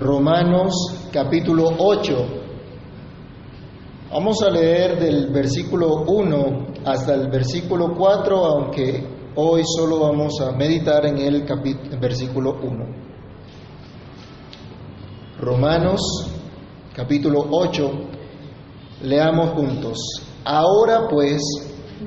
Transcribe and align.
Romanos 0.00 0.72
capítulo 1.12 1.72
8. 1.76 2.26
Vamos 4.10 4.42
a 4.42 4.48
leer 4.48 4.98
del 4.98 5.30
versículo 5.30 6.04
1 6.06 6.66
hasta 6.86 7.12
el 7.12 7.28
versículo 7.28 7.94
4, 7.94 8.44
aunque 8.46 9.06
hoy 9.34 9.62
solo 9.62 10.00
vamos 10.00 10.40
a 10.40 10.52
meditar 10.52 11.04
en 11.04 11.18
el 11.18 11.44
versículo 12.00 12.56
1. 12.62 12.86
Romanos 15.38 16.00
capítulo 16.96 17.46
8, 17.50 17.90
leamos 19.02 19.50
juntos. 19.50 19.98
Ahora 20.46 21.08
pues, 21.10 21.42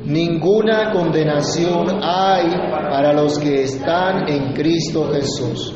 ninguna 0.03 0.91
condenación 0.91 1.99
hay 2.01 2.49
para 2.89 3.13
los 3.13 3.37
que 3.37 3.61
están 3.61 4.27
en 4.27 4.51
Cristo 4.53 5.11
Jesús 5.13 5.75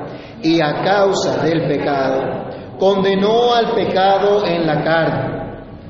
y 0.43 0.61
a 0.61 0.81
causa 0.83 1.43
del 1.43 1.67
pecado, 1.67 2.77
condenó 2.79 3.53
al 3.53 3.73
pecado 3.73 4.45
en 4.45 4.65
la 4.65 4.83
carne, 4.83 5.41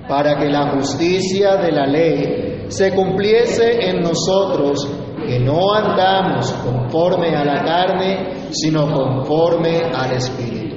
para 0.08 0.38
que 0.38 0.50
la 0.50 0.72
justicia 0.72 1.56
de 1.58 1.72
la 1.72 1.88
ley 1.88 2.66
se 2.68 2.94
cumpliese 2.94 3.90
en 3.90 4.02
nosotros, 4.02 4.88
que 5.26 5.40
no 5.40 5.74
andamos 5.74 6.52
conforme 6.54 7.36
a 7.36 7.46
la 7.46 7.64
carne, 7.64 8.50
sino 8.52 8.92
conforme 8.92 9.82
al 9.94 10.14
Espíritu. 10.14 10.76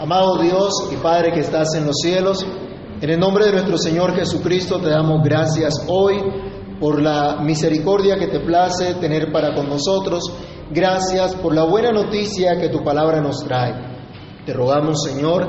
Amado 0.00 0.38
Dios 0.38 0.90
y 0.92 0.96
Padre 0.96 1.32
que 1.32 1.40
estás 1.40 1.74
en 1.74 1.86
los 1.86 1.96
cielos, 2.02 2.46
en 3.00 3.10
el 3.10 3.20
nombre 3.20 3.46
de 3.46 3.52
nuestro 3.52 3.78
Señor 3.78 4.14
Jesucristo 4.16 4.80
te 4.80 4.90
damos 4.90 5.22
gracias 5.22 5.84
hoy 5.86 6.16
por 6.80 7.00
la 7.00 7.38
misericordia 7.42 8.18
que 8.18 8.26
te 8.26 8.40
place 8.40 8.94
tener 8.94 9.30
para 9.32 9.54
con 9.54 9.68
nosotros 9.68 10.32
Gracias 10.70 11.34
por 11.36 11.54
la 11.54 11.64
buena 11.64 11.92
noticia 11.92 12.58
que 12.60 12.68
tu 12.68 12.84
palabra 12.84 13.20
nos 13.20 13.42
trae. 13.44 13.74
Te 14.44 14.52
rogamos, 14.52 15.02
Señor, 15.02 15.46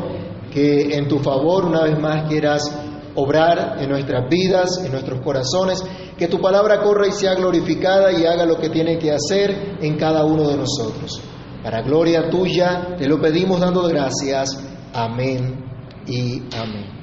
que 0.51 0.95
en 0.95 1.07
tu 1.07 1.19
favor 1.19 1.65
una 1.65 1.83
vez 1.83 1.99
más 1.99 2.29
quieras 2.29 2.71
obrar 3.15 3.77
en 3.81 3.89
nuestras 3.89 4.29
vidas, 4.29 4.81
en 4.83 4.91
nuestros 4.91 5.19
corazones, 5.21 5.83
que 6.17 6.27
tu 6.27 6.39
palabra 6.39 6.81
corra 6.81 7.07
y 7.07 7.11
sea 7.11 7.35
glorificada 7.35 8.13
y 8.13 8.25
haga 8.25 8.45
lo 8.45 8.57
que 8.57 8.69
tiene 8.69 8.97
que 8.97 9.11
hacer 9.11 9.77
en 9.81 9.97
cada 9.97 10.23
uno 10.23 10.47
de 10.47 10.55
nosotros. 10.55 11.21
Para 11.63 11.81
gloria 11.81 12.29
tuya 12.29 12.95
te 12.97 13.07
lo 13.07 13.19
pedimos 13.19 13.59
dando 13.59 13.83
gracias. 13.83 14.57
Amén 14.93 15.65
y 16.07 16.43
amén. 16.55 16.99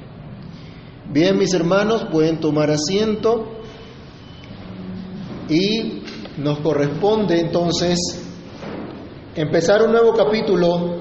Bien, 1.09 1.37
mis 1.37 1.53
hermanos, 1.53 2.05
pueden 2.11 2.39
tomar 2.39 2.69
asiento 2.71 3.45
y 5.49 5.96
nos 6.37 6.59
corresponde 6.59 7.39
entonces 7.39 7.97
empezar 9.35 9.81
un 9.83 9.91
nuevo 9.91 10.13
capítulo 10.13 10.97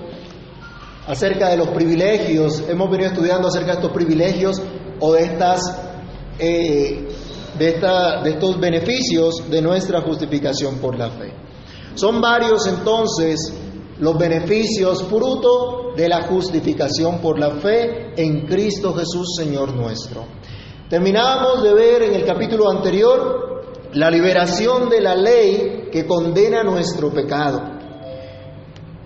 acerca 1.06 1.50
de 1.50 1.56
los 1.58 1.68
privilegios. 1.68 2.64
Hemos 2.68 2.90
venido 2.90 3.10
estudiando 3.10 3.48
acerca 3.48 3.72
de 3.72 3.74
estos 3.74 3.92
privilegios 3.92 4.60
o 5.00 5.12
de 5.12 5.22
estas 5.24 5.60
eh, 6.38 7.08
de, 7.58 7.68
esta, 7.68 8.22
de 8.22 8.30
estos 8.30 8.60
beneficios 8.60 9.50
de 9.50 9.62
nuestra 9.62 10.02
justificación 10.02 10.78
por 10.78 10.98
la 10.98 11.10
fe. 11.10 11.32
Son 11.94 12.20
varios 12.20 12.66
entonces 12.66 13.52
los 13.98 14.18
beneficios 14.18 15.02
fruto 15.04 15.94
de 15.96 16.08
la 16.08 16.22
justificación 16.22 17.20
por 17.20 17.38
la 17.38 17.52
fe 17.52 18.12
en 18.16 18.46
Cristo 18.46 18.92
Jesús 18.94 19.34
Señor 19.36 19.74
nuestro. 19.74 20.24
Terminábamos 20.90 21.62
de 21.62 21.74
ver 21.74 22.02
en 22.02 22.14
el 22.14 22.24
capítulo 22.24 22.70
anterior 22.70 23.55
la 23.94 24.10
liberación 24.10 24.88
de 24.88 25.00
la 25.00 25.14
ley 25.14 25.88
que 25.90 26.06
condena 26.06 26.62
nuestro 26.62 27.10
pecado. 27.10 27.76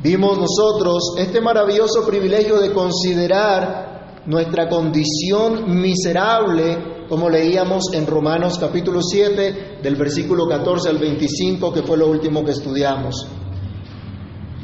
Vimos 0.02 0.38
nosotros 0.38 1.14
este 1.18 1.40
maravilloso 1.40 2.06
privilegio 2.06 2.58
de 2.58 2.72
considerar 2.72 4.22
nuestra 4.26 4.68
condición 4.68 5.80
miserable, 5.80 7.06
como 7.08 7.28
leíamos 7.28 7.92
en 7.92 8.06
Romanos 8.06 8.58
capítulo 8.58 9.02
7, 9.02 9.78
del 9.82 9.96
versículo 9.96 10.48
14 10.48 10.88
al 10.88 10.98
25, 10.98 11.72
que 11.72 11.82
fue 11.82 11.98
lo 11.98 12.08
último 12.08 12.44
que 12.44 12.52
estudiamos. 12.52 13.26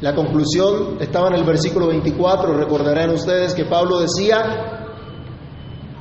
La 0.01 0.13
conclusión 0.13 0.97
estaba 0.99 1.27
en 1.29 1.35
el 1.35 1.43
versículo 1.43 1.87
24, 1.87 2.53
recordarán 2.57 3.11
ustedes 3.11 3.53
que 3.53 3.65
Pablo 3.65 3.99
decía, 3.99 4.87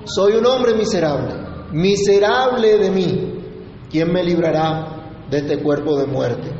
soy 0.04 0.34
un 0.34 0.46
hombre 0.46 0.74
miserable, 0.74 1.34
miserable 1.72 2.78
de 2.78 2.90
mí, 2.90 3.35
¿quién 3.90 4.12
me 4.12 4.22
librará 4.22 5.24
de 5.30 5.38
este 5.38 5.58
cuerpo 5.58 5.98
de 5.98 6.06
muerte? 6.06 6.50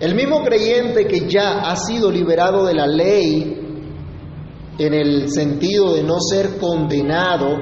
El 0.00 0.14
mismo 0.14 0.42
creyente 0.44 1.06
que 1.06 1.28
ya 1.28 1.70
ha 1.70 1.76
sido 1.76 2.10
liberado 2.10 2.64
de 2.64 2.74
la 2.74 2.86
ley 2.86 3.58
en 4.78 4.94
el 4.94 5.28
sentido 5.28 5.94
de 5.94 6.04
no 6.04 6.20
ser 6.20 6.56
condenado, 6.58 7.56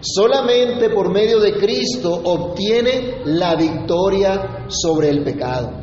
solamente 0.00 0.90
por 0.90 1.10
medio 1.10 1.40
de 1.40 1.54
Cristo 1.54 2.12
obtiene 2.12 3.22
la 3.24 3.56
victoria 3.56 4.66
sobre 4.68 5.08
el 5.08 5.24
pecado. 5.24 5.80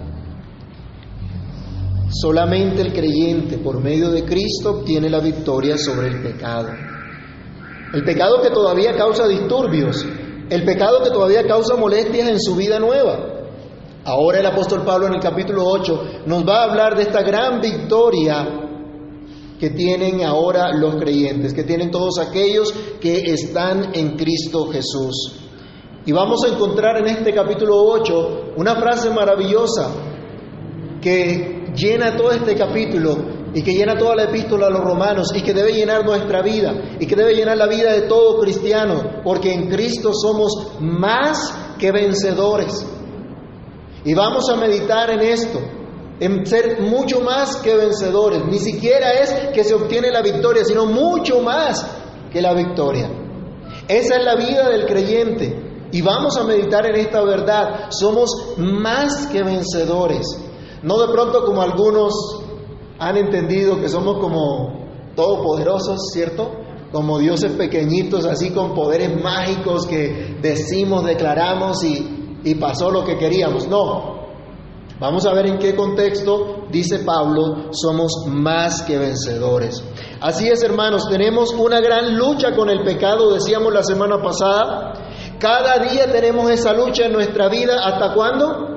Solamente 2.09 2.81
el 2.81 2.93
creyente 2.93 3.57
por 3.57 3.81
medio 3.83 4.09
de 4.11 4.23
Cristo 4.23 4.79
obtiene 4.79 5.09
la 5.09 5.19
victoria 5.19 5.77
sobre 5.77 6.07
el 6.07 6.21
pecado. 6.21 6.69
El 7.93 8.03
pecado 8.03 8.41
que 8.41 8.49
todavía 8.49 8.95
causa 8.95 9.27
disturbios, 9.27 10.05
el 10.49 10.63
pecado 10.63 11.03
que 11.03 11.09
todavía 11.09 11.45
causa 11.45 11.75
molestias 11.75 12.29
en 12.29 12.39
su 12.39 12.55
vida 12.55 12.79
nueva. 12.79 13.37
Ahora 14.05 14.39
el 14.39 14.45
apóstol 14.45 14.83
Pablo 14.85 15.07
en 15.07 15.15
el 15.15 15.19
capítulo 15.19 15.65
8 15.65 16.03
nos 16.25 16.47
va 16.47 16.61
a 16.61 16.63
hablar 16.69 16.95
de 16.95 17.03
esta 17.03 17.21
gran 17.21 17.59
victoria 17.59 18.67
que 19.59 19.71
tienen 19.71 20.23
ahora 20.23 20.71
los 20.73 20.95
creyentes, 20.95 21.53
que 21.53 21.63
tienen 21.63 21.91
todos 21.91 22.19
aquellos 22.19 22.73
que 23.01 23.31
están 23.31 23.93
en 23.93 24.15
Cristo 24.15 24.67
Jesús. 24.67 25.39
Y 26.05 26.11
vamos 26.13 26.43
a 26.45 26.53
encontrar 26.53 26.99
en 26.99 27.07
este 27.07 27.33
capítulo 27.33 27.75
8 27.83 28.53
una 28.55 28.75
frase 28.75 29.09
maravillosa 29.09 29.91
que 31.01 31.73
llena 31.75 32.15
todo 32.15 32.31
este 32.31 32.55
capítulo 32.55 33.17
y 33.57 33.63
que 33.63 33.73
llena 33.73 33.97
toda 33.97 34.15
la 34.15 34.25
epístola 34.25 34.67
a 34.67 34.69
los 34.69 34.83
romanos 34.83 35.29
y 35.33 35.41
que 35.41 35.51
debe 35.51 35.73
llenar 35.73 36.05
nuestra 36.05 36.43
vida 36.43 36.75
y 36.99 37.07
que 37.07 37.15
debe 37.15 37.33
llenar 37.33 37.57
la 37.57 37.65
vida 37.65 37.91
de 37.91 38.01
todo 38.01 38.39
cristiano, 38.39 39.21
porque 39.23 39.51
en 39.51 39.67
Cristo 39.67 40.11
somos 40.13 40.73
más 40.79 41.55
que 41.79 41.91
vencedores. 41.91 42.85
Y 44.05 44.13
vamos 44.13 44.47
a 44.51 44.57
meditar 44.57 45.09
en 45.09 45.21
esto, 45.21 45.59
en 46.19 46.45
ser 46.45 46.81
mucho 46.81 47.21
más 47.21 47.55
que 47.55 47.75
vencedores. 47.75 48.45
Ni 48.45 48.59
siquiera 48.59 49.13
es 49.13 49.33
que 49.55 49.63
se 49.63 49.73
obtiene 49.73 50.11
la 50.11 50.21
victoria, 50.21 50.63
sino 50.63 50.85
mucho 50.85 51.41
más 51.41 51.83
que 52.31 52.43
la 52.43 52.53
victoria. 52.53 53.09
Esa 53.87 54.17
es 54.17 54.23
la 54.23 54.35
vida 54.35 54.69
del 54.69 54.85
creyente. 54.85 55.87
Y 55.91 56.03
vamos 56.03 56.37
a 56.37 56.43
meditar 56.43 56.85
en 56.85 56.97
esta 56.97 57.23
verdad. 57.23 57.87
Somos 57.89 58.29
más 58.57 59.25
que 59.31 59.41
vencedores. 59.41 60.27
No 60.83 60.99
de 60.99 61.11
pronto 61.11 61.43
como 61.43 61.63
algunos 61.63 62.13
han 62.99 63.17
entendido 63.17 63.79
que 63.79 63.89
somos 63.89 64.17
como 64.17 64.87
todopoderosos, 65.15 66.09
¿cierto? 66.13 66.51
Como 66.91 67.19
dioses 67.19 67.51
pequeñitos, 67.53 68.25
así 68.25 68.51
con 68.51 68.73
poderes 68.73 69.21
mágicos 69.21 69.85
que 69.85 70.37
decimos, 70.41 71.05
declaramos 71.05 71.83
y, 71.83 72.39
y 72.43 72.55
pasó 72.55 72.89
lo 72.89 73.03
que 73.03 73.17
queríamos. 73.17 73.67
No. 73.67 74.17
Vamos 74.99 75.27
a 75.27 75.33
ver 75.33 75.45
en 75.45 75.59
qué 75.59 75.75
contexto, 75.75 76.65
dice 76.71 76.99
Pablo, 76.99 77.71
somos 77.71 78.25
más 78.27 78.81
que 78.81 78.97
vencedores. 78.97 79.83
Así 80.21 80.47
es, 80.47 80.63
hermanos, 80.63 81.07
tenemos 81.07 81.53
una 81.53 81.79
gran 81.79 82.17
lucha 82.17 82.55
con 82.55 82.69
el 82.69 82.83
pecado, 82.83 83.31
decíamos 83.33 83.71
la 83.71 83.83
semana 83.83 84.19
pasada. 84.19 84.93
Cada 85.39 85.77
día 85.77 86.11
tenemos 86.11 86.49
esa 86.49 86.73
lucha 86.73 87.05
en 87.05 87.13
nuestra 87.13 87.47
vida. 87.47 87.85
¿Hasta 87.85 88.13
cuándo? 88.15 88.76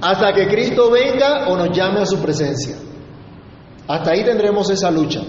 Hasta 0.00 0.32
que 0.32 0.48
Cristo 0.48 0.90
venga 0.90 1.48
o 1.48 1.56
nos 1.56 1.76
llame 1.76 2.00
a 2.00 2.06
su 2.06 2.18
presencia. 2.18 2.76
Hasta 3.86 4.12
ahí 4.12 4.24
tendremos 4.24 4.70
esa 4.70 4.90
lucha. 4.90 5.20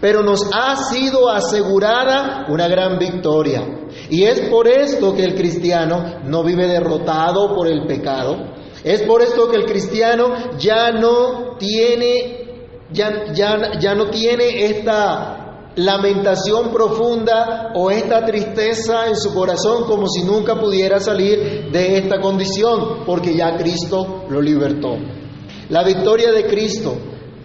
Pero 0.00 0.22
nos 0.22 0.48
ha 0.52 0.76
sido 0.76 1.28
asegurada 1.28 2.46
una 2.48 2.68
gran 2.68 2.98
victoria. 2.98 3.62
Y 4.10 4.24
es 4.24 4.40
por 4.48 4.68
esto 4.68 5.14
que 5.14 5.24
el 5.24 5.34
cristiano 5.34 6.20
no 6.24 6.42
vive 6.44 6.66
derrotado 6.66 7.54
por 7.54 7.66
el 7.66 7.86
pecado. 7.86 8.54
Es 8.82 9.02
por 9.02 9.22
esto 9.22 9.50
que 9.50 9.56
el 9.56 9.64
cristiano 9.64 10.56
ya 10.58 10.92
no 10.92 11.56
tiene 11.58 12.44
ya, 12.92 13.32
ya, 13.32 13.78
ya 13.78 13.94
no 13.94 14.10
tiene 14.10 14.66
esta 14.66 15.43
lamentación 15.76 16.70
profunda 16.72 17.72
o 17.74 17.90
esta 17.90 18.24
tristeza 18.24 19.08
en 19.08 19.16
su 19.16 19.34
corazón 19.34 19.84
como 19.84 20.06
si 20.08 20.22
nunca 20.22 20.58
pudiera 20.58 21.00
salir 21.00 21.70
de 21.72 21.98
esta 21.98 22.20
condición, 22.20 23.04
porque 23.04 23.34
ya 23.34 23.56
Cristo 23.56 24.24
lo 24.28 24.40
libertó. 24.40 24.96
La 25.70 25.82
victoria 25.82 26.30
de 26.32 26.46
Cristo 26.46 26.94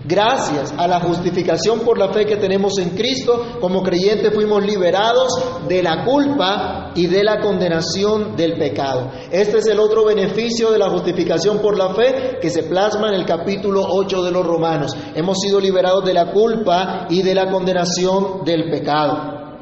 Gracias 0.09 0.73
a 0.75 0.88
la 0.88 1.01
justificación 1.01 1.81
por 1.81 2.00
la 2.00 2.11
fe 2.11 2.25
que 2.25 2.38
tenemos 2.38 2.79
en 2.79 2.89
Cristo, 2.95 3.59
como 3.61 3.83
creyentes 3.83 4.33
fuimos 4.33 4.65
liberados 4.65 5.31
de 5.67 5.83
la 5.83 6.03
culpa 6.03 6.94
y 6.95 7.06
de 7.06 7.23
la 7.23 7.39
condenación 7.39 8.35
del 8.35 8.57
pecado. 8.57 9.11
Este 9.31 9.59
es 9.59 9.67
el 9.67 9.79
otro 9.79 10.06
beneficio 10.06 10.71
de 10.71 10.79
la 10.79 10.89
justificación 10.89 11.59
por 11.59 11.77
la 11.77 11.94
fe 11.94 12.39
que 12.41 12.50
se 12.50 12.63
plasma 12.63 13.09
en 13.09 13.21
el 13.21 13.25
capítulo 13.27 13.85
8 13.88 14.23
de 14.23 14.31
los 14.31 14.47
Romanos. 14.47 14.97
Hemos 15.13 15.38
sido 15.41 15.59
liberados 15.59 16.03
de 16.03 16.15
la 16.15 16.31
culpa 16.31 17.06
y 17.07 17.21
de 17.21 17.35
la 17.35 17.51
condenación 17.51 18.44
del 18.44 18.67
pecado. 18.71 19.59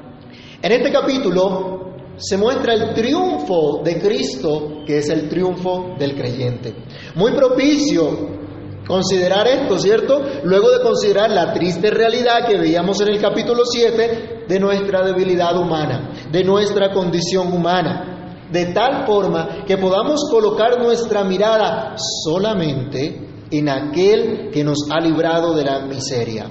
En 0.61 0.71
este 0.71 0.94
capítulo 0.94 1.91
se 2.15 2.38
muestra 2.38 2.73
el 2.73 2.94
triunfo 2.94 3.81
de 3.83 3.99
Cristo, 3.99 4.83
que 4.85 4.99
es 4.99 5.09
el 5.09 5.27
triunfo 5.27 5.95
del 5.99 6.15
creyente. 6.15 6.73
Muy 7.15 7.33
propicio 7.33 8.46
Considerar 8.87 9.47
esto, 9.47 9.77
¿cierto? 9.77 10.21
Luego 10.43 10.69
de 10.71 10.81
considerar 10.81 11.29
la 11.31 11.53
triste 11.53 11.91
realidad 11.91 12.47
que 12.47 12.57
veíamos 12.57 13.01
en 13.01 13.09
el 13.09 13.21
capítulo 13.21 13.63
7 13.65 14.45
de 14.47 14.59
nuestra 14.59 15.03
debilidad 15.03 15.57
humana, 15.57 16.13
de 16.31 16.43
nuestra 16.43 16.93
condición 16.93 17.51
humana, 17.51 18.45
de 18.49 18.67
tal 18.67 19.05
forma 19.05 19.65
que 19.67 19.77
podamos 19.77 20.21
colocar 20.31 20.79
nuestra 20.81 21.25
mirada 21.25 21.95
solamente 22.23 23.27
en 23.51 23.69
aquel 23.69 24.49
que 24.51 24.63
nos 24.63 24.77
ha 24.89 25.01
librado 25.01 25.53
de 25.53 25.65
la 25.65 25.81
miseria. 25.81 26.49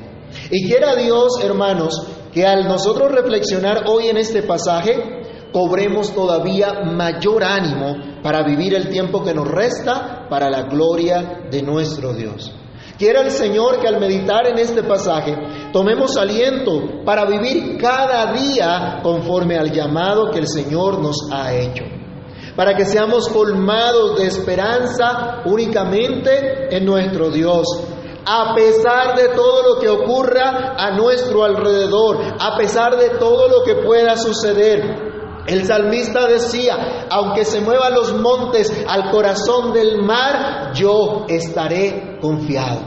Y 0.50 0.68
quiera 0.68 0.94
Dios, 0.94 1.42
hermanos, 1.42 2.06
que 2.32 2.44
al 2.46 2.68
nosotros 2.68 3.12
reflexionar 3.12 3.84
hoy 3.86 4.08
en 4.08 4.18
este 4.18 4.42
pasaje, 4.42 5.24
cobremos 5.52 6.14
todavía 6.14 6.82
mayor 6.84 7.44
ánimo 7.44 8.20
para 8.22 8.42
vivir 8.42 8.74
el 8.74 8.88
tiempo 8.88 9.22
que 9.22 9.34
nos 9.34 9.48
resta 9.48 10.26
para 10.28 10.50
la 10.50 10.62
gloria 10.62 11.46
de 11.50 11.62
nuestro 11.62 12.12
Dios. 12.12 12.52
Quiera 12.98 13.20
el 13.20 13.30
Señor 13.30 13.78
que 13.78 13.88
al 13.88 14.00
meditar 14.00 14.46
en 14.46 14.58
este 14.58 14.82
pasaje 14.82 15.36
tomemos 15.72 16.16
aliento 16.16 17.04
para 17.04 17.26
vivir 17.26 17.76
cada 17.78 18.32
día 18.32 19.00
conforme 19.02 19.58
al 19.58 19.70
llamado 19.70 20.30
que 20.30 20.38
el 20.38 20.48
Señor 20.48 21.00
nos 21.02 21.16
ha 21.30 21.54
hecho. 21.54 21.84
Para 22.56 22.74
que 22.74 22.86
seamos 22.86 23.28
colmados 23.28 24.16
de 24.16 24.26
esperanza 24.26 25.42
únicamente 25.44 26.74
en 26.74 26.86
nuestro 26.86 27.28
Dios, 27.28 27.66
a 28.24 28.54
pesar 28.54 29.14
de 29.14 29.28
todo 29.28 29.74
lo 29.74 29.80
que 29.80 29.90
ocurra 29.90 30.74
a 30.76 30.96
nuestro 30.96 31.44
alrededor, 31.44 32.18
a 32.40 32.56
pesar 32.56 32.96
de 32.96 33.10
todo 33.10 33.48
lo 33.48 33.62
que 33.62 33.74
pueda 33.76 34.16
suceder, 34.16 35.05
el 35.46 35.64
salmista 35.64 36.26
decía, 36.26 37.06
aunque 37.10 37.44
se 37.44 37.60
muevan 37.60 37.94
los 37.94 38.14
montes 38.14 38.84
al 38.88 39.10
corazón 39.10 39.72
del 39.72 40.02
mar, 40.02 40.72
yo 40.74 41.24
estaré 41.28 42.18
confiado. 42.20 42.80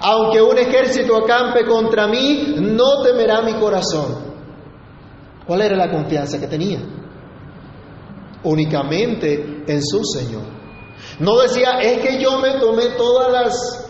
Aunque 0.00 0.42
un 0.42 0.58
ejército 0.58 1.16
acampe 1.16 1.64
contra 1.64 2.08
mí, 2.08 2.56
no 2.58 3.02
temerá 3.02 3.42
mi 3.42 3.54
corazón. 3.54 4.26
¿Cuál 5.46 5.62
era 5.62 5.76
la 5.76 5.90
confianza 5.90 6.40
que 6.40 6.48
tenía? 6.48 6.80
Únicamente 8.42 9.64
en 9.66 9.82
su 9.82 10.02
Señor. 10.04 10.42
No 11.20 11.38
decía, 11.40 11.78
es 11.80 12.00
que 12.00 12.20
yo 12.20 12.38
me 12.38 12.58
tomé 12.58 12.90
todas 12.96 13.32
las 13.32 13.82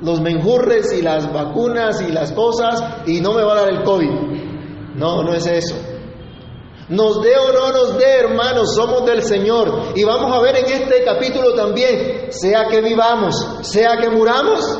los 0.00 0.20
menjurres 0.20 0.92
y 0.92 1.00
las 1.00 1.32
vacunas 1.32 2.02
y 2.02 2.12
las 2.12 2.32
cosas 2.32 3.06
y 3.06 3.20
no 3.20 3.32
me 3.32 3.42
va 3.42 3.52
a 3.52 3.60
dar 3.62 3.68
el 3.70 3.82
COVID. 3.82 4.35
No, 4.96 5.22
no 5.22 5.34
es 5.34 5.46
eso. 5.46 5.76
Nos 6.88 7.20
dé 7.20 7.36
o 7.36 7.52
no 7.52 7.72
nos 7.72 7.98
dé, 7.98 8.18
hermanos, 8.20 8.74
somos 8.74 9.04
del 9.04 9.22
Señor. 9.22 9.92
Y 9.96 10.04
vamos 10.04 10.32
a 10.32 10.40
ver 10.40 10.56
en 10.56 10.66
este 10.66 11.04
capítulo 11.04 11.54
también, 11.54 12.28
sea 12.30 12.66
que 12.68 12.80
vivamos, 12.80 13.34
sea 13.62 13.96
que 14.00 14.08
muramos, 14.08 14.78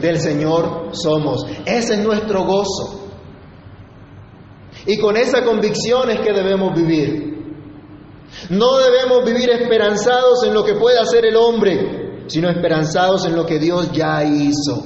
del 0.00 0.18
Señor 0.20 0.90
somos. 0.92 1.44
Ese 1.66 1.94
es 1.94 2.00
nuestro 2.00 2.44
gozo. 2.44 3.00
Y 4.86 4.98
con 4.98 5.16
esa 5.16 5.44
convicción 5.44 6.10
es 6.10 6.20
que 6.20 6.32
debemos 6.32 6.74
vivir. 6.74 7.34
No 8.50 8.78
debemos 8.78 9.24
vivir 9.24 9.50
esperanzados 9.50 10.44
en 10.44 10.54
lo 10.54 10.64
que 10.64 10.74
puede 10.74 10.98
hacer 10.98 11.24
el 11.24 11.36
hombre, 11.36 12.24
sino 12.26 12.48
esperanzados 12.48 13.24
en 13.26 13.36
lo 13.36 13.46
que 13.46 13.58
Dios 13.58 13.92
ya 13.92 14.24
hizo, 14.24 14.84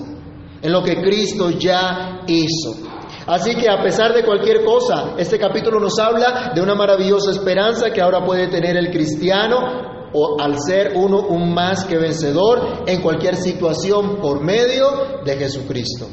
en 0.62 0.72
lo 0.72 0.82
que 0.82 0.96
Cristo 1.02 1.50
ya 1.50 2.22
hizo. 2.26 2.88
Así 3.28 3.54
que 3.56 3.68
a 3.68 3.82
pesar 3.82 4.14
de 4.14 4.24
cualquier 4.24 4.64
cosa, 4.64 5.12
este 5.18 5.38
capítulo 5.38 5.78
nos 5.78 5.98
habla 5.98 6.52
de 6.54 6.62
una 6.62 6.74
maravillosa 6.74 7.30
esperanza 7.30 7.90
que 7.90 8.00
ahora 8.00 8.24
puede 8.24 8.48
tener 8.48 8.74
el 8.74 8.90
cristiano 8.90 10.08
o 10.14 10.40
al 10.40 10.58
ser 10.58 10.92
uno 10.94 11.20
un 11.28 11.52
más 11.52 11.84
que 11.84 11.98
vencedor 11.98 12.84
en 12.86 13.02
cualquier 13.02 13.36
situación 13.36 14.16
por 14.22 14.42
medio 14.42 15.20
de 15.26 15.36
Jesucristo. 15.36 16.06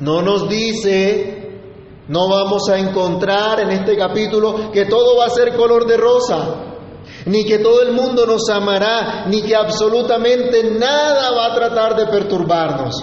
No 0.00 0.20
nos 0.20 0.46
dice, 0.46 1.62
no 2.08 2.28
vamos 2.28 2.68
a 2.68 2.78
encontrar 2.78 3.60
en 3.60 3.70
este 3.70 3.96
capítulo 3.96 4.70
que 4.70 4.84
todo 4.84 5.16
va 5.16 5.28
a 5.28 5.30
ser 5.30 5.56
color 5.56 5.86
de 5.86 5.96
rosa, 5.96 6.76
ni 7.24 7.46
que 7.46 7.60
todo 7.60 7.80
el 7.80 7.92
mundo 7.92 8.26
nos 8.26 8.50
amará, 8.50 9.24
ni 9.26 9.40
que 9.40 9.56
absolutamente 9.56 10.64
nada 10.64 11.30
va 11.34 11.46
a 11.46 11.54
tratar 11.54 11.96
de 11.96 12.08
perturbarnos. 12.08 13.02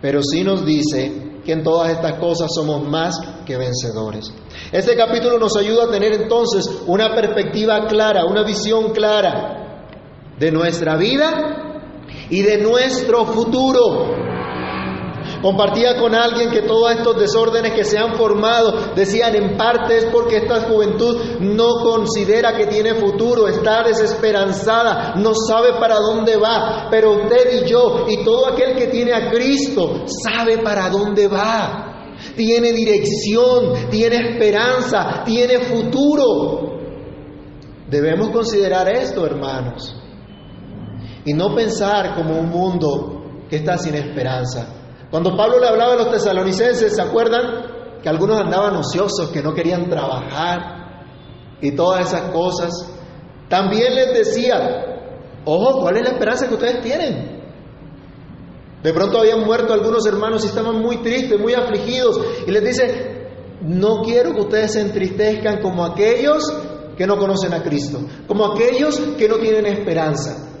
Pero 0.00 0.20
sí 0.20 0.42
nos 0.42 0.66
dice 0.66 1.30
que 1.44 1.52
en 1.52 1.62
todas 1.62 1.90
estas 1.90 2.18
cosas 2.18 2.50
somos 2.54 2.86
más 2.88 3.18
que 3.44 3.56
vencedores. 3.56 4.32
Este 4.70 4.96
capítulo 4.96 5.38
nos 5.38 5.56
ayuda 5.56 5.84
a 5.84 5.90
tener 5.90 6.12
entonces 6.12 6.64
una 6.86 7.14
perspectiva 7.14 7.86
clara, 7.86 8.24
una 8.24 8.42
visión 8.44 8.92
clara 8.92 9.88
de 10.38 10.50
nuestra 10.50 10.96
vida 10.96 11.82
y 12.30 12.42
de 12.42 12.58
nuestro 12.58 13.26
futuro. 13.26 14.31
Compartía 15.42 15.96
con 15.96 16.14
alguien 16.14 16.50
que 16.50 16.62
todos 16.62 16.92
estos 16.92 17.18
desórdenes 17.18 17.72
que 17.72 17.84
se 17.84 17.98
han 17.98 18.14
formado, 18.14 18.94
decían 18.94 19.34
en 19.34 19.56
parte 19.56 19.98
es 19.98 20.04
porque 20.04 20.36
esta 20.36 20.68
juventud 20.68 21.40
no 21.40 21.80
considera 21.82 22.56
que 22.56 22.68
tiene 22.68 22.94
futuro, 22.94 23.48
está 23.48 23.82
desesperanzada, 23.82 25.14
no 25.16 25.32
sabe 25.34 25.72
para 25.80 25.96
dónde 25.96 26.36
va, 26.36 26.86
pero 26.92 27.24
usted 27.24 27.60
y 27.60 27.68
yo 27.68 28.06
y 28.08 28.22
todo 28.24 28.52
aquel 28.52 28.76
que 28.76 28.86
tiene 28.86 29.12
a 29.12 29.30
Cristo 29.32 30.04
sabe 30.06 30.58
para 30.58 30.88
dónde 30.88 31.26
va. 31.26 31.88
Tiene 32.36 32.70
dirección, 32.72 33.90
tiene 33.90 34.30
esperanza, 34.30 35.24
tiene 35.24 35.58
futuro. 35.58 36.70
Debemos 37.90 38.30
considerar 38.30 38.88
esto, 38.94 39.26
hermanos, 39.26 39.92
y 41.24 41.34
no 41.34 41.52
pensar 41.52 42.14
como 42.14 42.38
un 42.38 42.48
mundo 42.48 43.24
que 43.50 43.56
está 43.56 43.76
sin 43.76 43.96
esperanza. 43.96 44.81
Cuando 45.12 45.36
Pablo 45.36 45.60
le 45.60 45.68
hablaba 45.68 45.92
a 45.92 45.96
los 45.96 46.10
tesalonicenses, 46.10 46.96
¿se 46.96 47.02
acuerdan? 47.02 48.00
Que 48.02 48.08
algunos 48.08 48.40
andaban 48.40 48.74
ociosos, 48.76 49.28
que 49.30 49.42
no 49.42 49.52
querían 49.52 49.90
trabajar 49.90 51.04
y 51.60 51.72
todas 51.72 52.06
esas 52.06 52.30
cosas. 52.30 52.70
También 53.46 53.94
les 53.94 54.14
decía, 54.14 55.12
ojo, 55.44 55.82
¿cuál 55.82 55.98
es 55.98 56.04
la 56.04 56.12
esperanza 56.12 56.48
que 56.48 56.54
ustedes 56.54 56.80
tienen? 56.80 57.42
De 58.82 58.92
pronto 58.94 59.18
habían 59.18 59.44
muerto 59.44 59.74
algunos 59.74 60.06
hermanos 60.06 60.44
y 60.44 60.46
estaban 60.46 60.80
muy 60.80 61.02
tristes, 61.02 61.38
muy 61.38 61.52
afligidos. 61.52 62.18
Y 62.46 62.50
les 62.50 62.64
dice, 62.64 63.28
no 63.60 64.00
quiero 64.00 64.32
que 64.32 64.40
ustedes 64.40 64.72
se 64.72 64.80
entristezcan 64.80 65.60
como 65.60 65.84
aquellos 65.84 66.42
que 66.96 67.06
no 67.06 67.18
conocen 67.18 67.52
a 67.52 67.62
Cristo, 67.62 68.00
como 68.26 68.46
aquellos 68.46 68.98
que 69.18 69.28
no 69.28 69.36
tienen 69.36 69.66
esperanza. 69.66 70.51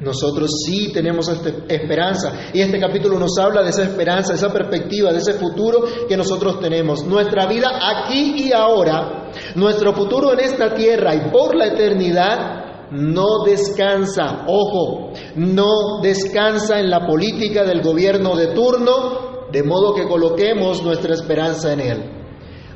Nosotros 0.00 0.50
sí 0.66 0.92
tenemos 0.92 1.28
esta 1.28 1.50
esperanza 1.68 2.50
y 2.54 2.60
este 2.60 2.80
capítulo 2.80 3.18
nos 3.18 3.36
habla 3.38 3.62
de 3.62 3.70
esa 3.70 3.82
esperanza, 3.82 4.32
de 4.32 4.38
esa 4.38 4.52
perspectiva, 4.52 5.12
de 5.12 5.18
ese 5.18 5.34
futuro 5.34 5.84
que 6.08 6.16
nosotros 6.16 6.58
tenemos. 6.58 7.04
Nuestra 7.04 7.46
vida 7.46 7.68
aquí 7.82 8.46
y 8.46 8.52
ahora, 8.52 9.30
nuestro 9.56 9.92
futuro 9.92 10.32
en 10.32 10.40
esta 10.40 10.74
tierra 10.74 11.14
y 11.14 11.30
por 11.30 11.54
la 11.54 11.66
eternidad 11.66 12.88
no 12.92 13.44
descansa, 13.44 14.44
ojo, 14.48 15.12
no 15.36 16.00
descansa 16.02 16.80
en 16.80 16.90
la 16.90 17.06
política 17.06 17.64
del 17.64 17.82
gobierno 17.82 18.36
de 18.36 18.48
turno, 18.48 19.48
de 19.52 19.62
modo 19.62 19.94
que 19.94 20.08
coloquemos 20.08 20.82
nuestra 20.82 21.14
esperanza 21.14 21.72
en 21.72 21.80
él. 21.80 22.19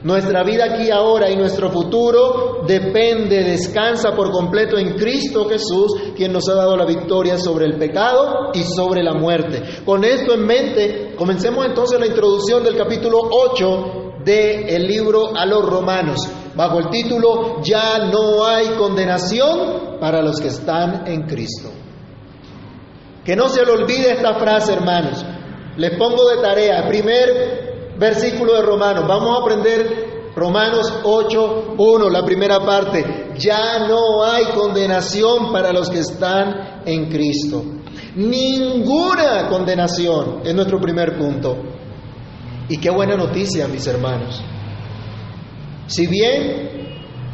Nuestra 0.04 0.44
vida 0.44 0.66
aquí 0.66 0.90
ahora 0.90 1.30
y 1.30 1.37
nuestro 1.37 1.70
futuro 1.70 2.62
depende, 2.66 3.42
descansa 3.42 4.14
por 4.14 4.30
completo 4.30 4.76
en 4.76 4.96
Cristo 4.99 5.49
Jesús, 5.49 6.12
quien 6.14 6.30
nos 6.30 6.46
ha 6.50 6.56
dado 6.56 6.76
la 6.76 6.84
victoria 6.84 7.38
sobre 7.38 7.64
el 7.64 7.78
pecado 7.78 8.50
y 8.52 8.64
sobre 8.64 9.02
la 9.02 9.14
muerte. 9.14 9.62
Con 9.82 10.04
esto 10.04 10.34
en 10.34 10.44
mente, 10.44 11.14
comencemos 11.16 11.64
entonces 11.64 11.99
la 11.99 12.06
introducción 12.06 12.62
del 12.62 12.76
capítulo 12.76 13.16
8 13.30 14.20
del 14.23 14.87
libro 14.87 15.34
a 15.34 15.46
los 15.46 15.64
romanos, 15.64 16.20
bajo 16.54 16.80
el 16.80 16.90
título 16.90 17.62
Ya 17.62 18.11
no 18.12 18.44
hay 18.44 18.76
condenación 18.76 19.96
para 19.99 20.20
los 20.20 20.38
que 20.38 20.49
están 20.49 21.06
en 21.06 21.23
Cristo. 21.23 21.70
Que 23.25 23.34
no 23.34 23.49
se 23.49 23.64
le 23.64 23.73
olvide 23.73 24.12
esta 24.12 24.34
frase, 24.34 24.75
hermanos. 24.75 25.25
Les 25.78 25.96
pongo 25.96 26.28
de 26.28 26.42
tarea, 26.42 26.87
primer 26.87 27.63
versículo 27.98 28.54
de 28.54 28.62
Romanos. 28.62 29.04
Vamos 29.06 29.36
a 29.36 29.42
aprender 29.42 30.32
Romanos 30.34 30.92
8, 31.04 31.74
1, 31.78 32.10
la 32.10 32.24
primera 32.24 32.60
parte. 32.60 33.32
Ya 33.38 33.86
no 33.86 34.24
hay 34.24 34.46
condenación 34.46 35.52
para 35.52 35.72
los 35.72 35.88
que 35.88 36.00
están 36.00 36.82
en 36.84 37.08
Cristo. 37.08 37.62
Ninguna 38.16 39.48
condenación 39.48 40.40
es 40.44 40.54
nuestro 40.54 40.80
primer 40.80 41.16
punto. 41.16 41.56
Y 42.68 42.78
qué 42.78 42.90
buena 42.90 43.16
noticia, 43.16 43.68
mis 43.68 43.86
hermanos. 43.86 44.42
Si 45.86 46.06
bien 46.06 46.74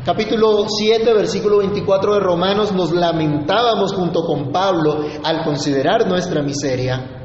capítulo 0.04 0.66
7, 0.68 1.12
versículo 1.14 1.58
24 1.58 2.14
de 2.14 2.20
Romanos 2.20 2.72
nos 2.72 2.90
lamentábamos 2.90 3.92
junto 3.94 4.24
con 4.24 4.50
Pablo 4.50 5.04
al 5.22 5.44
considerar 5.44 6.08
nuestra 6.08 6.42
miseria, 6.42 7.19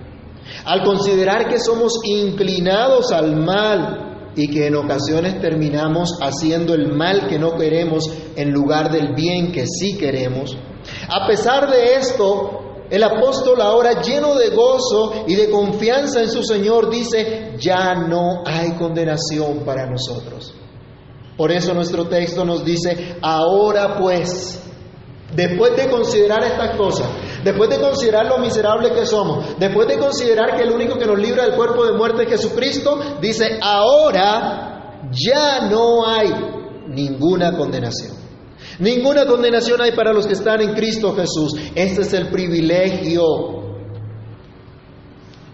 al 0.66 0.84
considerar 0.84 1.48
que 1.48 1.60
somos 1.60 1.94
inclinados 2.04 3.12
al 3.12 3.36
mal 3.36 4.32
y 4.36 4.50
que 4.50 4.68
en 4.68 4.76
ocasiones 4.76 5.40
terminamos 5.40 6.18
haciendo 6.22 6.74
el 6.74 6.94
mal 6.94 7.28
que 7.28 7.40
no 7.40 7.56
queremos 7.56 8.10
en 8.36 8.52
lugar 8.52 8.92
del 8.92 9.14
bien 9.16 9.52
que 9.52 9.66
sí 9.66 9.98
queremos. 9.98 10.58
A 11.08 11.26
pesar 11.28 11.70
de 11.70 11.96
esto, 11.96 12.66
el 12.90 13.04
apóstol 13.04 13.62
ahora 13.62 14.02
lleno 14.02 14.36
de 14.36 14.50
gozo 14.50 15.24
y 15.28 15.36
de 15.36 15.50
confianza 15.50 16.22
en 16.22 16.30
su 16.30 16.44
Señor 16.44 16.90
dice, 16.90 17.54
ya 17.60 17.96
no 17.96 18.44
hay 18.46 18.74
condenación 18.74 19.64
para 19.66 19.90
nosotros. 19.90 20.54
Por 21.38 21.52
eso 21.52 21.74
nuestro 21.74 22.08
texto 22.08 22.46
nos 22.46 22.64
dice, 22.64 23.18
ahora 23.22 23.98
pues, 23.98 24.62
después 25.36 25.76
de 25.76 25.90
considerar 25.90 26.44
estas 26.44 26.76
cosas, 26.78 27.08
después 27.44 27.70
de 27.70 27.80
considerar 27.80 28.26
lo 28.26 28.38
miserable 28.38 28.92
que 28.92 29.06
somos, 29.06 29.60
después 29.60 29.88
de 29.88 29.98
considerar 29.98 30.56
que 30.56 30.64
el 30.64 30.72
único 30.72 30.98
que 30.98 31.06
nos 31.06 31.20
libra 31.20 31.44
del 31.44 31.56
cuerpo 31.56 31.86
de 31.86 31.94
muerte 31.94 32.24
es 32.24 32.30
Jesucristo, 32.30 33.00
dice, 33.22 33.60
ahora 33.62 35.02
ya 35.12 35.70
no 35.70 36.08
hay 36.08 36.32
ninguna 36.88 37.56
condenación. 37.58 38.16
Ninguna 38.80 39.26
condenación 39.26 39.82
hay 39.82 39.92
para 39.92 40.12
los 40.12 40.26
que 40.26 40.34
están 40.34 40.62
en 40.62 40.74
Cristo 40.74 41.16
Jesús. 41.16 41.54
Este 41.76 42.02
es 42.02 42.14
el 42.14 42.30
privilegio 42.30 43.24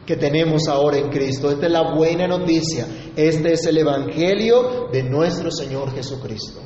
que 0.05 0.15
tenemos 0.15 0.67
ahora 0.67 0.97
en 0.97 1.09
Cristo. 1.09 1.51
Esta 1.51 1.67
es 1.67 1.71
la 1.71 1.93
buena 1.95 2.27
noticia. 2.27 2.87
Este 3.15 3.53
es 3.53 3.65
el 3.65 3.77
Evangelio 3.77 4.87
de 4.91 5.03
nuestro 5.03 5.51
Señor 5.51 5.93
Jesucristo. 5.93 6.61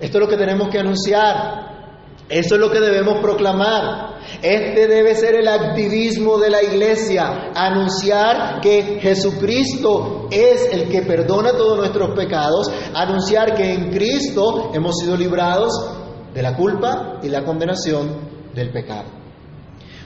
Esto 0.00 0.18
es 0.18 0.20
lo 0.24 0.28
que 0.28 0.36
tenemos 0.36 0.68
que 0.68 0.78
anunciar. 0.78 1.68
Eso 2.28 2.54
es 2.56 2.60
lo 2.60 2.70
que 2.70 2.80
debemos 2.80 3.20
proclamar. 3.20 4.18
Este 4.42 4.86
debe 4.86 5.14
ser 5.14 5.34
el 5.36 5.48
activismo 5.48 6.38
de 6.38 6.50
la 6.50 6.62
iglesia, 6.62 7.50
anunciar 7.54 8.60
que 8.60 8.98
Jesucristo 9.00 10.28
es 10.30 10.68
el 10.72 10.88
que 10.90 11.02
perdona 11.02 11.52
todos 11.52 11.78
nuestros 11.78 12.10
pecados, 12.10 12.70
anunciar 12.94 13.54
que 13.54 13.72
en 13.72 13.90
Cristo 13.90 14.70
hemos 14.74 14.98
sido 14.98 15.16
librados 15.16 15.72
de 16.34 16.42
la 16.42 16.54
culpa 16.54 17.18
y 17.22 17.28
la 17.28 17.44
condenación 17.44 18.28
del 18.54 18.70
pecado. 18.70 19.06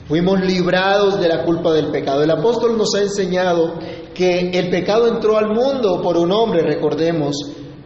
Fuimos 0.07 0.41
librados 0.41 1.21
de 1.21 1.29
la 1.29 1.45
culpa 1.45 1.73
del 1.73 1.91
pecado. 1.91 2.23
El 2.23 2.31
apóstol 2.31 2.79
nos 2.79 2.95
ha 2.95 3.03
enseñado 3.03 3.75
que 4.15 4.51
el 4.51 4.71
pecado 4.71 5.09
entró 5.09 5.37
al 5.37 5.49
mundo 5.49 6.01
por 6.03 6.17
un 6.17 6.31
hombre, 6.31 6.63
recordemos 6.63 7.35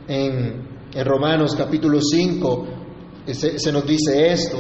en, 0.09 0.66
Romanos 1.05 1.55
capítulo 1.57 2.01
5, 2.01 2.67
se, 3.27 3.59
se, 3.59 3.73
nos 3.73 3.87
dice 3.87 4.33
esto, 4.33 4.59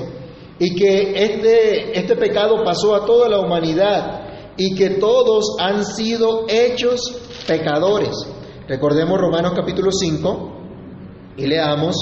y 0.59 0.75
que 0.75 1.13
este, 1.25 1.99
este 1.99 2.17
pecado 2.17 2.63
pasó 2.65 2.95
a 2.95 3.05
toda 3.05 3.29
la 3.29 3.41
humanidad 3.41 4.55
y 4.57 4.75
que 4.75 4.91
todos 4.91 5.57
han 5.61 5.85
sido 5.85 6.47
hechos 6.49 7.01
pecadores. 7.47 8.15
Recordemos 8.69 9.21
Romanos 9.21 9.53
capítulo 9.55 9.93
5 9.93 10.53
y 11.37 11.47
leamos 11.47 11.95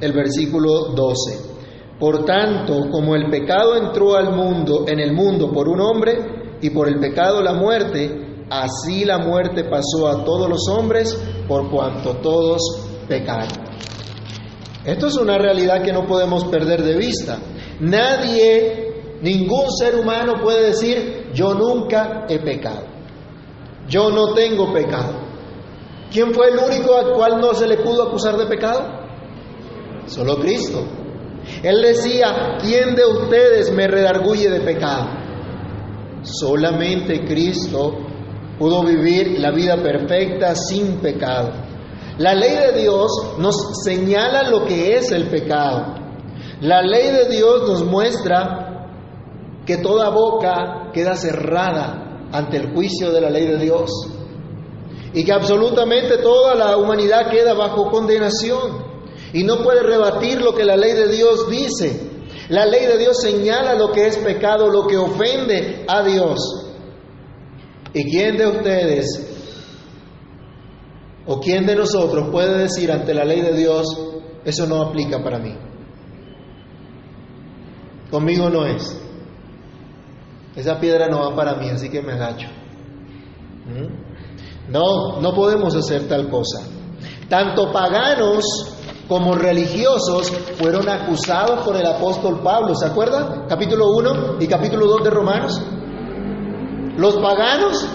el 0.00 0.12
versículo 0.12 0.92
12. 0.94 1.56
Por 1.98 2.24
tanto, 2.24 2.90
como 2.90 3.14
el 3.16 3.30
pecado 3.30 3.76
entró 3.76 4.16
al 4.16 4.34
mundo, 4.34 4.84
en 4.86 5.00
el 5.00 5.14
mundo 5.14 5.50
por 5.50 5.68
un 5.68 5.80
hombre, 5.80 6.36
y 6.60 6.70
por 6.70 6.88
el 6.88 6.98
pecado 7.00 7.42
la 7.42 7.54
muerte, 7.54 8.44
así 8.50 9.04
la 9.04 9.18
muerte 9.18 9.64
pasó 9.64 10.08
a 10.08 10.24
todos 10.24 10.48
los 10.48 10.68
hombres, 10.68 11.18
por 11.48 11.70
cuanto 11.70 12.16
todos 12.16 12.60
pecaron. 13.08 13.48
Esto 14.84 15.08
es 15.08 15.16
una 15.16 15.36
realidad 15.36 15.82
que 15.82 15.92
no 15.92 16.06
podemos 16.06 16.44
perder 16.44 16.82
de 16.82 16.96
vista. 16.96 17.38
Nadie, 17.80 19.18
ningún 19.20 19.70
ser 19.76 19.96
humano 19.96 20.34
puede 20.42 20.68
decir, 20.68 21.30
yo 21.34 21.54
nunca 21.54 22.26
he 22.28 22.38
pecado. 22.38 22.84
Yo 23.88 24.10
no 24.10 24.32
tengo 24.34 24.72
pecado. 24.72 25.26
¿Quién 26.12 26.32
fue 26.32 26.50
el 26.50 26.58
único 26.58 26.96
al 26.96 27.14
cual 27.14 27.40
no 27.40 27.52
se 27.54 27.66
le 27.66 27.78
pudo 27.78 28.04
acusar 28.04 28.36
de 28.36 28.46
pecado? 28.46 28.82
Solo 30.06 30.36
Cristo. 30.38 30.84
Él 31.62 31.82
decía, 31.82 32.56
¿quién 32.60 32.94
de 32.94 33.04
ustedes 33.04 33.72
me 33.72 33.88
redarguye 33.88 34.48
de 34.48 34.60
pecado? 34.60 35.08
Solamente 36.22 37.24
Cristo 37.24 37.92
pudo 38.58 38.84
vivir 38.84 39.38
la 39.38 39.50
vida 39.50 39.76
perfecta 39.76 40.54
sin 40.54 40.98
pecado. 40.98 41.65
La 42.18 42.34
ley 42.34 42.56
de 42.56 42.80
Dios 42.80 43.10
nos 43.38 43.56
señala 43.84 44.48
lo 44.48 44.64
que 44.64 44.96
es 44.96 45.10
el 45.12 45.28
pecado. 45.28 45.96
La 46.62 46.80
ley 46.80 47.10
de 47.10 47.28
Dios 47.28 47.68
nos 47.68 47.84
muestra 47.84 48.88
que 49.66 49.76
toda 49.78 50.08
boca 50.08 50.90
queda 50.94 51.14
cerrada 51.14 52.28
ante 52.32 52.56
el 52.56 52.72
juicio 52.72 53.12
de 53.12 53.20
la 53.20 53.28
ley 53.28 53.46
de 53.46 53.58
Dios 53.58 53.90
y 55.12 55.24
que 55.24 55.32
absolutamente 55.32 56.18
toda 56.18 56.54
la 56.54 56.78
humanidad 56.78 57.30
queda 57.30 57.52
bajo 57.52 57.90
condenación 57.90 58.84
y 59.34 59.44
no 59.44 59.62
puede 59.62 59.82
rebatir 59.82 60.40
lo 60.40 60.54
que 60.54 60.64
la 60.64 60.76
ley 60.76 60.92
de 60.92 61.08
Dios 61.08 61.50
dice. 61.50 62.12
La 62.48 62.64
ley 62.64 62.86
de 62.86 62.96
Dios 62.96 63.20
señala 63.20 63.74
lo 63.74 63.92
que 63.92 64.06
es 64.06 64.16
pecado, 64.18 64.68
lo 64.68 64.86
que 64.86 64.96
ofende 64.96 65.84
a 65.86 66.02
Dios. 66.02 66.38
¿Y 67.92 68.04
quién 68.10 68.36
de 68.36 68.46
ustedes 68.46 69.35
o 71.26 71.40
quién 71.40 71.66
de 71.66 71.76
nosotros 71.76 72.28
puede 72.30 72.58
decir 72.58 72.90
ante 72.90 73.12
la 73.14 73.24
ley 73.24 73.40
de 73.40 73.54
Dios, 73.54 73.86
eso 74.44 74.66
no 74.66 74.82
aplica 74.82 75.22
para 75.22 75.38
mí? 75.38 75.54
Conmigo 78.10 78.48
no 78.48 78.64
es. 78.64 79.02
Esa 80.54 80.78
piedra 80.78 81.08
no 81.08 81.20
va 81.20 81.36
para 81.36 81.56
mí, 81.56 81.68
así 81.68 81.90
que 81.90 82.00
me 82.00 82.12
agacho. 82.12 82.46
¿Mm? 83.66 84.72
No, 84.72 85.20
no 85.20 85.34
podemos 85.34 85.74
hacer 85.74 86.08
tal 86.08 86.28
cosa. 86.28 86.60
Tanto 87.28 87.72
paganos 87.72 88.44
como 89.08 89.34
religiosos 89.34 90.30
fueron 90.58 90.88
acusados 90.88 91.64
por 91.64 91.76
el 91.76 91.86
apóstol 91.86 92.40
Pablo. 92.42 92.74
¿Se 92.74 92.86
acuerdan? 92.86 93.46
Capítulo 93.48 93.90
1 93.96 94.36
y 94.40 94.46
capítulo 94.46 94.86
2 94.86 95.04
de 95.04 95.10
Romanos. 95.10 95.62
Los 96.96 97.16
paganos, 97.16 97.86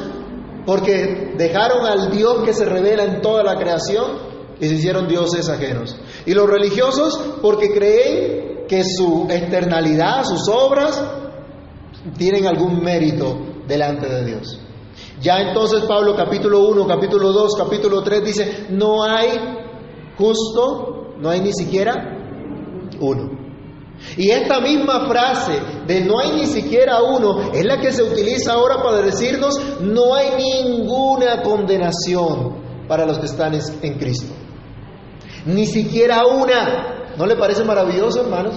porque 0.66 1.34
dejaron 1.38 1.86
al 1.86 2.12
Dios 2.12 2.44
que 2.44 2.54
se 2.54 2.66
revela 2.66 3.04
en 3.04 3.22
toda 3.22 3.44
la 3.44 3.58
creación 3.58 4.32
y 4.60 4.68
se 4.68 4.76
hicieron 4.76 5.08
dioses 5.08 5.50
ajenos. 5.50 5.98
Y 6.26 6.34
los 6.34 6.50
religiosos, 6.50 7.20
porque 7.42 7.72
creen 7.72 8.66
que 8.68 8.84
su 8.84 9.28
externalidad, 9.30 10.24
sus 10.24 10.48
obras, 10.48 11.04
tienen 12.18 12.48
algún 12.48 12.84
mérito 12.84 13.38
delante 13.68 14.08
de 14.08 14.26
Dios. 14.26 14.60
Ya 15.22 15.40
entonces 15.40 15.82
Pablo 15.82 16.16
capítulo 16.16 16.68
1, 16.70 16.88
capítulo 16.88 17.32
2, 17.32 17.56
capítulo 17.58 18.02
3 18.02 18.24
dice, 18.24 18.66
no 18.70 19.04
hay 19.04 19.60
justo 20.18 20.92
no 21.22 21.30
hay 21.30 21.40
ni 21.42 21.54
siquiera 21.54 21.94
uno. 23.00 23.41
Y 24.18 24.30
esta 24.30 24.60
misma 24.60 25.08
frase 25.08 25.60
de 25.88 26.02
no 26.02 26.20
hay 26.20 26.32
ni 26.32 26.46
siquiera 26.46 27.02
uno 27.02 27.52
es 27.54 27.64
la 27.64 27.80
que 27.80 27.92
se 27.92 28.04
utiliza 28.04 28.54
ahora 28.54 28.82
para 28.84 29.02
decirnos 29.02 29.60
no 29.82 30.14
hay 30.16 30.32
ninguna 30.38 31.42
condenación 31.42 32.62
para 32.88 33.06
los 33.06 33.20
que 33.20 33.26
están 33.26 33.54
en 33.82 33.94
Cristo. 33.98 34.34
Ni 35.46 35.66
siquiera 35.66 36.26
una. 36.26 36.98
¿No 37.18 37.26
le 37.26 37.36
parece 37.36 37.64
maravilloso, 37.64 38.22
hermanos? 38.22 38.56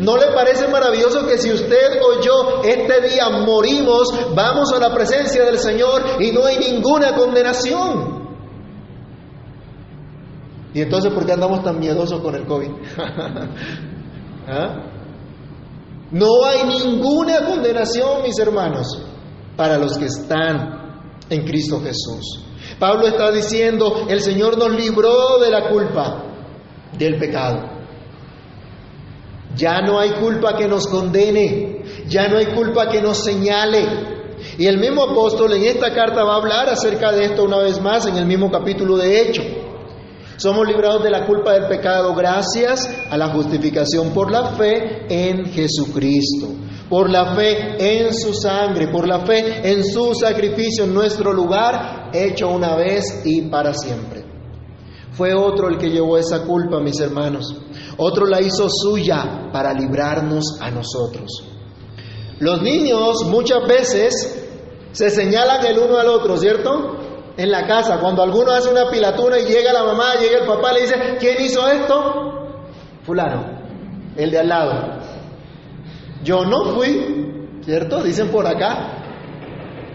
¿No 0.00 0.16
le 0.16 0.32
parece 0.32 0.68
maravilloso 0.68 1.26
que 1.26 1.38
si 1.38 1.50
usted 1.52 2.00
o 2.00 2.20
yo 2.20 2.62
este 2.64 3.08
día 3.08 3.28
morimos, 3.30 4.08
vamos 4.34 4.72
a 4.72 4.78
la 4.78 4.92
presencia 4.92 5.44
del 5.44 5.58
Señor 5.58 6.20
y 6.20 6.30
no 6.32 6.44
hay 6.44 6.58
ninguna 6.58 7.14
condenación? 7.14 8.22
¿Y 10.74 10.80
entonces 10.80 11.12
por 11.12 11.26
qué 11.26 11.32
andamos 11.32 11.62
tan 11.62 11.78
miedosos 11.78 12.20
con 12.20 12.34
el 12.34 12.44
COVID? 12.44 12.70
¿Ah? 14.46 14.92
No 16.10 16.44
hay 16.44 16.64
ninguna 16.64 17.46
condenación, 17.46 18.22
mis 18.22 18.38
hermanos, 18.38 18.86
para 19.56 19.78
los 19.78 19.96
que 19.96 20.06
están 20.06 20.82
en 21.30 21.44
Cristo 21.46 21.80
Jesús. 21.80 22.44
Pablo 22.78 23.06
está 23.06 23.30
diciendo, 23.30 24.06
el 24.08 24.20
Señor 24.20 24.58
nos 24.58 24.70
libró 24.72 25.38
de 25.38 25.50
la 25.50 25.68
culpa 25.70 26.24
del 26.98 27.18
pecado. 27.18 27.70
Ya 29.56 29.80
no 29.82 29.98
hay 29.98 30.10
culpa 30.12 30.56
que 30.56 30.66
nos 30.66 30.86
condene, 30.86 31.82
ya 32.08 32.28
no 32.28 32.38
hay 32.38 32.46
culpa 32.46 32.88
que 32.88 33.00
nos 33.00 33.18
señale. 33.18 34.12
Y 34.58 34.66
el 34.66 34.78
mismo 34.78 35.04
apóstol 35.04 35.52
en 35.54 35.64
esta 35.64 35.92
carta 35.94 36.24
va 36.24 36.34
a 36.34 36.36
hablar 36.36 36.68
acerca 36.68 37.12
de 37.12 37.26
esto 37.26 37.44
una 37.44 37.58
vez 37.58 37.80
más 37.80 38.06
en 38.06 38.16
el 38.16 38.26
mismo 38.26 38.50
capítulo 38.50 38.96
de 38.96 39.20
Hecho. 39.22 39.42
Somos 40.36 40.66
librados 40.66 41.02
de 41.02 41.10
la 41.10 41.26
culpa 41.26 41.52
del 41.52 41.66
pecado 41.66 42.14
gracias 42.14 42.88
a 43.10 43.16
la 43.16 43.28
justificación 43.28 44.10
por 44.10 44.30
la 44.30 44.54
fe 44.56 45.06
en 45.08 45.44
Jesucristo, 45.46 46.48
por 46.88 47.10
la 47.10 47.34
fe 47.34 48.00
en 48.00 48.14
su 48.14 48.32
sangre, 48.34 48.88
por 48.88 49.06
la 49.06 49.20
fe 49.20 49.60
en 49.70 49.84
su 49.84 50.14
sacrificio 50.14 50.84
en 50.84 50.94
nuestro 50.94 51.32
lugar, 51.32 52.10
hecho 52.12 52.48
una 52.48 52.76
vez 52.76 53.22
y 53.24 53.42
para 53.42 53.74
siempre. 53.74 54.24
Fue 55.12 55.34
otro 55.34 55.68
el 55.68 55.76
que 55.76 55.90
llevó 55.90 56.16
esa 56.16 56.42
culpa, 56.42 56.80
mis 56.80 56.98
hermanos. 56.98 57.54
Otro 57.98 58.26
la 58.26 58.40
hizo 58.40 58.68
suya 58.70 59.50
para 59.52 59.74
librarnos 59.74 60.58
a 60.60 60.70
nosotros. 60.70 61.44
Los 62.38 62.62
niños 62.62 63.24
muchas 63.26 63.66
veces 63.68 64.48
se 64.92 65.10
señalan 65.10 65.64
el 65.66 65.78
uno 65.78 65.98
al 65.98 66.08
otro, 66.08 66.36
¿cierto? 66.38 66.96
En 67.36 67.50
la 67.50 67.66
casa, 67.66 67.98
cuando 67.98 68.22
alguno 68.22 68.52
hace 68.52 68.68
una 68.70 68.90
pilatuna 68.90 69.38
y 69.38 69.46
llega 69.46 69.72
la 69.72 69.84
mamá, 69.84 70.14
llega 70.20 70.40
el 70.40 70.46
papá, 70.46 70.72
le 70.72 70.82
dice, 70.82 71.16
¿quién 71.18 71.42
hizo 71.42 71.66
esto? 71.66 72.48
Fulano, 73.04 73.58
el 74.16 74.30
de 74.30 74.38
al 74.38 74.48
lado. 74.48 75.00
Yo 76.22 76.44
no 76.44 76.74
fui, 76.74 77.58
¿cierto? 77.62 78.02
Dicen 78.02 78.28
por 78.28 78.46
acá. 78.46 78.98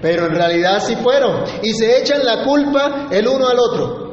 Pero 0.01 0.25
en 0.25 0.35
realidad 0.35 0.79
sí 0.79 0.95
fueron. 0.95 1.43
Y 1.63 1.73
se 1.73 1.99
echan 1.99 2.23
la 2.23 2.43
culpa 2.43 3.07
el 3.11 3.27
uno 3.27 3.47
al 3.47 3.59
otro. 3.59 4.07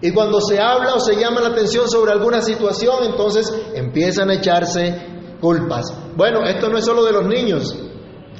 Y 0.00 0.10
cuando 0.12 0.40
se 0.40 0.60
habla 0.60 0.94
o 0.94 1.00
se 1.00 1.16
llama 1.16 1.40
la 1.40 1.48
atención 1.48 1.88
sobre 1.88 2.12
alguna 2.12 2.42
situación, 2.42 3.04
entonces 3.04 3.52
empiezan 3.74 4.30
a 4.30 4.34
echarse 4.34 4.94
culpas. 5.40 5.92
Bueno, 6.16 6.44
esto 6.44 6.68
no 6.68 6.78
es 6.78 6.84
solo 6.84 7.04
de 7.04 7.12
los 7.12 7.26
niños. 7.26 7.74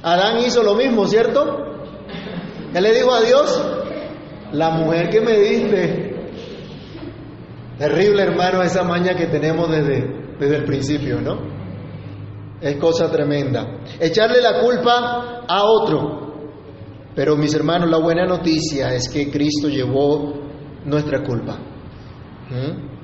Adán 0.03 0.39
hizo 0.41 0.63
lo 0.63 0.75
mismo, 0.75 1.07
¿cierto? 1.07 1.45
Él 2.75 2.83
le 2.83 2.93
dijo 2.93 3.13
a 3.13 3.21
Dios, 3.23 3.63
la 4.55 4.71
mujer 4.71 5.11
que 5.11 5.21
me 5.21 5.39
diste. 5.39 6.15
Terrible, 7.79 8.23
hermano, 8.23 8.63
esa 8.63 8.85
maña 8.85 9.15
que 9.17 9.27
tenemos 9.27 9.69
desde, 9.71 10.37
desde 10.39 10.57
el 10.57 10.65
principio, 10.65 11.21
¿no? 11.21 11.39
Es 12.61 12.77
cosa 12.77 13.11
tremenda. 13.11 13.81
Echarle 14.01 14.41
la 14.41 14.61
culpa 14.61 15.45
a 15.47 15.65
otro. 15.65 16.25
Pero 17.15 17.37
mis 17.37 17.55
hermanos, 17.55 17.91
la 17.91 17.99
buena 17.99 18.25
noticia 18.25 18.95
es 18.95 19.09
que 19.09 19.31
Cristo 19.31 19.69
llevó 19.69 20.35
nuestra 20.85 21.23
culpa. 21.23 21.59
¿Mm? 22.51 22.95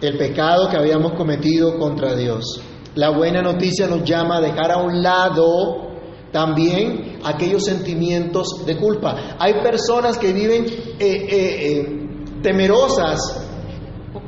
El 0.00 0.18
pecado 0.18 0.68
que 0.68 0.76
habíamos 0.76 1.12
cometido 1.12 1.78
contra 1.78 2.14
Dios. 2.14 2.62
La 2.94 3.10
buena 3.10 3.42
noticia 3.42 3.86
nos 3.86 4.04
llama 4.04 4.36
a 4.36 4.40
dejar 4.40 4.70
a 4.70 4.78
un 4.78 5.02
lado 5.02 5.91
también 6.32 7.18
aquellos 7.22 7.64
sentimientos 7.64 8.64
de 8.66 8.76
culpa. 8.78 9.36
Hay 9.38 9.62
personas 9.62 10.18
que 10.18 10.32
viven 10.32 10.64
eh, 10.64 10.96
eh, 10.98 11.28
eh, 11.30 12.08
temerosas 12.42 13.46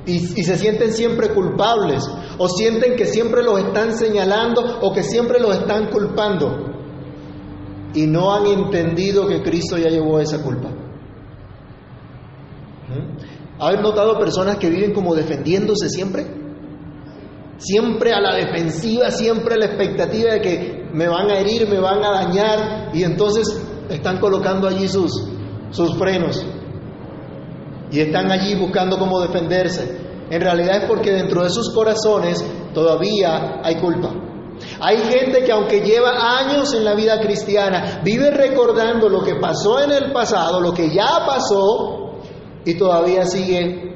y, 0.06 0.18
se 0.18 0.58
sienten 0.58 0.92
siempre 0.92 1.30
culpables 1.30 2.04
o 2.36 2.48
sienten 2.48 2.94
que 2.94 3.06
siempre 3.06 3.42
los 3.42 3.58
están 3.58 3.96
señalando 3.96 4.80
o 4.82 4.92
que 4.92 5.02
siempre 5.02 5.40
los 5.40 5.56
están 5.56 5.90
culpando 5.90 6.72
y 7.94 8.06
no 8.06 8.34
han 8.34 8.46
entendido 8.46 9.26
que 9.26 9.42
Cristo 9.42 9.78
ya 9.78 9.88
llevó 9.88 10.20
esa 10.20 10.42
culpa. 10.42 10.70
¿Has 13.58 13.80
notado 13.80 14.18
personas 14.18 14.58
que 14.58 14.68
viven 14.68 14.92
como 14.92 15.14
defendiéndose 15.14 15.88
siempre? 15.88 16.26
Siempre 17.56 18.12
a 18.12 18.20
la 18.20 18.34
defensiva, 18.34 19.10
siempre 19.10 19.54
a 19.54 19.58
la 19.58 19.66
expectativa 19.66 20.32
de 20.32 20.40
que 20.40 20.83
me 20.94 21.08
van 21.08 21.28
a 21.28 21.38
herir, 21.38 21.68
me 21.68 21.80
van 21.80 22.04
a 22.04 22.10
dañar 22.10 22.90
y 22.94 23.02
entonces 23.02 23.60
están 23.90 24.18
colocando 24.18 24.68
allí 24.68 24.86
sus, 24.86 25.28
sus 25.70 25.96
frenos 25.98 26.46
y 27.90 28.00
están 28.00 28.30
allí 28.30 28.54
buscando 28.54 28.96
cómo 28.96 29.20
defenderse. 29.20 30.04
En 30.30 30.40
realidad 30.40 30.82
es 30.82 30.88
porque 30.88 31.10
dentro 31.10 31.42
de 31.42 31.50
sus 31.50 31.74
corazones 31.74 32.44
todavía 32.72 33.60
hay 33.62 33.76
culpa. 33.76 34.10
Hay 34.80 34.98
gente 34.98 35.42
que 35.42 35.50
aunque 35.50 35.80
lleva 35.80 36.38
años 36.38 36.72
en 36.74 36.84
la 36.84 36.94
vida 36.94 37.20
cristiana, 37.20 38.00
vive 38.04 38.30
recordando 38.30 39.08
lo 39.08 39.22
que 39.22 39.34
pasó 39.34 39.80
en 39.80 39.90
el 39.90 40.12
pasado, 40.12 40.60
lo 40.60 40.72
que 40.72 40.94
ya 40.94 41.26
pasó, 41.26 42.20
y 42.64 42.74
todavía 42.74 43.26
sigue 43.26 43.94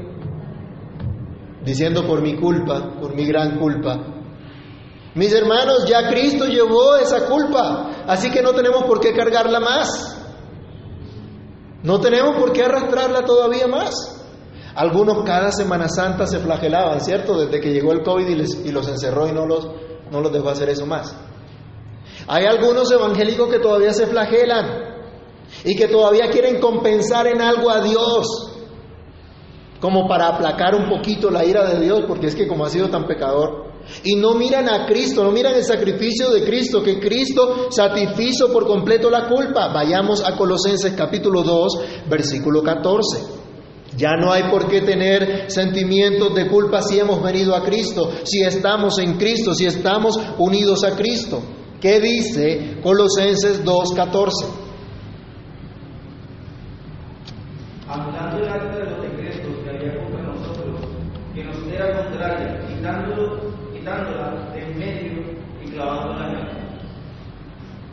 diciendo 1.65 2.05
por 2.07 2.23
mi 2.23 2.37
culpa, 2.37 2.99
por 3.01 3.15
mi 3.15 3.25
gran 3.25 3.59
culpa. 3.59 4.18
Mis 5.19 5.33
hermanos, 5.33 5.85
ya 5.85 6.09
Cristo 6.09 6.45
llevó 6.45 6.95
esa 6.95 7.27
culpa, 7.27 8.05
así 8.07 8.31
que 8.31 8.41
no 8.41 8.53
tenemos 8.53 8.85
por 8.85 9.01
qué 9.01 9.13
cargarla 9.13 9.59
más. 9.59 10.17
No 11.83 11.99
tenemos 11.99 12.37
por 12.37 12.53
qué 12.53 12.63
arrastrarla 12.63 13.25
todavía 13.25 13.67
más. 13.67 13.93
Algunos 14.77 15.25
cada 15.25 15.51
Semana 15.51 15.89
Santa 15.89 16.25
se 16.29 16.39
flagelaban, 16.39 17.01
¿cierto? 17.01 17.37
Desde 17.37 17.61
que 17.61 17.73
llegó 17.73 17.91
el 17.91 18.05
COVID 18.05 18.29
y, 18.29 18.35
les, 18.37 18.65
y 18.65 18.71
los 18.71 18.87
encerró 18.87 19.27
y 19.27 19.33
no 19.33 19.45
los, 19.45 19.69
no 20.13 20.21
los 20.21 20.33
dejó 20.33 20.51
hacer 20.51 20.69
eso 20.69 20.87
más. 20.87 21.17
Hay 22.29 22.45
algunos 22.45 22.89
evangélicos 22.93 23.49
que 23.49 23.59
todavía 23.59 23.93
se 23.93 24.07
flagelan 24.07 25.03
y 25.65 25.75
que 25.75 25.89
todavía 25.89 26.31
quieren 26.31 26.61
compensar 26.61 27.27
en 27.27 27.43
algo 27.43 27.71
a 27.71 27.81
Dios 27.81 28.53
como 29.81 30.07
para 30.07 30.29
aplacar 30.29 30.77
un 30.77 30.89
poquito 30.89 31.29
la 31.29 31.45
ira 31.45 31.65
de 31.65 31.81
Dios, 31.81 32.05
porque 32.07 32.29
es 32.29 32.37
que 32.37 32.47
como 32.47 32.65
ha 32.65 32.69
sido 32.69 32.89
tan 32.89 33.09
pecador, 33.09 33.68
y 34.05 34.17
no 34.17 34.35
miran 34.35 34.69
a 34.69 34.87
Cristo, 34.87 35.25
no 35.25 35.31
miran 35.31 35.55
el 35.55 35.65
sacrificio 35.65 36.31
de 36.31 36.45
Cristo, 36.45 36.83
que 36.83 36.99
Cristo 36.99 37.69
satisfizo 37.71 38.53
por 38.53 38.67
completo 38.67 39.11
la 39.11 39.29
culpa. 39.29 39.69
Vayamos 39.73 40.25
a 40.25 40.37
Colosenses 40.37 40.93
capítulo 40.95 41.43
2, 41.43 41.79
versículo 42.09 42.63
14. 42.63 43.39
Ya 43.97 44.17
no 44.17 44.31
hay 44.31 44.45
por 44.51 44.69
qué 44.69 44.83
tener 44.83 45.51
sentimientos 45.51 46.35
de 46.35 46.47
culpa 46.47 46.83
si 46.83 46.99
hemos 46.99 47.23
venido 47.23 47.55
a 47.55 47.65
Cristo, 47.65 48.11
si 48.25 48.43
estamos 48.43 48.99
en 48.99 49.17
Cristo, 49.17 49.55
si 49.55 49.67
estamos 49.67 50.19
unidos 50.39 50.85
a 50.85 50.95
Cristo. 50.95 51.43
¿Qué 51.81 52.01
dice 52.01 52.79
Colosenses 52.83 53.65
2, 53.65 53.93
14? 53.95 54.47
Hablando 57.89 58.37
del 58.37 58.49
acta 58.49 58.77
de 58.77 58.91
los 58.91 59.03
decretos 59.03 59.65
que 59.65 59.71
había 59.71 60.03
contra 60.03 60.23
nosotros, 60.23 60.81
que 61.35 61.45
nos 61.45 61.57
era 61.73 61.99
quitándola 63.79 64.53
de 64.53 64.63
en 64.63 64.79
medio 64.79 65.23
y 65.65 65.71
clavándola 65.71 66.27
en 66.27 66.35
la 66.35 66.51
cruz. 66.51 66.59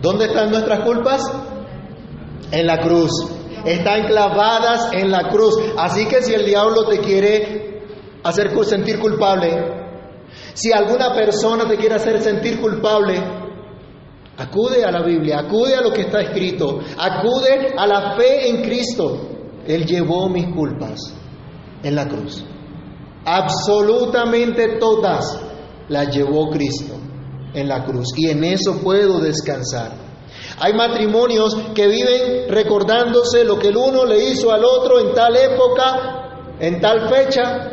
¿Dónde 0.02 0.26
están 0.26 0.52
nuestras 0.52 0.80
culpas? 0.82 1.22
En 2.52 2.68
la 2.68 2.80
cruz. 2.80 3.12
Están 3.66 4.06
clavadas 4.06 4.90
en 4.94 5.12
la 5.12 5.30
cruz. 5.30 5.56
Así 5.78 6.08
que 6.08 6.22
si 6.22 6.34
el 6.34 6.46
diablo 6.46 6.86
te 6.86 7.00
quiere 7.00 7.82
hacer 8.24 8.52
sentir 8.66 9.00
culpable, 9.00 9.86
si 10.54 10.72
alguna 10.72 11.14
persona 11.14 11.68
te 11.68 11.78
quiere 11.78 11.96
hacer 11.96 12.22
sentir 12.22 12.60
culpable, 12.60 13.16
acude 14.38 14.84
a 14.84 14.92
la 14.92 15.02
Biblia, 15.04 15.40
acude 15.40 15.76
a 15.76 15.82
lo 15.82 15.92
que 15.92 16.02
está 16.02 16.22
escrito, 16.22 16.80
acude 16.98 17.74
a 17.78 17.88
la 17.88 18.16
fe 18.16 18.50
en 18.50 18.62
Cristo. 18.62 19.30
Él 19.68 19.86
llevó 19.86 20.30
mis 20.30 20.48
culpas 20.54 21.00
en 21.82 21.96
la 21.96 22.08
cruz. 22.08 22.46
Absolutamente 23.26 24.78
todas 24.78 25.45
las 25.90 26.16
llevó 26.16 26.50
Cristo 26.50 26.96
en 27.54 27.68
la 27.68 27.86
cruz. 27.86 28.08
Y 28.16 28.30
en 28.30 28.44
eso 28.44 28.80
puedo 28.82 29.20
descansar. 29.20 29.92
Hay 30.60 30.74
matrimonios 30.74 31.56
que 31.74 31.88
viven 31.88 32.50
recordándose 32.50 33.44
lo 33.44 33.58
que 33.60 33.70
el 33.70 33.78
uno 33.78 34.06
le 34.06 34.30
hizo 34.30 34.52
al 34.52 34.64
otro 34.64 35.00
en 35.00 35.14
tal 35.14 35.36
época, 35.36 36.56
en 36.60 36.80
tal 36.80 37.10
fecha. 37.10 37.72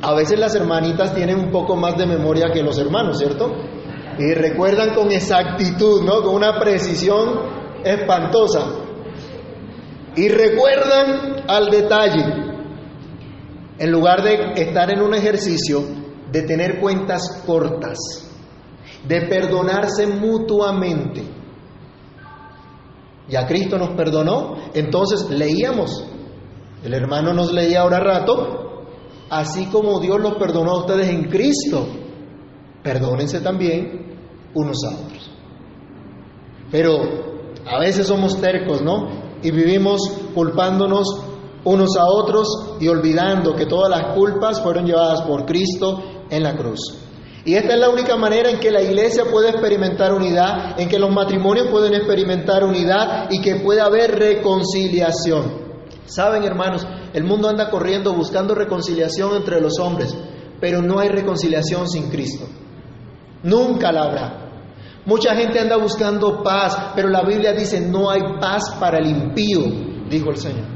A 0.00 0.14
veces 0.14 0.38
las 0.38 0.54
hermanitas 0.54 1.14
tienen 1.14 1.38
un 1.38 1.50
poco 1.50 1.76
más 1.76 1.96
de 1.96 2.06
memoria 2.06 2.50
que 2.52 2.62
los 2.62 2.78
hermanos, 2.78 3.18
¿cierto? 3.18 3.52
Y 4.18 4.34
recuerdan 4.34 4.94
con 4.94 5.10
exactitud, 5.12 6.02
¿no? 6.02 6.22
Con 6.22 6.34
una 6.34 6.58
precisión 6.58 7.58
espantosa 7.84 8.86
y 10.18 10.28
recuerdan 10.28 11.44
al 11.46 11.70
detalle, 11.70 12.24
en 13.78 13.92
lugar 13.92 14.24
de 14.24 14.52
estar 14.56 14.90
en 14.90 15.00
un 15.00 15.14
ejercicio 15.14 15.84
de 16.30 16.42
tener 16.42 16.80
cuentas 16.80 17.42
cortas, 17.46 17.98
de 19.06 19.22
perdonarse 19.22 20.06
mutuamente. 20.06 21.22
Ya 23.28 23.46
Cristo 23.46 23.78
nos 23.78 23.90
perdonó, 23.90 24.56
entonces 24.74 25.28
leíamos, 25.30 26.04
el 26.82 26.94
hermano 26.94 27.34
nos 27.34 27.52
leía 27.52 27.82
ahora 27.82 28.00
rato, 28.00 28.84
así 29.28 29.66
como 29.66 30.00
Dios 30.00 30.20
los 30.20 30.34
perdonó 30.36 30.72
a 30.72 30.78
ustedes 30.80 31.08
en 31.08 31.24
Cristo, 31.24 31.86
perdónense 32.82 33.40
también 33.40 34.18
unos 34.54 34.78
a 34.84 34.94
otros. 34.94 35.30
Pero 36.70 36.98
a 37.66 37.78
veces 37.78 38.06
somos 38.06 38.40
tercos, 38.40 38.80
¿no? 38.82 39.28
y 39.42 39.50
vivimos 39.50 40.00
culpándonos 40.34 41.06
unos 41.64 41.96
a 41.96 42.06
otros 42.06 42.76
y 42.80 42.88
olvidando 42.88 43.54
que 43.54 43.66
todas 43.66 43.90
las 43.90 44.14
culpas 44.14 44.60
fueron 44.60 44.86
llevadas 44.86 45.22
por 45.22 45.44
Cristo 45.44 46.02
en 46.30 46.42
la 46.42 46.56
cruz. 46.56 47.08
Y 47.44 47.54
esta 47.54 47.74
es 47.74 47.80
la 47.80 47.88
única 47.88 48.16
manera 48.16 48.50
en 48.50 48.58
que 48.58 48.70
la 48.70 48.82
iglesia 48.82 49.24
puede 49.30 49.50
experimentar 49.50 50.12
unidad, 50.12 50.78
en 50.78 50.88
que 50.88 50.98
los 50.98 51.10
matrimonios 51.10 51.68
pueden 51.68 51.94
experimentar 51.94 52.62
unidad 52.64 53.28
y 53.30 53.40
que 53.40 53.56
pueda 53.56 53.86
haber 53.86 54.18
reconciliación. 54.18 55.68
Saben, 56.04 56.44
hermanos, 56.44 56.86
el 57.14 57.24
mundo 57.24 57.48
anda 57.48 57.70
corriendo 57.70 58.12
buscando 58.12 58.54
reconciliación 58.54 59.36
entre 59.36 59.60
los 59.60 59.78
hombres, 59.78 60.14
pero 60.60 60.82
no 60.82 60.98
hay 60.98 61.08
reconciliación 61.08 61.88
sin 61.88 62.10
Cristo. 62.10 62.46
Nunca 63.42 63.92
la 63.92 64.02
habrá. 64.02 64.48
Mucha 65.06 65.34
gente 65.34 65.58
anda 65.58 65.76
buscando 65.76 66.42
paz, 66.42 66.92
pero 66.94 67.08
la 67.08 67.22
Biblia 67.22 67.54
dice 67.54 67.80
no 67.80 68.10
hay 68.10 68.20
paz 68.40 68.76
para 68.78 68.98
el 68.98 69.06
impío, 69.06 69.60
dijo 70.10 70.30
el 70.30 70.36
Señor. 70.36 70.66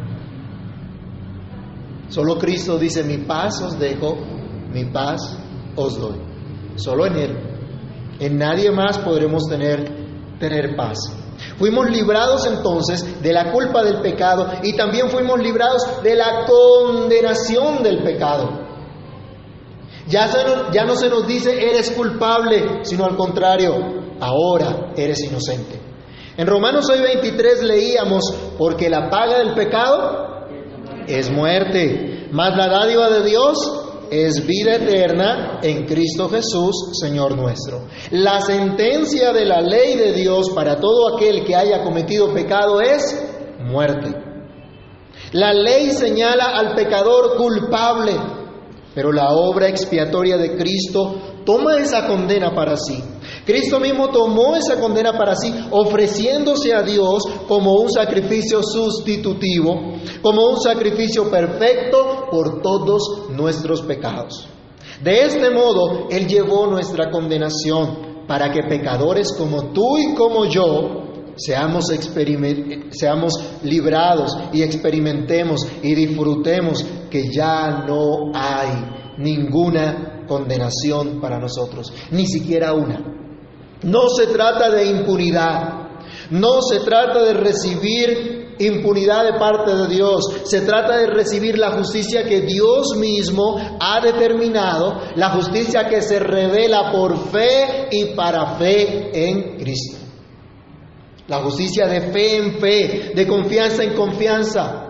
Solo 2.09 2.38
Cristo 2.38 2.79
dice, 2.79 3.05
mi 3.05 3.19
paz 3.19 3.61
os 3.62 3.79
dejo, 3.79 4.17
mi 4.73 4.85
paz 4.87 5.41
os 5.77 5.99
doy. 5.99 6.17
Solo 6.77 7.07
en 7.07 7.17
Él. 7.17 7.39
En 8.21 8.39
nadie 8.39 8.71
más 8.71 8.99
podremos 8.99 9.45
tener, 9.49 10.39
tener 10.39 10.77
paz. 10.77 10.99
Fuimos 11.59 11.91
librados 11.91 12.47
entonces 12.47 13.23
de 13.23 13.33
la 13.33 13.51
culpa 13.51 13.83
del 13.83 14.01
pecado 14.01 14.47
y 14.63 14.77
también 14.77 15.09
fuimos 15.09 15.41
librados 15.41 16.03
de 16.03 16.15
la 16.15 16.47
condenación 16.47 17.83
del 17.83 18.03
pecado. 18.03 18.61
Ya, 20.09 20.29
ya 20.73 20.85
no 20.85 20.97
se 20.97 21.09
nos 21.09 21.27
dice 21.27 21.69
eres 21.69 21.91
culpable, 21.93 22.81
sino 22.83 23.05
al 23.05 23.17
contrario, 23.17 23.75
ahora 24.21 24.93
eres 24.97 25.21
inocente. 25.23 25.81
En 26.37 26.47
Romanos 26.47 26.89
6:23 26.89 27.63
leíamos, 27.63 28.35
porque 28.59 28.89
la 28.89 29.11
paga 29.11 29.39
del 29.39 29.55
pecado 29.55 30.47
es 31.07 31.31
muerte, 31.31 32.29
mas 32.33 32.57
la 32.57 32.69
dádiva 32.69 33.11
de 33.11 33.25
Dios 33.25 33.82
es 34.12 34.46
vida 34.46 34.75
eterna 34.75 35.59
en 35.62 35.87
Cristo 35.87 36.29
Jesús, 36.29 36.90
Señor 37.01 37.35
nuestro. 37.35 37.87
La 38.11 38.42
sentencia 38.42 39.33
de 39.33 39.46
la 39.46 39.62
ley 39.62 39.96
de 39.96 40.12
Dios 40.12 40.51
para 40.51 40.79
todo 40.79 41.16
aquel 41.16 41.46
que 41.46 41.57
haya 41.57 41.83
cometido 41.83 42.31
pecado 42.35 42.83
es 42.83 43.03
muerte. 43.61 44.14
La 45.33 45.55
ley 45.55 45.92
señala 45.92 46.59
al 46.59 46.75
pecador 46.75 47.38
culpable, 47.38 48.12
pero 48.94 49.12
la 49.12 49.31
obra 49.31 49.68
expiatoria 49.68 50.37
de 50.37 50.57
Cristo 50.57 51.14
toma 51.46 51.77
esa 51.79 52.07
condena 52.07 52.55
para 52.55 52.77
sí. 52.77 53.03
Cristo 53.44 53.81
mismo 53.81 54.09
tomó 54.09 54.55
esa 54.57 54.78
condena 54.78 55.12
para 55.12 55.35
sí, 55.35 55.52
ofreciéndose 55.70 56.72
a 56.72 56.83
Dios 56.83 57.24
como 57.48 57.74
un 57.74 57.90
sacrificio 57.90 58.62
sustitutivo, 58.62 59.94
como 60.22 60.48
un 60.48 60.61
sacrificio 60.61 61.31
perfecto 61.31 62.28
por 62.31 62.62
todos 62.62 63.31
nuestros 63.31 63.83
pecados. 63.83 64.46
De 65.02 65.24
este 65.24 65.50
modo, 65.50 66.09
Él 66.11 66.28
llevó 66.28 66.66
nuestra 66.66 67.11
condenación 67.11 68.24
para 68.28 68.52
que 68.52 68.62
pecadores 68.62 69.33
como 69.37 69.72
tú 69.72 69.98
y 69.98 70.14
como 70.14 70.44
yo 70.46 71.02
seamos, 71.37 71.90
librados 73.62 74.37
y 74.52 74.62
experimentemos 74.62 75.66
y 75.83 75.94
disfrutemos 75.94 76.85
que 77.11 77.31
ya 77.33 77.85
no 77.87 78.31
hay 78.35 79.16
ninguna 79.18 80.24
condenación 80.28 81.20
para 81.20 81.38
nosotros, 81.38 81.92
ni 82.11 82.26
siquiera 82.26 82.72
una. 82.74 83.22
No 83.83 84.09
se 84.09 84.29
trata 84.29 84.71
de 84.71 84.87
impunidad, 84.87 85.83
no 86.31 86.62
se 86.62 86.81
trata 86.81 87.23
de 87.23 87.35
recibir 87.35 88.42
impunidad 88.59 89.25
de 89.25 89.38
parte 89.38 89.75
de 89.75 89.88
Dios, 89.88 90.25
se 90.45 90.61
trata 90.61 90.99
de 90.99 91.07
recibir 91.09 91.59
la 91.59 91.73
justicia 91.73 92.25
que 92.25 92.42
Dios 92.42 92.97
mismo 92.97 93.57
ha 93.81 94.01
determinado, 94.01 95.01
la 95.16 95.31
justicia 95.31 95.88
que 95.88 96.01
se 96.03 96.18
revela 96.18 96.92
por 96.92 97.16
fe 97.31 97.88
y 97.90 98.14
para 98.14 98.57
fe 98.57 99.11
en 99.12 99.59
Cristo. 99.59 99.99
La 101.29 101.38
justicia 101.38 101.87
de 101.87 102.12
fe 102.12 102.37
en 102.37 102.59
fe, 102.59 103.12
de 103.14 103.27
confianza 103.27 103.85
en 103.85 103.95
confianza, 103.95 104.87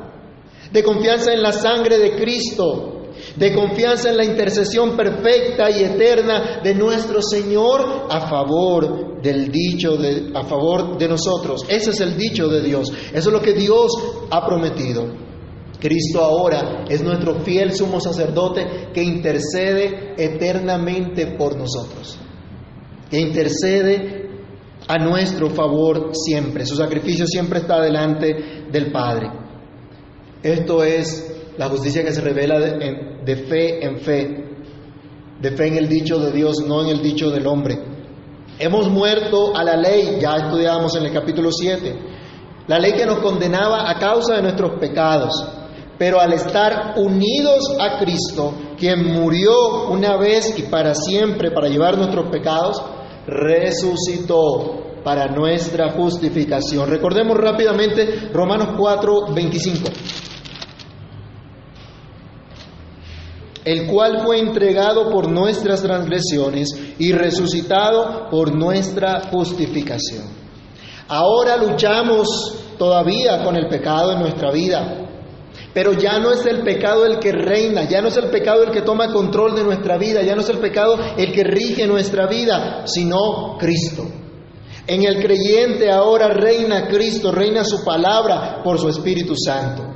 de 0.70 0.82
confianza 0.82 1.32
en 1.32 1.42
la 1.42 1.52
sangre 1.52 1.98
de 1.98 2.16
Cristo, 2.16 2.91
de 3.36 3.54
confianza 3.54 4.10
en 4.10 4.16
la 4.16 4.24
intercesión 4.24 4.96
perfecta 4.96 5.70
y 5.70 5.84
eterna 5.84 6.60
de 6.62 6.74
nuestro 6.74 7.22
Señor 7.22 8.06
a 8.10 8.28
favor 8.28 9.20
del 9.22 9.50
dicho 9.50 9.96
de 9.96 10.30
a 10.34 10.44
favor 10.44 10.98
de 10.98 11.08
nosotros. 11.08 11.64
Ese 11.68 11.90
es 11.90 12.00
el 12.00 12.16
dicho 12.16 12.48
de 12.48 12.62
Dios. 12.62 12.88
Eso 13.12 13.28
es 13.28 13.32
lo 13.32 13.40
que 13.40 13.52
Dios 13.52 13.92
ha 14.30 14.44
prometido. 14.46 15.06
Cristo 15.78 16.22
ahora 16.22 16.84
es 16.88 17.02
nuestro 17.02 17.40
fiel 17.40 17.72
sumo 17.72 18.00
sacerdote 18.00 18.90
que 18.94 19.02
intercede 19.02 20.14
eternamente 20.16 21.34
por 21.36 21.56
nosotros. 21.56 22.18
Que 23.10 23.18
intercede 23.18 24.30
a 24.86 24.98
nuestro 24.98 25.50
favor 25.50 26.10
siempre. 26.14 26.66
Su 26.66 26.76
sacrificio 26.76 27.26
siempre 27.26 27.60
está 27.60 27.80
delante 27.80 28.66
del 28.70 28.92
Padre. 28.92 29.28
Esto 30.42 30.82
es 30.84 31.41
la 31.58 31.68
justicia 31.68 32.04
que 32.04 32.12
se 32.12 32.20
revela 32.20 32.58
de, 32.58 33.36
fe 33.36 33.84
en 33.84 33.98
fe, 33.98 34.44
de 35.40 35.50
fe 35.50 35.68
en 35.68 35.76
el 35.76 35.88
dicho 35.88 36.18
de 36.18 36.32
Dios, 36.32 36.56
no 36.66 36.82
en 36.82 36.88
el 36.88 37.02
dicho 37.02 37.30
del 37.30 37.46
hombre. 37.46 37.78
Hemos 38.58 38.88
muerto 38.88 39.56
a 39.56 39.62
la 39.62 39.76
ley, 39.76 40.18
ya 40.20 40.36
estudiábamos 40.36 40.94
en 40.96 41.04
el 41.04 41.12
capítulo 41.12 41.50
7, 41.50 41.94
la 42.68 42.78
ley 42.78 42.92
que 42.92 43.06
nos 43.06 43.18
condenaba 43.18 43.90
a 43.90 43.98
causa 43.98 44.36
de 44.36 44.42
nuestros 44.42 44.78
pecados, 44.78 45.32
pero 45.98 46.20
al 46.20 46.32
estar 46.32 46.94
unidos 46.96 47.76
a 47.80 47.98
Cristo, 47.98 48.54
quien 48.78 49.12
murió 49.12 49.88
una 49.88 50.16
vez 50.16 50.58
y 50.58 50.62
para 50.62 50.94
siempre 50.94 51.50
para 51.50 51.68
llevar 51.68 51.96
nuestros 51.98 52.30
pecados, 52.30 52.82
resucitó 53.26 54.82
para 55.04 55.26
nuestra 55.26 55.90
justificación. 55.92 56.88
Recordemos 56.88 57.36
rápidamente 57.36 58.30
Romanos 58.32 58.74
4, 58.78 59.32
25. 59.34 59.88
El 63.64 63.86
cual 63.86 64.22
fue 64.24 64.40
entregado 64.40 65.10
por 65.10 65.28
nuestras 65.28 65.82
transgresiones 65.82 66.68
y 66.98 67.12
resucitado 67.12 68.28
por 68.30 68.54
nuestra 68.54 69.28
justificación. 69.30 70.24
Ahora 71.08 71.56
luchamos 71.56 72.56
todavía 72.78 73.42
con 73.44 73.56
el 73.56 73.68
pecado 73.68 74.12
en 74.12 74.20
nuestra 74.20 74.50
vida, 74.50 74.98
pero 75.74 75.92
ya 75.92 76.18
no 76.18 76.32
es 76.32 76.44
el 76.46 76.62
pecado 76.62 77.06
el 77.06 77.18
que 77.18 77.32
reina, 77.32 77.84
ya 77.84 78.02
no 78.02 78.08
es 78.08 78.16
el 78.16 78.30
pecado 78.30 78.64
el 78.64 78.70
que 78.70 78.82
toma 78.82 79.12
control 79.12 79.54
de 79.54 79.62
nuestra 79.62 79.96
vida, 79.96 80.22
ya 80.22 80.34
no 80.34 80.40
es 80.40 80.48
el 80.48 80.58
pecado 80.58 80.98
el 81.16 81.32
que 81.32 81.44
rige 81.44 81.86
nuestra 81.86 82.26
vida, 82.26 82.82
sino 82.86 83.56
Cristo. 83.58 84.04
En 84.86 85.04
el 85.04 85.22
creyente 85.22 85.90
ahora 85.90 86.28
reina 86.28 86.88
Cristo, 86.88 87.30
reina 87.30 87.64
su 87.64 87.84
palabra 87.84 88.60
por 88.64 88.78
su 88.78 88.88
Espíritu 88.88 89.34
Santo. 89.36 89.91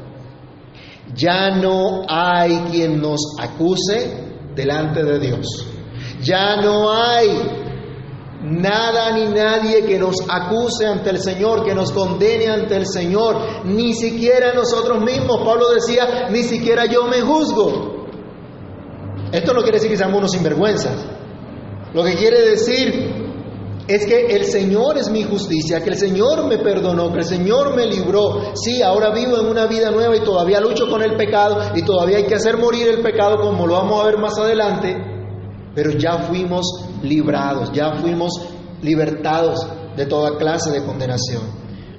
Ya 1.14 1.50
no 1.50 2.04
hay 2.08 2.64
quien 2.70 3.00
nos 3.00 3.20
acuse 3.38 4.24
delante 4.54 5.02
de 5.04 5.18
Dios. 5.18 5.46
Ya 6.22 6.56
no 6.56 6.92
hay 6.92 7.28
nada 8.42 9.12
ni 9.12 9.26
nadie 9.26 9.84
que 9.84 9.98
nos 9.98 10.16
acuse 10.28 10.86
ante 10.86 11.10
el 11.10 11.18
Señor, 11.18 11.64
que 11.64 11.74
nos 11.74 11.92
condene 11.92 12.48
ante 12.48 12.76
el 12.76 12.86
Señor, 12.86 13.64
ni 13.64 13.92
siquiera 13.94 14.52
nosotros 14.54 15.02
mismos. 15.02 15.42
Pablo 15.44 15.70
decía, 15.70 16.28
ni 16.30 16.42
siquiera 16.42 16.86
yo 16.86 17.06
me 17.06 17.20
juzgo. 17.20 18.06
Esto 19.32 19.52
no 19.52 19.62
quiere 19.62 19.78
decir 19.78 19.90
que 19.90 19.96
seamos 19.96 20.18
unos 20.18 20.32
sinvergüenzas. 20.32 21.04
Lo 21.92 22.04
que 22.04 22.14
quiere 22.14 22.42
decir 22.42 23.25
es 23.88 24.04
que 24.04 24.26
el 24.34 24.44
Señor 24.44 24.98
es 24.98 25.10
mi 25.10 25.22
justicia, 25.22 25.82
que 25.82 25.90
el 25.90 25.96
Señor 25.96 26.46
me 26.46 26.58
perdonó, 26.58 27.12
que 27.12 27.20
el 27.20 27.24
Señor 27.24 27.76
me 27.76 27.86
libró. 27.86 28.52
Sí, 28.54 28.82
ahora 28.82 29.10
vivo 29.12 29.38
en 29.38 29.46
una 29.46 29.66
vida 29.66 29.90
nueva 29.90 30.16
y 30.16 30.20
todavía 30.20 30.60
lucho 30.60 30.88
con 30.88 31.02
el 31.02 31.16
pecado 31.16 31.58
y 31.74 31.82
todavía 31.82 32.18
hay 32.18 32.26
que 32.26 32.34
hacer 32.34 32.56
morir 32.56 32.88
el 32.88 33.00
pecado 33.00 33.38
como 33.40 33.66
lo 33.66 33.74
vamos 33.74 34.02
a 34.02 34.06
ver 34.06 34.18
más 34.18 34.36
adelante, 34.38 34.96
pero 35.74 35.92
ya 35.92 36.18
fuimos 36.18 36.66
librados, 37.02 37.70
ya 37.72 37.94
fuimos 38.00 38.32
libertados 38.82 39.66
de 39.96 40.06
toda 40.06 40.36
clase 40.36 40.72
de 40.72 40.84
condenación. 40.84 41.42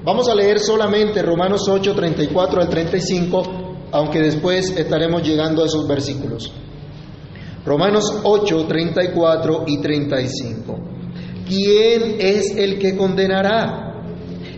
Vamos 0.04 0.28
a 0.30 0.36
leer 0.36 0.60
solamente 0.60 1.22
Romanos 1.22 1.68
8, 1.70 1.94
34 1.96 2.62
al 2.62 2.70
35, 2.70 3.44
aunque 3.92 4.22
después 4.22 4.78
estaremos 4.78 5.24
llegando 5.24 5.64
a 5.64 5.66
esos 5.66 5.88
versículos. 5.88 6.52
Romanos 7.66 8.22
8, 8.24 8.66
34 8.68 9.64
y 9.68 9.82
35. 9.82 10.97
¿Quién 11.48 12.18
es 12.20 12.56
el 12.56 12.78
que 12.80 12.96
condenará? 12.96 13.88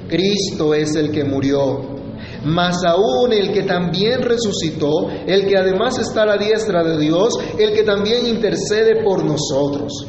Cristo 0.07 0.73
es 0.73 0.95
el 0.95 1.11
que 1.11 1.23
murió, 1.23 1.99
mas 2.45 2.83
aún 2.83 3.31
el 3.31 3.51
que 3.51 3.63
también 3.63 4.21
resucitó, 4.21 5.09
el 5.27 5.47
que 5.47 5.57
además 5.57 5.99
está 5.99 6.23
a 6.23 6.25
la 6.25 6.37
diestra 6.37 6.83
de 6.83 6.97
Dios, 6.97 7.33
el 7.57 7.73
que 7.73 7.83
también 7.83 8.25
intercede 8.25 9.03
por 9.03 9.23
nosotros. 9.23 10.07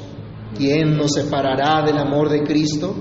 ¿Quién 0.56 0.96
nos 0.96 1.12
separará 1.12 1.82
del 1.84 1.98
amor 1.98 2.28
de 2.28 2.42
Cristo? 2.42 2.94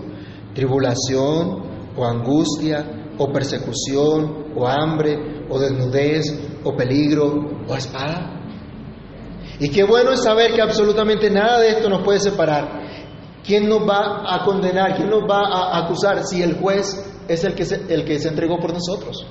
¿Tribulación 0.53 1.63
o 1.95 2.05
angustia 2.05 3.13
o 3.17 3.31
persecución 3.31 4.53
o 4.55 4.67
hambre 4.67 5.45
o 5.49 5.59
desnudez 5.59 6.37
o 6.63 6.75
peligro 6.75 7.65
o 7.67 7.75
espada? 7.75 8.35
Y 9.59 9.69
qué 9.69 9.83
bueno 9.83 10.11
es 10.11 10.23
saber 10.23 10.53
que 10.53 10.61
absolutamente 10.61 11.29
nada 11.29 11.59
de 11.59 11.69
esto 11.69 11.89
nos 11.89 12.03
puede 12.03 12.19
separar. 12.19 12.88
¿Quién 13.49 13.67
nos 13.67 13.81
va 13.81 14.31
a 14.31 14.45
condenar? 14.45 14.95
¿Quién 14.95 15.09
nos 15.09 15.23
va 15.23 15.39
a 15.39 15.79
acusar 15.79 16.23
si 16.23 16.43
el 16.43 16.59
juez 16.59 17.03
es 17.27 17.43
el 17.43 17.55
que 17.55 17.65
se, 17.65 17.81
el 17.91 18.05
que 18.05 18.19
se 18.19 18.27
entregó 18.27 18.59
por 18.59 18.71
nosotros? 18.71 19.25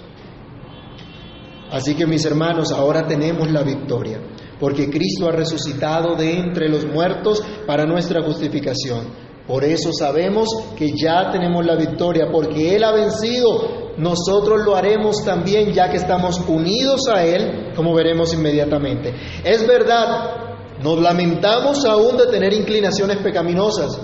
Así 1.71 1.95
que 1.95 2.05
mis 2.05 2.25
hermanos, 2.25 2.73
ahora 2.73 3.07
tenemos 3.07 3.49
la 3.49 3.63
victoria, 3.63 4.19
porque 4.59 4.91
Cristo 4.91 5.29
ha 5.29 5.31
resucitado 5.31 6.17
de 6.17 6.37
entre 6.37 6.69
los 6.69 6.85
muertos 6.85 7.45
para 7.65 7.85
nuestra 7.85 8.21
justificación. 8.25 9.07
Por 9.47 9.63
eso 9.63 9.93
sabemos 9.93 10.49
que 10.77 10.91
ya 10.97 11.31
tenemos 11.31 11.65
la 11.65 11.77
victoria, 11.77 12.27
porque 12.33 12.75
Él 12.75 12.83
ha 12.83 12.91
vencido. 12.91 13.93
Nosotros 13.99 14.65
lo 14.65 14.75
haremos 14.75 15.25
también 15.25 15.73
ya 15.73 15.89
que 15.91 15.99
estamos 15.99 16.41
unidos 16.49 17.03
a 17.09 17.25
Él, 17.25 17.73
como 17.77 17.95
veremos 17.95 18.35
inmediatamente. 18.35 19.15
Es 19.45 19.65
verdad, 19.65 20.48
nos 20.83 21.01
lamentamos 21.01 21.85
aún 21.85 22.17
de 22.17 22.27
tener 22.27 22.53
inclinaciones 22.53 23.19
pecaminosas. 23.19 23.99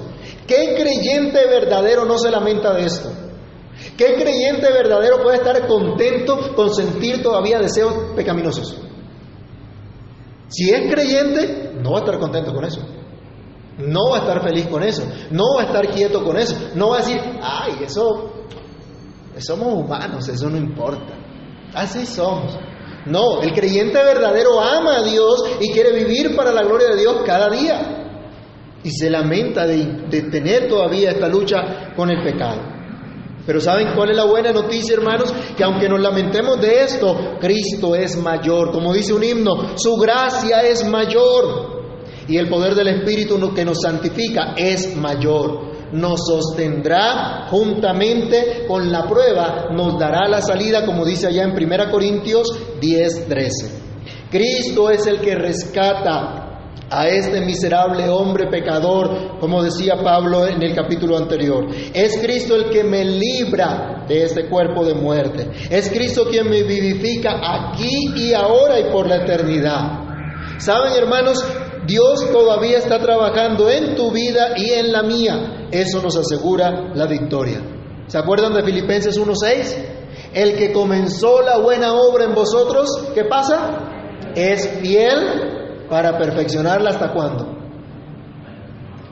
¿Qué 0.46 0.74
creyente 0.76 1.46
verdadero 1.46 2.04
no 2.04 2.18
se 2.18 2.30
lamenta 2.30 2.72
de 2.74 2.84
esto? 2.84 3.10
¿Qué 3.96 4.14
creyente 4.14 4.70
verdadero 4.72 5.22
puede 5.22 5.38
estar 5.38 5.66
contento 5.66 6.54
con 6.54 6.72
sentir 6.74 7.22
todavía 7.22 7.58
deseos 7.58 7.94
pecaminosos? 8.14 8.76
Si 10.48 10.70
es 10.70 10.92
creyente, 10.92 11.72
no 11.80 11.92
va 11.92 11.98
a 11.98 12.00
estar 12.00 12.18
contento 12.18 12.52
con 12.52 12.64
eso. 12.64 12.80
No 13.78 14.10
va 14.10 14.18
a 14.18 14.20
estar 14.20 14.42
feliz 14.42 14.66
con 14.68 14.84
eso, 14.84 15.02
no 15.32 15.56
va 15.56 15.62
a 15.62 15.66
estar 15.66 15.88
quieto 15.90 16.22
con 16.22 16.36
eso, 16.36 16.54
no 16.76 16.90
va 16.90 16.98
a 16.98 17.00
decir, 17.00 17.20
ay, 17.42 17.72
eso, 17.82 18.30
somos 19.38 19.74
humanos, 19.74 20.28
eso 20.28 20.48
no 20.48 20.56
importa. 20.56 21.12
Así 21.74 22.06
somos. 22.06 22.56
No, 23.06 23.42
el 23.42 23.52
creyente 23.52 23.98
verdadero 24.02 24.60
ama 24.60 24.98
a 24.98 25.02
Dios 25.02 25.44
y 25.60 25.70
quiere 25.72 25.92
vivir 25.92 26.34
para 26.34 26.52
la 26.52 26.62
gloria 26.62 26.88
de 26.88 27.00
Dios 27.00 27.16
cada 27.26 27.50
día. 27.50 28.00
Y 28.82 28.90
se 28.90 29.10
lamenta 29.10 29.66
de, 29.66 30.22
tener 30.30 30.68
todavía 30.68 31.10
esta 31.10 31.28
lucha 31.28 31.92
con 31.96 32.10
el 32.10 32.22
pecado. 32.22 32.60
Pero 33.46 33.60
¿saben 33.60 33.88
cuál 33.94 34.10
es 34.10 34.16
la 34.16 34.24
buena 34.24 34.52
noticia, 34.52 34.94
hermanos? 34.94 35.32
Que 35.56 35.64
aunque 35.64 35.88
nos 35.88 36.00
lamentemos 36.00 36.60
de 36.60 36.82
esto, 36.82 37.36
Cristo 37.40 37.94
es 37.94 38.16
mayor. 38.16 38.72
Como 38.72 38.94
dice 38.94 39.12
un 39.12 39.22
himno, 39.22 39.76
su 39.76 39.96
gracia 39.96 40.62
es 40.62 40.86
mayor 40.86 41.74
y 42.26 42.38
el 42.38 42.48
poder 42.48 42.74
del 42.74 42.88
Espíritu 42.88 43.52
que 43.54 43.64
nos 43.64 43.82
santifica 43.82 44.54
es 44.56 44.96
mayor. 44.96 45.73
Nos 45.94 46.26
sostendrá 46.26 47.46
juntamente 47.48 48.64
con 48.68 48.90
la 48.92 49.06
prueba, 49.06 49.68
nos 49.72 49.98
dará 49.98 50.28
la 50.28 50.42
salida, 50.42 50.84
como 50.84 51.04
dice 51.04 51.28
allá 51.28 51.44
en 51.44 51.52
1 51.52 51.90
Corintios 51.90 52.46
10, 52.80 53.28
13. 53.28 53.84
Cristo 54.30 54.90
es 54.90 55.06
el 55.06 55.20
que 55.20 55.34
rescata 55.36 56.44
a 56.90 57.08
este 57.08 57.40
miserable 57.40 58.08
hombre 58.08 58.46
pecador, 58.48 59.38
como 59.40 59.62
decía 59.62 59.94
Pablo 60.02 60.46
en 60.46 60.62
el 60.62 60.74
capítulo 60.74 61.16
anterior. 61.16 61.66
Es 61.92 62.18
Cristo 62.18 62.56
el 62.56 62.70
que 62.70 62.84
me 62.84 63.04
libra 63.04 64.04
de 64.06 64.24
este 64.24 64.48
cuerpo 64.48 64.84
de 64.84 64.94
muerte. 64.94 65.50
Es 65.70 65.90
Cristo 65.90 66.26
quien 66.28 66.48
me 66.48 66.62
vivifica 66.62 67.40
aquí 67.42 68.12
y 68.16 68.32
ahora 68.32 68.78
y 68.80 68.92
por 68.92 69.08
la 69.08 69.22
eternidad. 69.22 70.04
Saben, 70.58 70.92
hermanos, 70.92 71.44
Dios 71.86 72.30
todavía 72.32 72.78
está 72.78 72.98
trabajando 72.98 73.68
en 73.68 73.94
tu 73.94 74.10
vida 74.10 74.54
y 74.56 74.70
en 74.70 74.92
la 74.92 75.02
mía. 75.02 75.68
Eso 75.70 76.00
nos 76.02 76.16
asegura 76.16 76.92
la 76.94 77.06
victoria. 77.06 77.60
¿Se 78.06 78.18
acuerdan 78.18 78.54
de 78.54 78.62
Filipenses 78.62 79.18
1.6? 79.18 79.76
El 80.32 80.56
que 80.56 80.72
comenzó 80.72 81.42
la 81.42 81.58
buena 81.58 81.94
obra 81.94 82.24
en 82.24 82.34
vosotros, 82.34 83.08
¿qué 83.14 83.24
pasa? 83.24 84.32
Es 84.34 84.68
fiel 84.80 85.86
para 85.88 86.18
perfeccionarla 86.18 86.90
hasta 86.90 87.12
cuándo? 87.12 87.46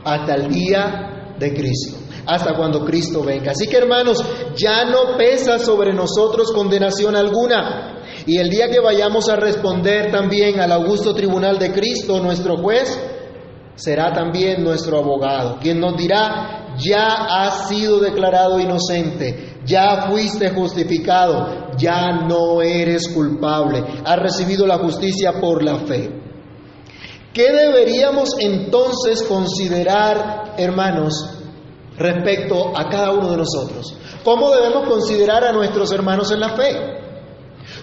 Hasta 0.05 0.35
el 0.35 0.49
día 0.49 1.35
de 1.39 1.55
Cristo 1.55 2.03
hasta 2.27 2.55
cuando 2.55 2.85
Cristo 2.85 3.23
venga. 3.23 3.53
Así 3.53 3.67
que 3.67 3.77
hermanos, 3.77 4.23
ya 4.57 4.85
no 4.85 5.17
pesa 5.17 5.59
sobre 5.59 5.93
nosotros 5.93 6.53
condenación 6.53 7.17
alguna. 7.17 8.02
Y 8.27 8.39
el 8.39 8.51
día 8.51 8.69
que 8.69 8.81
vayamos 8.81 9.29
a 9.29 9.37
responder 9.37 10.11
también 10.11 10.61
al 10.61 10.73
augusto 10.73 11.15
tribunal 11.15 11.59
de 11.59 11.73
Cristo, 11.73 12.21
nuestro 12.21 12.57
juez, 12.59 12.99
será 13.75 14.13
también 14.13 14.63
nuestro 14.63 14.99
abogado, 14.99 15.59
quien 15.61 15.81
nos 15.81 15.97
dirá, 15.97 16.75
ya 16.79 17.45
has 17.45 17.69
sido 17.69 17.99
declarado 17.99 18.61
inocente, 18.61 19.57
ya 19.65 20.09
fuiste 20.09 20.51
justificado, 20.51 21.71
ya 21.77 22.27
no 22.27 22.63
eres 22.63 23.09
culpable, 23.09 23.83
has 24.05 24.19
recibido 24.19 24.67
la 24.67 24.79
justicia 24.79 25.41
por 25.41 25.63
la 25.63 25.77
fe. 25.79 26.21
¿Qué 27.33 27.51
deberíamos 27.51 28.37
entonces 28.39 29.23
considerar, 29.23 30.55
hermanos, 30.59 31.15
respecto 31.97 32.77
a 32.77 32.89
cada 32.91 33.13
uno 33.13 33.31
de 33.31 33.39
nosotros? 33.39 33.97
¿Cómo 34.23 34.51
debemos 34.51 34.87
considerar 34.87 35.43
a 35.45 35.53
nuestros 35.53 35.91
hermanos 35.93 36.31
en 36.31 36.41
la 36.41 36.51
fe? 36.51 37.02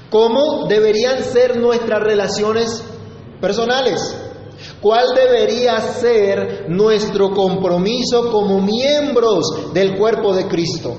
¿Cómo 0.09 0.65
deberían 0.67 1.23
ser 1.23 1.57
nuestras 1.57 2.01
relaciones 2.01 2.83
personales? 3.39 4.15
¿Cuál 4.81 5.15
debería 5.15 5.79
ser 5.79 6.65
nuestro 6.69 7.31
compromiso 7.31 8.31
como 8.31 8.59
miembros 8.59 9.71
del 9.73 9.97
cuerpo 9.97 10.33
de 10.33 10.47
Cristo? 10.47 10.95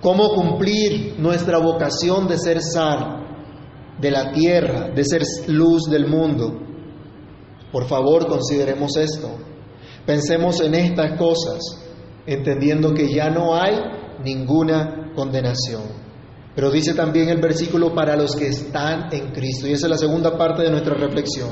¿Cómo 0.00 0.34
cumplir 0.34 1.16
nuestra 1.18 1.58
vocación 1.58 2.26
de 2.26 2.38
ser 2.38 2.62
sal 2.62 3.26
de 4.00 4.10
la 4.10 4.32
tierra, 4.32 4.88
de 4.88 5.04
ser 5.04 5.22
luz 5.48 5.90
del 5.90 6.08
mundo? 6.08 6.58
Por 7.70 7.86
favor, 7.86 8.26
consideremos 8.26 8.96
esto. 8.96 9.28
Pensemos 10.06 10.60
en 10.60 10.74
estas 10.74 11.18
cosas, 11.18 11.58
entendiendo 12.26 12.94
que 12.94 13.12
ya 13.12 13.28
no 13.28 13.54
hay 13.54 13.76
ninguna 14.24 15.12
condenación. 15.14 16.09
Pero 16.60 16.72
dice 16.72 16.92
también 16.92 17.30
el 17.30 17.40
versículo 17.40 17.94
para 17.94 18.14
los 18.16 18.36
que 18.36 18.48
están 18.48 19.08
en 19.12 19.32
Cristo. 19.32 19.66
Y 19.66 19.72
esa 19.72 19.86
es 19.86 19.90
la 19.92 19.96
segunda 19.96 20.36
parte 20.36 20.60
de 20.60 20.70
nuestra 20.70 20.92
reflexión. 20.92 21.48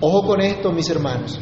Ojo 0.00 0.26
con 0.26 0.40
esto, 0.40 0.72
mis 0.72 0.88
hermanos. 0.88 1.38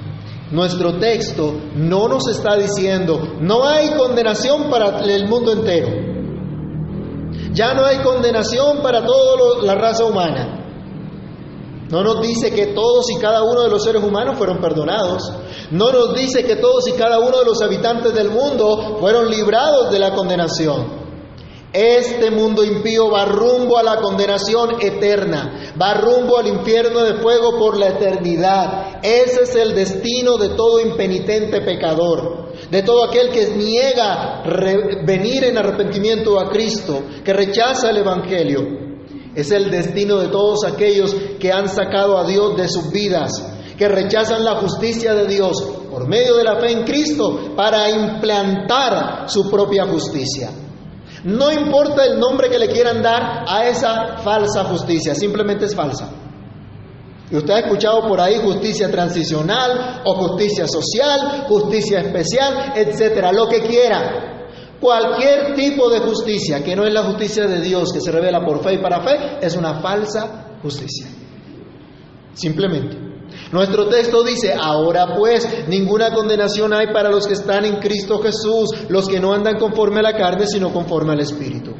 Nuestro 0.51 0.99
texto 0.99 1.55
no 1.77 2.09
nos 2.09 2.27
está 2.27 2.57
diciendo, 2.57 3.37
no 3.41 3.65
hay 3.65 3.91
condenación 3.97 4.69
para 4.69 5.05
el 5.05 5.29
mundo 5.29 5.53
entero. 5.53 5.87
Ya 7.53 7.75
no 7.75 7.85
hay 7.85 7.99
condenación 7.99 8.83
para 8.83 9.07
toda 9.07 9.63
la 9.63 9.77
raza 9.77 10.05
humana. 10.05 10.67
No 11.93 12.03
nos 12.03 12.21
dice 12.23 12.51
que 12.51 12.75
todos 12.75 13.09
y 13.17 13.21
cada 13.21 13.45
uno 13.45 13.63
de 13.63 13.71
los 13.71 13.85
seres 13.85 14.03
humanos 14.03 14.37
fueron 14.37 14.61
perdonados. 14.61 15.33
No 15.71 15.93
nos 15.93 16.13
dice 16.13 16.43
que 16.43 16.57
todos 16.57 16.89
y 16.89 16.93
cada 16.95 17.21
uno 17.21 17.39
de 17.39 17.45
los 17.45 17.63
habitantes 17.63 18.13
del 18.13 18.31
mundo 18.31 18.97
fueron 18.99 19.31
librados 19.31 19.93
de 19.93 20.01
la 20.01 20.13
condenación. 20.13 21.04
Este 21.75 22.31
mundo 22.31 22.63
impío 22.63 23.11
va 23.11 23.25
rumbo 23.25 23.77
a 23.77 23.83
la 23.83 23.97
condenación 23.97 24.77
eterna, 24.81 25.73
va 25.81 25.95
rumbo 25.95 26.39
al 26.39 26.47
infierno 26.47 27.03
de 27.03 27.15
fuego 27.15 27.59
por 27.59 27.77
la 27.77 27.89
eternidad. 27.89 29.01
Ese 29.03 29.43
es 29.43 29.57
el 29.57 29.75
destino 29.75 30.39
de 30.39 30.51
todo 30.51 30.79
impenitente 30.79 31.63
pecador, 31.63 32.53
de 32.71 32.83
todo 32.85 33.03
aquel 33.03 33.31
que 33.31 33.57
niega 33.57 34.45
venir 35.05 35.43
en 35.43 35.59
arrepentimiento 35.59 36.39
a 36.39 36.49
Cristo, 36.49 37.03
que 37.25 37.33
rechaza 37.33 37.91
el 37.91 37.97
Evangelio. 37.97 38.61
Es 39.35 39.51
el 39.51 39.69
destino 39.69 40.21
de 40.21 40.29
todos 40.29 40.65
aquellos 40.65 41.13
que 41.41 41.51
han 41.51 41.69
sacado 41.69 42.17
a 42.17 42.25
Dios 42.25 42.57
de 42.57 42.69
sus 42.69 42.93
vidas, 42.93 43.33
que 43.77 43.89
rechazan 43.89 44.45
la 44.45 44.61
justicia 44.61 45.13
de 45.13 45.27
Dios 45.27 45.61
por 45.91 46.07
medio 46.07 46.37
de 46.37 46.45
la 46.45 46.55
fe 46.61 46.71
en 46.71 46.85
Cristo 46.85 47.53
para 47.57 47.91
implantar 47.91 49.29
su 49.29 49.51
propia 49.51 49.87
justicia. 49.87 50.51
No 51.25 51.51
importa 51.51 52.05
el 52.05 52.21
nombre 52.21 52.51
que 52.51 52.59
le 52.59 52.69
quieran 52.69 53.03
dar 53.03 53.45
a 53.49 53.67
esa 53.67 54.19
falsa 54.19 54.65
justicia, 54.65 55.15
simplemente 55.15 55.65
es 55.65 55.75
falsa. 55.75 56.11
Y 57.31 57.37
usted 57.37 57.55
ha 57.55 57.59
escuchado 57.61 58.07
por 58.07 58.21
ahí 58.21 58.39
justicia 58.43 58.91
transicional 58.91 60.03
o 60.05 60.15
justicia 60.15 60.67
social, 60.69 61.47
justicia 61.49 62.01
especial, 62.01 62.75
etcétera, 62.77 63.33
lo 63.33 63.49
que 63.49 63.63
quiera. 63.63 64.47
Cualquier 64.79 65.55
tipo 65.55 65.89
de 65.89 66.01
justicia 66.01 66.63
que 66.63 66.77
no 66.77 66.85
es 66.85 66.93
la 66.93 67.05
justicia 67.05 67.47
de 67.47 67.61
Dios 67.63 67.91
que 67.91 68.03
se 68.03 68.13
revela 68.13 68.45
por 68.45 68.63
fe 68.63 68.75
y 68.75 68.79
para 68.79 69.01
fe 69.01 69.39
es 69.41 69.57
una 69.57 69.81
falsa 69.81 70.59
justicia. 70.63 71.07
Simplemente. 72.35 73.04
Nuestro 73.55 73.87
texto 73.87 74.25
dice, 74.25 74.53
ahora 74.53 75.15
pues, 75.17 75.47
ninguna 75.69 76.13
condenación 76.13 76.73
hay 76.73 76.93
para 76.93 77.09
los 77.09 77.25
que 77.25 77.35
están 77.35 77.65
en 77.65 77.77
Cristo 77.77 78.19
Jesús, 78.19 78.71
los 78.89 79.07
que 79.07 79.21
no 79.21 79.33
andan 79.33 79.61
conforme 79.61 80.01
a 80.01 80.03
la 80.03 80.17
carne, 80.17 80.49
sino 80.49 80.73
conforme 80.73 81.13
al 81.13 81.21
Espíritu. 81.21 81.71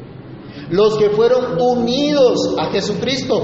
Los 0.69 0.95
que 0.95 1.09
fueron 1.09 1.59
unidos 1.59 2.55
a 2.57 2.67
Jesucristo, 2.67 3.41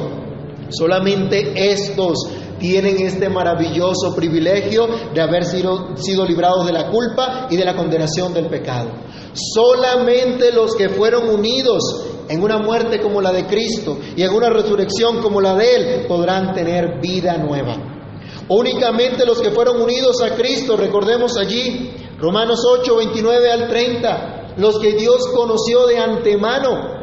solamente 0.69 1.71
estos 1.73 2.29
tienen 2.57 3.01
este 3.01 3.27
maravilloso 3.27 4.15
privilegio 4.15 4.87
de 5.13 5.19
haber 5.19 5.43
sido, 5.43 5.93
librados 6.25 6.65
de 6.65 6.71
la 6.71 6.89
culpa 6.89 7.47
y 7.49 7.57
de 7.57 7.65
la 7.65 7.75
condenación 7.75 8.33
del 8.33 8.47
pecado. 8.47 8.91
Solamente 9.33 10.53
los 10.53 10.73
que 10.77 10.87
fueron 10.87 11.27
unidos 11.27 11.83
en 12.29 12.41
una 12.41 12.59
muerte 12.59 13.01
como 13.01 13.19
la 13.19 13.33
de 13.33 13.45
Cristo 13.45 13.97
y 14.15 14.21
en 14.21 14.29
una 14.29 14.49
resurrección 14.49 15.21
como 15.21 15.41
la 15.41 15.53
de 15.53 15.75
Él, 15.75 16.05
podrán 16.07 16.53
tener 16.53 17.01
vida 17.01 17.35
nueva. 17.35 17.90
Únicamente 18.53 19.25
los 19.25 19.41
que 19.41 19.49
fueron 19.51 19.81
unidos 19.81 20.21
a 20.21 20.35
Cristo, 20.35 20.75
recordemos 20.75 21.37
allí, 21.37 21.89
Romanos 22.19 22.59
8, 22.67 22.97
29 22.97 23.49
al 23.49 23.69
30, 23.69 24.55
los 24.57 24.77
que 24.77 24.91
Dios 24.91 25.25
conoció 25.33 25.87
de 25.87 25.97
antemano, 25.97 26.99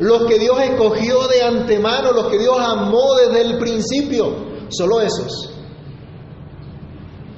los 0.00 0.24
que 0.26 0.36
Dios 0.36 0.60
escogió 0.60 1.28
de 1.28 1.42
antemano, 1.42 2.10
los 2.10 2.26
que 2.26 2.40
Dios 2.40 2.56
amó 2.58 3.14
desde 3.14 3.42
el 3.42 3.58
principio, 3.58 4.34
solo 4.68 5.00
esos 5.00 5.54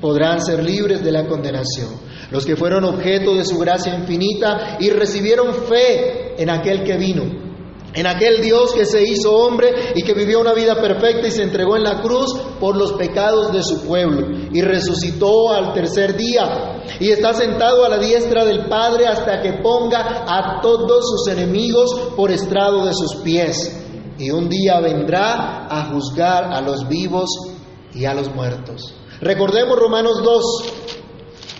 podrán 0.01 0.41
ser 0.41 0.65
libres 0.65 1.05
de 1.05 1.13
la 1.13 1.27
condenación. 1.27 1.91
Los 2.31 2.47
que 2.47 2.57
fueron 2.57 2.85
objeto 2.85 3.35
de 3.35 3.45
su 3.45 3.59
gracia 3.59 3.95
infinita 3.95 4.79
y 4.81 4.89
recibieron 4.89 5.53
fe 5.53 6.41
en 6.43 6.49
aquel 6.49 6.85
que 6.85 6.97
vino, 6.97 7.25
en 7.93 8.07
aquel 8.07 8.41
Dios 8.41 8.73
que 8.73 8.85
se 8.85 9.03
hizo 9.03 9.35
hombre 9.35 9.93
y 9.97 10.03
que 10.03 10.15
vivió 10.15 10.41
una 10.41 10.55
vida 10.55 10.81
perfecta 10.81 11.27
y 11.27 11.33
se 11.33 11.43
entregó 11.43 11.77
en 11.77 11.83
la 11.83 12.01
cruz 12.01 12.33
por 12.61 12.77
los 12.77 12.93
pecados 12.93 13.53
de 13.53 13.63
su 13.63 13.83
pueblo 13.83 14.29
y 14.53 14.63
resucitó 14.63 15.53
al 15.53 15.73
tercer 15.73 16.17
día 16.17 16.83
y 17.01 17.11
está 17.11 17.35
sentado 17.35 17.85
a 17.85 17.89
la 17.89 17.99
diestra 17.99 18.45
del 18.45 18.69
Padre 18.69 19.07
hasta 19.07 19.41
que 19.41 19.55
ponga 19.55 20.25
a 20.27 20.61
todos 20.61 21.05
sus 21.11 21.33
enemigos 21.33 21.91
por 22.17 22.31
estrado 22.31 22.87
de 22.87 22.95
sus 22.95 23.17
pies. 23.23 23.77
Y 24.19 24.31
un 24.31 24.49
día 24.49 24.81
vendrá 24.81 25.67
a 25.67 25.91
juzgar 25.91 26.53
a 26.53 26.61
los 26.61 26.87
vivos 26.87 27.31
y 27.95 28.05
a 28.05 28.15
los 28.15 28.33
muertos. 28.35 28.95
Recordemos 29.21 29.79
Romanos 29.79 30.23
2, 30.23 30.45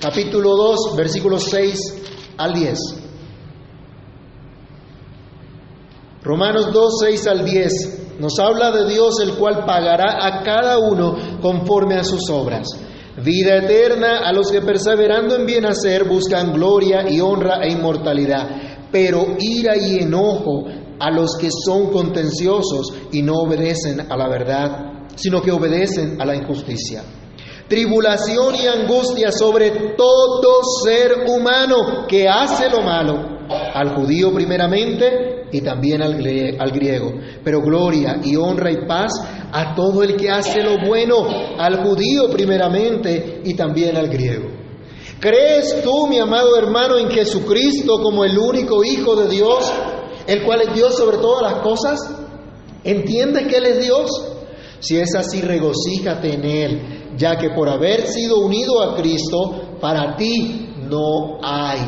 capítulo 0.01 0.57
2, 0.57 0.97
versículos 0.97 1.45
6 1.45 2.35
al 2.37 2.53
10. 2.53 3.00
Romanos 6.23 6.73
2, 6.73 6.93
6 7.01 7.27
al 7.29 7.45
10 7.45 8.01
nos 8.21 8.39
habla 8.39 8.71
de 8.71 8.87
Dios 8.87 9.19
el 9.23 9.35
cual 9.35 9.65
pagará 9.65 10.27
a 10.27 10.43
cada 10.43 10.79
uno 10.79 11.17
conforme 11.41 11.97
a 11.97 12.05
sus 12.05 12.29
obras. 12.29 12.69
Vida 13.25 13.57
eterna 13.57 14.29
a 14.29 14.33
los 14.33 14.53
que 14.53 14.61
perseverando 14.61 15.35
en 15.37 15.47
bien 15.47 15.65
hacer 15.65 16.05
buscan 16.05 16.53
gloria 16.53 17.11
y 17.11 17.21
honra 17.21 17.61
e 17.63 17.73
inmortalidad, 17.73 18.87
pero 18.93 19.37
ira 19.39 19.77
y 19.77 20.01
enojo 20.01 20.67
a 20.99 21.11
los 21.11 21.37
que 21.39 21.49
son 21.51 21.91
contenciosos 21.91 22.93
y 23.11 23.23
no 23.23 23.37
obedecen 23.37 24.01
a 24.01 24.17
la 24.17 24.29
verdad, 24.29 25.09
sino 25.17 25.41
que 25.41 25.51
obedecen 25.51 26.21
a 26.21 26.27
la 26.27 26.37
injusticia. 26.37 27.03
Tribulación 27.67 28.55
y 28.57 28.67
angustia 28.67 29.33
sobre 29.33 29.95
todo 29.97 30.61
ser 30.85 31.25
humano 31.27 32.07
que 32.07 32.29
hace 32.29 32.69
lo 32.69 32.83
malo, 32.83 33.39
al 33.49 33.95
judío 33.95 34.33
primeramente 34.35 35.40
y 35.53 35.61
también 35.61 36.03
al, 36.03 36.15
griego, 36.73 37.13
pero 37.43 37.61
gloria 37.61 38.21
y 38.23 38.37
honra 38.37 38.71
y 38.71 38.87
paz 38.87 39.13
a 39.53 39.75
todo 39.75 40.03
el 40.03 40.17
que 40.17 40.31
hace 40.31 40.63
lo 40.63 40.87
bueno, 40.87 41.27
al 41.59 41.85
judío 41.85 42.31
primeramente 42.31 43.43
y 43.45 43.55
también 43.55 43.97
al 43.97 44.09
griego. 44.09 44.49
¿Crees 45.19 45.83
tú, 45.83 46.07
mi 46.07 46.19
amado 46.19 46.57
hermano, 46.57 46.97
en 46.97 47.11
Jesucristo 47.11 48.01
como 48.03 48.25
el 48.25 48.39
único 48.39 48.83
Hijo 48.85 49.17
de 49.17 49.29
Dios, 49.29 49.71
el 50.27 50.43
cual 50.45 50.63
es 50.63 50.75
Dios 50.75 50.97
sobre 50.97 51.19
todas 51.19 51.53
las 51.53 51.63
cosas? 51.63 51.99
¿Entiendes 52.85 53.47
que 53.47 53.57
Él 53.57 53.67
es 53.67 53.85
Dios? 53.85 54.11
Si 54.79 54.97
es 54.97 55.15
así, 55.15 55.43
regocíjate 55.43 56.33
en 56.33 56.45
Él, 56.45 56.81
ya 57.19 57.37
que 57.37 57.51
por 57.51 57.69
haber 57.69 58.07
sido 58.07 58.39
unido 58.39 58.83
a 58.83 58.97
Cristo, 58.97 59.77
para 59.79 60.17
ti 60.17 60.71
no 60.89 61.39
hay 61.43 61.81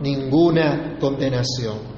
ninguna 0.00 0.98
condenación. 1.00 1.93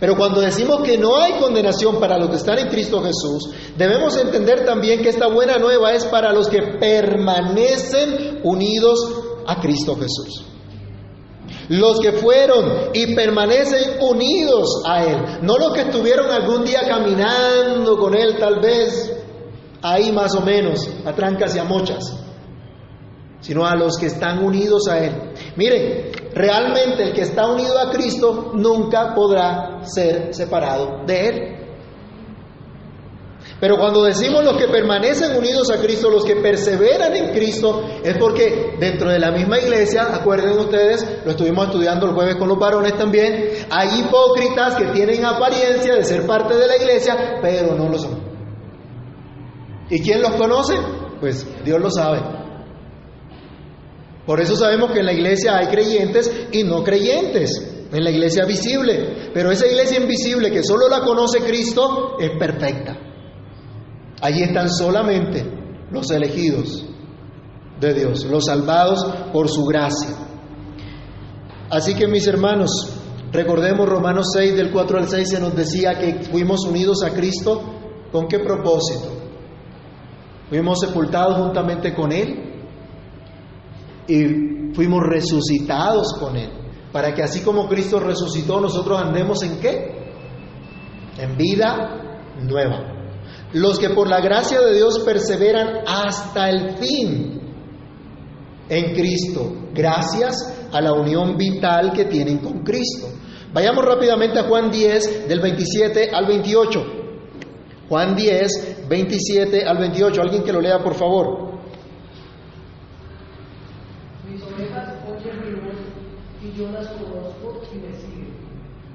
Pero 0.00 0.16
cuando 0.16 0.40
decimos 0.40 0.82
que 0.82 0.96
no 0.96 1.16
hay 1.16 1.32
condenación 1.32 1.98
para 1.98 2.18
los 2.18 2.30
que 2.30 2.36
están 2.36 2.58
en 2.58 2.68
Cristo 2.68 3.02
Jesús, 3.02 3.50
debemos 3.76 4.16
entender 4.16 4.64
también 4.64 5.02
que 5.02 5.08
esta 5.08 5.26
buena 5.26 5.58
nueva 5.58 5.92
es 5.92 6.04
para 6.04 6.32
los 6.32 6.48
que 6.48 6.62
permanecen 6.78 8.40
unidos 8.44 8.98
a 9.46 9.60
Cristo 9.60 9.96
Jesús. 9.96 10.44
Los 11.68 12.00
que 12.00 12.12
fueron 12.12 12.90
y 12.94 13.14
permanecen 13.14 13.98
unidos 14.00 14.82
a 14.86 15.04
Él, 15.04 15.16
no 15.42 15.58
los 15.58 15.72
que 15.72 15.82
estuvieron 15.82 16.30
algún 16.30 16.64
día 16.64 16.82
caminando 16.86 17.98
con 17.98 18.14
Él 18.14 18.36
tal 18.38 18.60
vez, 18.60 19.12
ahí 19.82 20.12
más 20.12 20.34
o 20.34 20.42
menos, 20.42 20.88
a 21.04 21.12
trancas 21.12 21.56
y 21.56 21.58
a 21.58 21.64
mochas, 21.64 22.14
sino 23.40 23.66
a 23.66 23.74
los 23.74 23.96
que 23.96 24.06
están 24.06 24.44
unidos 24.44 24.88
a 24.88 24.98
Él. 24.98 25.32
Miren, 25.56 26.10
realmente 26.34 27.04
el 27.04 27.12
que 27.12 27.22
está 27.22 27.46
unido 27.46 27.78
a 27.78 27.90
Cristo 27.90 28.52
nunca 28.54 29.14
podrá 29.14 29.80
ser 29.84 30.34
separado 30.34 31.04
de 31.06 31.28
Él. 31.28 31.58
Pero 33.60 33.76
cuando 33.76 34.04
decimos 34.04 34.44
los 34.44 34.56
que 34.56 34.68
permanecen 34.68 35.36
unidos 35.36 35.70
a 35.70 35.80
Cristo, 35.80 36.10
los 36.10 36.24
que 36.24 36.36
perseveran 36.36 37.14
en 37.16 37.32
Cristo, 37.32 37.82
es 38.04 38.16
porque 38.16 38.76
dentro 38.78 39.10
de 39.10 39.18
la 39.18 39.32
misma 39.32 39.58
iglesia, 39.58 40.14
acuerden 40.14 40.56
ustedes, 40.58 41.22
lo 41.24 41.32
estuvimos 41.32 41.66
estudiando 41.66 42.06
el 42.06 42.14
jueves 42.14 42.36
con 42.36 42.48
los 42.48 42.58
varones 42.58 42.96
también, 42.96 43.48
hay 43.70 44.00
hipócritas 44.00 44.76
que 44.76 44.86
tienen 44.92 45.24
apariencia 45.24 45.94
de 45.94 46.04
ser 46.04 46.24
parte 46.24 46.56
de 46.56 46.66
la 46.68 46.76
iglesia, 46.76 47.38
pero 47.42 47.74
no 47.74 47.88
lo 47.88 47.98
son. 47.98 48.22
¿Y 49.90 50.00
quién 50.02 50.22
los 50.22 50.32
conoce? 50.32 50.74
Pues 51.18 51.46
Dios 51.64 51.80
lo 51.80 51.90
sabe. 51.90 52.37
Por 54.28 54.42
eso 54.42 54.56
sabemos 54.56 54.92
que 54.92 54.98
en 54.98 55.06
la 55.06 55.14
iglesia 55.14 55.56
hay 55.56 55.68
creyentes 55.68 56.30
y 56.52 56.62
no 56.62 56.84
creyentes, 56.84 57.86
en 57.90 58.04
la 58.04 58.10
iglesia 58.10 58.44
visible. 58.44 59.30
Pero 59.32 59.50
esa 59.50 59.66
iglesia 59.66 59.98
invisible 59.98 60.50
que 60.50 60.62
solo 60.62 60.86
la 60.86 61.00
conoce 61.00 61.40
Cristo 61.40 62.18
es 62.20 62.32
perfecta. 62.38 62.94
Allí 64.20 64.42
están 64.42 64.68
solamente 64.68 65.42
los 65.90 66.10
elegidos 66.10 66.84
de 67.80 67.94
Dios, 67.94 68.26
los 68.26 68.44
salvados 68.44 69.02
por 69.32 69.48
su 69.48 69.64
gracia. 69.64 70.14
Así 71.70 71.94
que 71.94 72.06
mis 72.06 72.26
hermanos, 72.26 73.00
recordemos 73.32 73.88
Romanos 73.88 74.26
6 74.34 74.56
del 74.56 74.70
4 74.70 74.98
al 74.98 75.08
6 75.08 75.26
se 75.26 75.40
nos 75.40 75.56
decía 75.56 75.98
que 75.98 76.24
fuimos 76.24 76.66
unidos 76.66 77.02
a 77.02 77.14
Cristo 77.14 77.62
con 78.12 78.28
qué 78.28 78.40
propósito? 78.40 79.08
Fuimos 80.50 80.80
sepultados 80.80 81.38
juntamente 81.38 81.94
con 81.94 82.12
Él 82.12 82.47
y 84.08 84.74
fuimos 84.74 85.02
resucitados 85.04 86.14
con 86.18 86.36
Él. 86.36 86.50
Para 86.92 87.14
que 87.14 87.22
así 87.22 87.40
como 87.40 87.68
Cristo 87.68 88.00
resucitó, 88.00 88.60
nosotros 88.60 88.98
andemos 89.00 89.42
en 89.42 89.60
qué? 89.60 90.12
En 91.18 91.36
vida 91.36 92.34
nueva. 92.42 92.98
Los 93.52 93.78
que 93.78 93.90
por 93.90 94.08
la 94.08 94.20
gracia 94.20 94.60
de 94.60 94.74
Dios 94.74 95.00
perseveran 95.00 95.84
hasta 95.86 96.48
el 96.48 96.76
fin 96.78 97.40
en 98.68 98.94
Cristo, 98.94 99.70
gracias 99.74 100.68
a 100.72 100.80
la 100.80 100.92
unión 100.92 101.36
vital 101.36 101.92
que 101.92 102.06
tienen 102.06 102.38
con 102.38 102.62
Cristo. 102.62 103.08
Vayamos 103.52 103.84
rápidamente 103.84 104.38
a 104.38 104.44
Juan 104.44 104.70
10, 104.70 105.28
del 105.28 105.40
27 105.40 106.10
al 106.12 106.26
28. 106.26 106.98
Juan 107.88 108.14
10, 108.14 108.86
27 108.88 109.64
al 109.64 109.78
28. 109.78 110.20
Alguien 110.20 110.42
que 110.42 110.52
lo 110.52 110.60
lea, 110.60 110.78
por 110.82 110.94
favor. 110.94 111.48
Mis 114.28 114.42
ovejas 114.42 114.94
oyen 115.08 115.40
mi 115.40 115.60
voz 115.60 115.76
y 116.42 116.47
yo 116.58 116.70
las 116.72 116.88
conozco 116.88 117.62
y 117.72 117.78
me 117.78 117.94
siguen. 117.94 118.34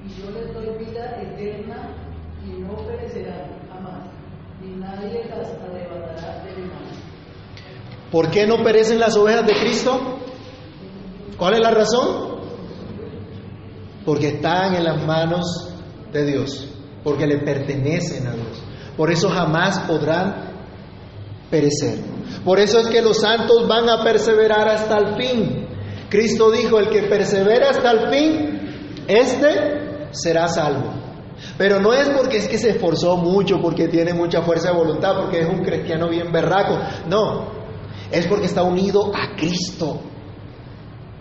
Y 0.05 0.21
yo 0.21 0.29
les 0.31 0.53
doy 0.53 0.85
vida 0.85 1.21
eterna 1.21 1.95
y 2.45 2.61
no 2.61 2.75
perecerán 2.85 3.51
jamás, 3.71 4.03
ni 4.61 4.75
nadie 4.75 5.29
las 5.29 5.47
arrebatará 5.47 6.43
de 6.43 6.61
mi 6.61 6.67
mano. 6.67 6.87
¿Por 8.11 8.29
qué 8.29 8.45
no 8.45 8.61
perecen 8.61 8.99
las 8.99 9.15
ovejas 9.15 9.47
de 9.47 9.53
Cristo? 9.53 10.19
¿Cuál 11.37 11.53
es 11.53 11.59
la 11.61 11.71
razón? 11.71 12.33
Porque 14.05 14.27
están 14.27 14.75
en 14.75 14.83
las 14.83 15.05
manos 15.05 15.73
de 16.11 16.25
Dios, 16.25 16.69
porque 17.01 17.25
le 17.25 17.39
pertenecen 17.39 18.27
a 18.27 18.33
Dios. 18.33 18.61
Por 18.97 19.09
eso 19.09 19.29
jamás 19.29 19.79
podrán 19.87 20.51
perecer. 21.49 21.99
Por 22.43 22.59
eso 22.59 22.79
es 22.79 22.87
que 22.87 23.01
los 23.01 23.21
santos 23.21 23.65
van 23.67 23.89
a 23.89 24.03
perseverar 24.03 24.67
hasta 24.67 24.97
el 24.97 25.15
fin. 25.15 25.62
Cristo 26.13 26.51
dijo, 26.51 26.77
el 26.77 26.89
que 26.89 27.01
persevera 27.09 27.71
hasta 27.71 27.89
el 27.89 28.09
fin, 28.11 29.03
este 29.07 30.09
será 30.11 30.47
salvo. 30.47 30.93
Pero 31.57 31.79
no 31.79 31.91
es 31.91 32.07
porque 32.09 32.37
es 32.37 32.47
que 32.47 32.59
se 32.59 32.69
esforzó 32.69 33.17
mucho, 33.17 33.59
porque 33.59 33.87
tiene 33.87 34.13
mucha 34.13 34.43
fuerza 34.43 34.69
de 34.69 34.77
voluntad, 34.77 35.15
porque 35.19 35.39
es 35.39 35.49
un 35.49 35.63
cristiano 35.63 36.09
bien 36.09 36.31
berraco. 36.31 36.77
No, 37.09 37.47
es 38.11 38.27
porque 38.27 38.45
está 38.45 38.61
unido 38.61 39.11
a 39.11 39.35
Cristo. 39.35 40.01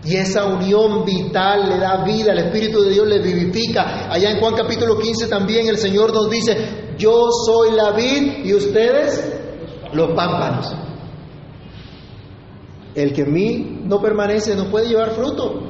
Y 0.03 0.15
esa 0.15 0.45
unión 0.45 1.03
vital 1.03 1.69
le 1.69 1.79
da 1.79 2.03
vida, 2.03 2.33
el 2.33 2.45
Espíritu 2.45 2.83
de 2.83 2.91
Dios 2.91 3.07
le 3.07 3.17
vivifica. 3.17 4.11
Allá 4.11 4.29
en 4.29 4.39
Juan 4.39 4.53
capítulo 4.53 4.99
15 4.99 5.25
también 5.25 5.69
el 5.69 5.79
Señor 5.79 6.13
nos 6.13 6.29
dice, 6.29 6.93
yo 6.99 7.29
soy 7.47 7.71
la 7.71 7.93
vid 7.93 8.45
y 8.45 8.53
ustedes 8.53 9.41
los 9.91 10.13
pámpanos. 10.13 10.82
El 12.95 13.13
que 13.13 13.21
en 13.21 13.33
mí 13.33 13.81
no 13.83 14.01
permanece 14.01 14.55
no 14.55 14.69
puede 14.69 14.87
llevar 14.87 15.11
fruto. 15.11 15.69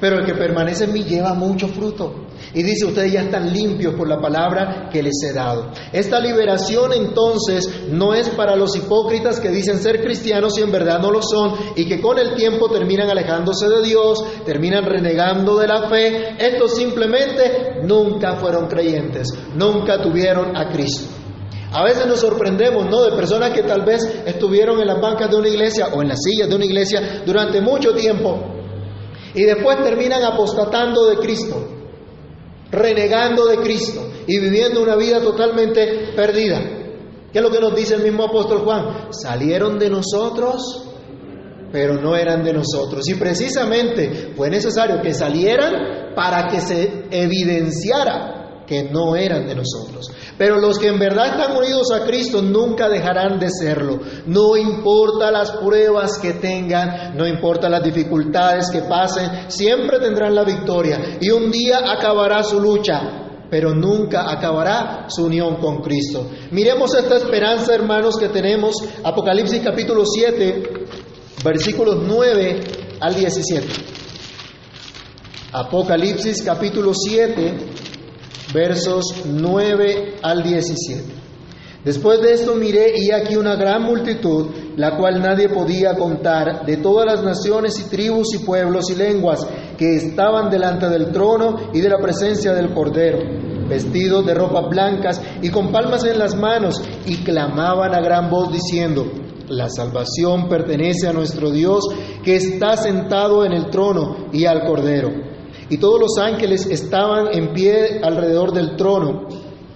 pero 0.00 0.18
el 0.18 0.26
que 0.26 0.34
permanece 0.34 0.84
en 0.84 0.92
mí 0.92 1.04
lleva 1.04 1.34
mucho 1.34 1.68
fruto. 1.68 2.26
Y 2.54 2.62
dice, 2.62 2.86
ustedes 2.86 3.12
ya 3.12 3.22
están 3.22 3.52
limpios 3.52 3.94
por 3.94 4.08
la 4.08 4.20
palabra 4.20 4.88
que 4.90 5.02
les 5.02 5.22
he 5.22 5.32
dado. 5.32 5.70
Esta 5.92 6.18
liberación 6.20 6.92
entonces 6.92 7.68
no 7.90 8.14
es 8.14 8.28
para 8.30 8.56
los 8.56 8.74
hipócritas 8.76 9.40
que 9.40 9.50
dicen 9.50 9.78
ser 9.78 10.02
cristianos 10.02 10.58
y 10.58 10.62
en 10.62 10.72
verdad 10.72 11.00
no 11.00 11.10
lo 11.10 11.22
son 11.22 11.54
y 11.76 11.86
que 11.86 12.00
con 12.00 12.18
el 12.18 12.34
tiempo 12.34 12.68
terminan 12.70 13.10
alejándose 13.10 13.68
de 13.68 13.82
Dios, 13.82 14.24
terminan 14.44 14.84
renegando 14.84 15.58
de 15.58 15.68
la 15.68 15.88
fe. 15.88 16.34
Estos 16.38 16.76
simplemente 16.76 17.80
nunca 17.84 18.36
fueron 18.36 18.68
creyentes, 18.68 19.28
nunca 19.54 20.00
tuvieron 20.02 20.56
a 20.56 20.70
Cristo. 20.72 21.19
A 21.72 21.84
veces 21.84 22.06
nos 22.06 22.20
sorprendemos, 22.20 22.86
¿no? 22.90 23.02
De 23.02 23.12
personas 23.12 23.50
que 23.50 23.62
tal 23.62 23.84
vez 23.84 24.02
estuvieron 24.26 24.80
en 24.80 24.88
las 24.88 25.00
bancas 25.00 25.30
de 25.30 25.36
una 25.36 25.48
iglesia 25.48 25.88
o 25.92 26.02
en 26.02 26.08
las 26.08 26.20
sillas 26.20 26.48
de 26.48 26.56
una 26.56 26.64
iglesia 26.64 27.22
durante 27.24 27.60
mucho 27.60 27.94
tiempo 27.94 28.38
y 29.34 29.44
después 29.44 29.82
terminan 29.82 30.24
apostatando 30.24 31.06
de 31.06 31.16
Cristo, 31.18 31.64
renegando 32.72 33.46
de 33.46 33.58
Cristo 33.58 34.00
y 34.26 34.38
viviendo 34.40 34.82
una 34.82 34.96
vida 34.96 35.20
totalmente 35.20 36.12
perdida. 36.16 36.60
¿Qué 37.32 37.38
es 37.38 37.42
lo 37.42 37.50
que 37.50 37.60
nos 37.60 37.76
dice 37.76 37.94
el 37.94 38.02
mismo 38.02 38.24
apóstol 38.24 38.64
Juan? 38.64 39.12
Salieron 39.12 39.78
de 39.78 39.90
nosotros, 39.90 40.88
pero 41.70 41.94
no 41.94 42.16
eran 42.16 42.42
de 42.42 42.52
nosotros. 42.52 43.08
Y 43.08 43.14
precisamente 43.14 44.32
fue 44.36 44.50
necesario 44.50 45.00
que 45.00 45.14
salieran 45.14 46.12
para 46.16 46.48
que 46.48 46.60
se 46.60 47.04
evidenciara 47.12 48.39
que 48.70 48.84
no 48.84 49.16
eran 49.16 49.48
de 49.48 49.56
nosotros. 49.56 50.12
Pero 50.38 50.60
los 50.60 50.78
que 50.78 50.86
en 50.86 51.00
verdad 51.00 51.26
están 51.26 51.56
unidos 51.56 51.88
a 51.92 52.04
Cristo 52.04 52.40
nunca 52.40 52.88
dejarán 52.88 53.40
de 53.40 53.48
serlo. 53.50 53.98
No 54.26 54.56
importa 54.56 55.32
las 55.32 55.50
pruebas 55.50 56.20
que 56.20 56.34
tengan, 56.34 57.16
no 57.16 57.26
importa 57.26 57.68
las 57.68 57.82
dificultades 57.82 58.70
que 58.70 58.82
pasen, 58.82 59.50
siempre 59.50 59.98
tendrán 59.98 60.36
la 60.36 60.44
victoria. 60.44 61.18
Y 61.20 61.30
un 61.30 61.50
día 61.50 61.80
acabará 61.84 62.44
su 62.44 62.60
lucha, 62.60 63.48
pero 63.50 63.74
nunca 63.74 64.30
acabará 64.30 65.06
su 65.08 65.24
unión 65.24 65.56
con 65.56 65.82
Cristo. 65.82 66.30
Miremos 66.52 66.94
esta 66.94 67.16
esperanza, 67.16 67.74
hermanos, 67.74 68.16
que 68.16 68.28
tenemos. 68.28 68.76
Apocalipsis 69.02 69.62
capítulo 69.64 70.04
7, 70.06 70.62
versículos 71.42 72.04
9 72.06 72.60
al 73.00 73.14
17. 73.16 73.66
Apocalipsis 75.52 76.44
capítulo 76.44 76.92
7, 76.94 77.79
versos 78.52 79.24
9 79.26 80.16
al 80.22 80.42
17. 80.42 81.20
Después 81.84 82.20
de 82.20 82.34
esto 82.34 82.56
miré 82.56 82.92
y 82.96 83.10
aquí 83.10 83.36
una 83.36 83.56
gran 83.56 83.82
multitud, 83.82 84.48
la 84.76 84.98
cual 84.98 85.22
nadie 85.22 85.48
podía 85.48 85.94
contar, 85.94 86.66
de 86.66 86.76
todas 86.76 87.06
las 87.06 87.22
naciones 87.24 87.78
y 87.80 87.88
tribus 87.88 88.34
y 88.34 88.44
pueblos 88.44 88.90
y 88.90 88.96
lenguas 88.96 89.46
que 89.78 89.96
estaban 89.96 90.50
delante 90.50 90.90
del 90.90 91.10
trono 91.10 91.70
y 91.72 91.80
de 91.80 91.88
la 91.88 91.98
presencia 91.98 92.52
del 92.52 92.74
Cordero, 92.74 93.20
vestidos 93.66 94.26
de 94.26 94.34
ropas 94.34 94.68
blancas 94.68 95.22
y 95.40 95.48
con 95.48 95.72
palmas 95.72 96.04
en 96.04 96.18
las 96.18 96.34
manos, 96.36 96.82
y 97.06 97.16
clamaban 97.24 97.94
a 97.94 98.02
gran 98.02 98.28
voz 98.28 98.52
diciendo, 98.52 99.06
la 99.48 99.70
salvación 99.70 100.50
pertenece 100.50 101.08
a 101.08 101.14
nuestro 101.14 101.50
Dios 101.50 101.82
que 102.22 102.36
está 102.36 102.76
sentado 102.76 103.46
en 103.46 103.52
el 103.52 103.70
trono 103.70 104.28
y 104.32 104.44
al 104.44 104.66
Cordero 104.66 105.29
y 105.70 105.78
todos 105.78 106.00
los 106.00 106.18
ángeles 106.18 106.66
estaban 106.66 107.28
en 107.32 107.52
pie 107.54 108.00
alrededor 108.02 108.52
del 108.52 108.76
trono, 108.76 109.28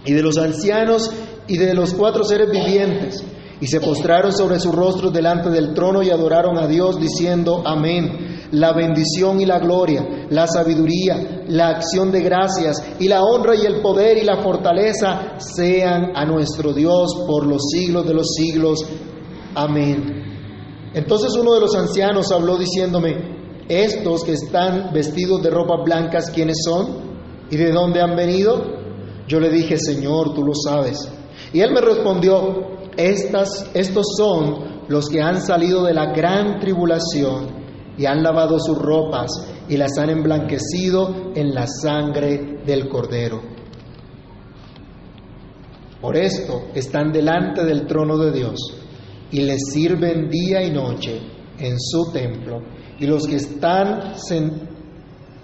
y 0.04 0.12
de 0.12 0.22
los 0.22 0.36
ancianos 0.36 1.10
y 1.46 1.56
de 1.56 1.72
los 1.72 1.94
cuatro 1.94 2.24
seres 2.24 2.50
vivientes, 2.50 3.24
y 3.60 3.66
se 3.68 3.80
postraron 3.80 4.32
sobre 4.32 4.58
sus 4.58 4.74
rostros 4.74 5.12
delante 5.12 5.48
del 5.48 5.72
trono 5.72 6.02
y 6.02 6.10
adoraron 6.10 6.58
a 6.58 6.66
Dios, 6.66 7.00
diciendo, 7.00 7.62
Amén. 7.64 8.32
La 8.50 8.72
bendición 8.72 9.40
y 9.40 9.46
la 9.46 9.58
gloria, 9.58 10.26
la 10.30 10.46
sabiduría, 10.46 11.44
la 11.48 11.68
acción 11.68 12.12
de 12.12 12.22
gracias 12.22 12.76
y 13.00 13.08
la 13.08 13.22
honra 13.22 13.56
y 13.56 13.66
el 13.66 13.80
poder 13.80 14.18
y 14.18 14.24
la 14.24 14.42
fortaleza 14.42 15.36
sean 15.38 16.12
a 16.14 16.24
nuestro 16.24 16.72
Dios 16.72 17.24
por 17.26 17.46
los 17.46 17.62
siglos 17.72 18.06
de 18.06 18.14
los 18.14 18.34
siglos. 18.34 18.84
Amén. 19.54 20.24
Entonces 20.92 21.34
uno 21.34 21.54
de 21.54 21.60
los 21.60 21.74
ancianos 21.74 22.30
habló 22.30 22.56
diciéndome, 22.56 23.33
estos 23.68 24.24
que 24.24 24.32
están 24.32 24.92
vestidos 24.92 25.42
de 25.42 25.50
ropas 25.50 25.84
blancas, 25.84 26.30
¿quiénes 26.30 26.58
son? 26.64 27.14
¿Y 27.50 27.56
de 27.56 27.72
dónde 27.72 28.00
han 28.00 28.16
venido? 28.16 28.62
Yo 29.26 29.40
le 29.40 29.50
dije, 29.50 29.78
Señor, 29.78 30.34
tú 30.34 30.44
lo 30.44 30.52
sabes. 30.54 30.98
Y 31.52 31.60
él 31.60 31.72
me 31.72 31.80
respondió, 31.80 32.74
Estas, 32.96 33.70
estos 33.74 34.06
son 34.16 34.84
los 34.88 35.08
que 35.08 35.20
han 35.20 35.40
salido 35.40 35.84
de 35.84 35.94
la 35.94 36.12
gran 36.12 36.60
tribulación 36.60 37.48
y 37.96 38.06
han 38.06 38.22
lavado 38.22 38.58
sus 38.58 38.78
ropas 38.78 39.30
y 39.68 39.76
las 39.76 39.96
han 39.98 40.10
emblanquecido 40.10 41.32
en 41.34 41.54
la 41.54 41.66
sangre 41.66 42.60
del 42.66 42.88
cordero. 42.88 43.40
Por 46.00 46.16
esto 46.16 46.66
están 46.74 47.12
delante 47.12 47.64
del 47.64 47.86
trono 47.86 48.18
de 48.18 48.30
Dios 48.30 48.60
y 49.30 49.40
les 49.40 49.60
sirven 49.72 50.28
día 50.28 50.62
y 50.62 50.70
noche 50.70 51.18
en 51.58 51.80
su 51.80 52.12
templo 52.12 52.60
y 52.98 53.06
los 53.06 53.26
que 53.26 53.36
están 53.36 54.14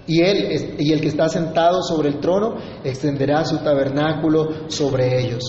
y 0.07 0.22
él 0.22 0.76
y 0.78 0.92
el 0.92 1.01
que 1.01 1.09
está 1.09 1.28
sentado 1.28 1.82
sobre 1.82 2.09
el 2.09 2.20
trono 2.20 2.57
extenderá 2.82 3.44
su 3.44 3.59
tabernáculo 3.59 4.68
sobre 4.68 5.20
ellos. 5.20 5.42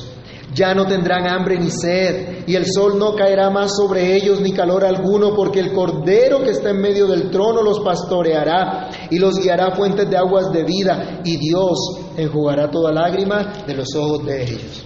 Ya 0.54 0.74
no 0.74 0.86
tendrán 0.86 1.28
hambre 1.28 1.58
ni 1.58 1.70
sed, 1.70 2.43
y 2.45 2.56
el 2.56 2.66
sol 2.66 2.99
no 2.99 3.16
caerá 3.16 3.49
más 3.49 3.74
sobre 3.74 4.18
ellos 4.18 4.41
ni 4.41 4.52
calor 4.52 4.84
alguno, 4.84 5.34
porque 5.34 5.62
el 5.62 5.72
cordero 5.72 6.43
que 6.43 6.49
está 6.49 6.72
en 6.72 6.82
medio 6.82 7.08
del 7.08 7.32
trono 7.32 7.62
los 7.62 7.80
pastoreará 7.80 8.89
y 9.10 9.18
los 9.18 9.39
guiará 9.39 9.68
a 9.68 9.76
fuentes 9.76 10.10
de 10.10 10.18
aguas 10.18 10.52
de 10.52 10.66
vida, 10.66 11.22
y 11.24 11.38
Dios 11.38 11.80
enjugará 12.18 12.70
toda 12.70 12.91
lágrima 12.91 13.64
de 13.66 13.76
los 13.76 13.95
ojos 13.95 14.26
de 14.26 14.43
ellos. 14.43 14.84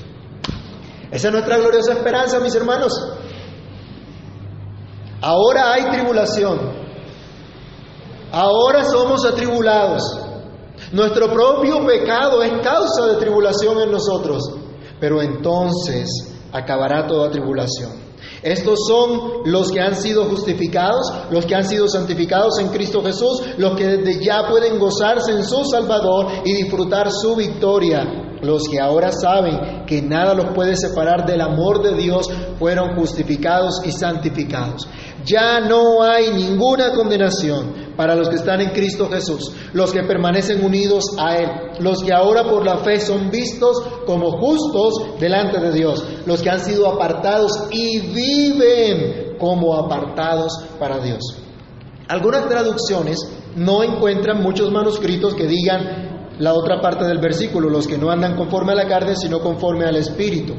Esa 1.09 1.27
es 1.29 1.33
nuestra 1.33 1.57
gloriosa 1.57 1.93
esperanza, 1.93 2.39
mis 2.39 2.53
hermanos. 2.53 2.93
Ahora 5.19 5.73
hay 5.73 5.89
tribulación, 5.89 6.84
Ahora 8.31 8.83
somos 8.85 9.25
atribulados. 9.25 10.01
Nuestro 10.91 11.31
propio 11.31 11.85
pecado 11.85 12.43
es 12.43 12.51
causa 12.61 13.07
de 13.07 13.15
tribulación 13.15 13.79
en 13.81 13.91
nosotros, 13.91 14.43
pero 14.99 15.21
entonces 15.21 16.09
acabará 16.51 17.07
toda 17.07 17.31
tribulación. 17.31 18.05
Estos 18.41 18.79
son 18.87 19.41
los 19.45 19.71
que 19.71 19.81
han 19.81 19.95
sido 19.95 20.25
justificados, 20.25 21.11
los 21.31 21.45
que 21.45 21.55
han 21.55 21.65
sido 21.65 21.87
santificados 21.87 22.59
en 22.59 22.69
Cristo 22.69 23.01
Jesús, 23.03 23.41
los 23.57 23.75
que 23.75 23.87
desde 23.87 24.23
ya 24.23 24.47
pueden 24.47 24.77
gozarse 24.77 25.31
en 25.31 25.43
su 25.43 25.65
Salvador 25.65 26.27
y 26.43 26.53
disfrutar 26.53 27.11
su 27.11 27.35
victoria. 27.35 28.03
Los 28.41 28.67
que 28.69 28.79
ahora 28.79 29.11
saben 29.11 29.85
que 29.87 30.01
nada 30.01 30.35
los 30.35 30.53
puede 30.53 30.75
separar 30.75 31.25
del 31.25 31.41
amor 31.41 31.81
de 31.81 31.95
Dios 31.95 32.29
fueron 32.59 32.95
justificados 32.95 33.81
y 33.83 33.91
santificados. 33.91 34.87
Ya 35.25 35.59
no 35.61 36.03
hay 36.03 36.31
ninguna 36.31 36.93
condenación 36.93 37.84
para 37.95 38.15
los 38.15 38.29
que 38.29 38.35
están 38.35 38.61
en 38.61 38.71
Cristo 38.71 39.09
Jesús, 39.09 39.51
los 39.73 39.91
que 39.91 40.03
permanecen 40.03 40.63
unidos 40.63 41.05
a 41.17 41.37
Él, 41.37 41.49
los 41.79 42.03
que 42.03 42.13
ahora 42.13 42.43
por 42.49 42.65
la 42.65 42.77
fe 42.77 42.99
son 42.99 43.29
vistos 43.29 43.77
como 44.05 44.31
justos 44.39 45.19
delante 45.19 45.59
de 45.59 45.71
Dios, 45.71 46.05
los 46.25 46.41
que 46.41 46.49
han 46.49 46.59
sido 46.59 46.87
apartados 46.87 47.67
y 47.71 47.99
viven 47.99 49.37
como 49.37 49.75
apartados 49.75 50.65
para 50.79 50.99
Dios. 50.99 51.21
Algunas 52.07 52.47
traducciones 52.47 53.19
no 53.55 53.83
encuentran 53.83 54.43
muchos 54.43 54.71
manuscritos 54.71 55.33
que 55.33 55.47
digan 55.47 56.35
la 56.39 56.53
otra 56.53 56.81
parte 56.81 57.05
del 57.05 57.19
versículo, 57.19 57.69
los 57.69 57.87
que 57.87 57.97
no 57.97 58.11
andan 58.11 58.35
conforme 58.35 58.73
a 58.73 58.75
la 58.75 58.87
carne, 58.87 59.15
sino 59.15 59.39
conforme 59.39 59.85
al 59.85 59.95
Espíritu. 59.95 60.53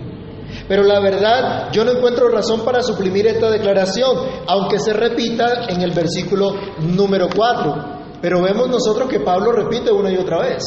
Pero 0.69 0.83
la 0.83 1.01
verdad, 1.01 1.71
yo 1.73 1.85
no 1.85 1.93
encuentro 1.93 2.29
razón 2.29 2.65
para 2.65 2.83
suprimir 2.83 3.27
esta 3.27 3.51
declaración, 3.51 4.17
aunque 4.47 4.79
se 4.79 4.93
repita 4.93 5.67
en 5.69 5.83
el 5.83 5.93
versículo 5.93 6.55
número 6.81 7.29
4. 7.35 7.97
Pero 8.21 8.43
vemos 8.43 8.69
nosotros 8.69 9.09
que 9.09 9.21
Pablo 9.21 9.53
repite 9.53 9.91
una 9.91 10.11
y 10.11 10.17
otra 10.17 10.41
vez. 10.41 10.63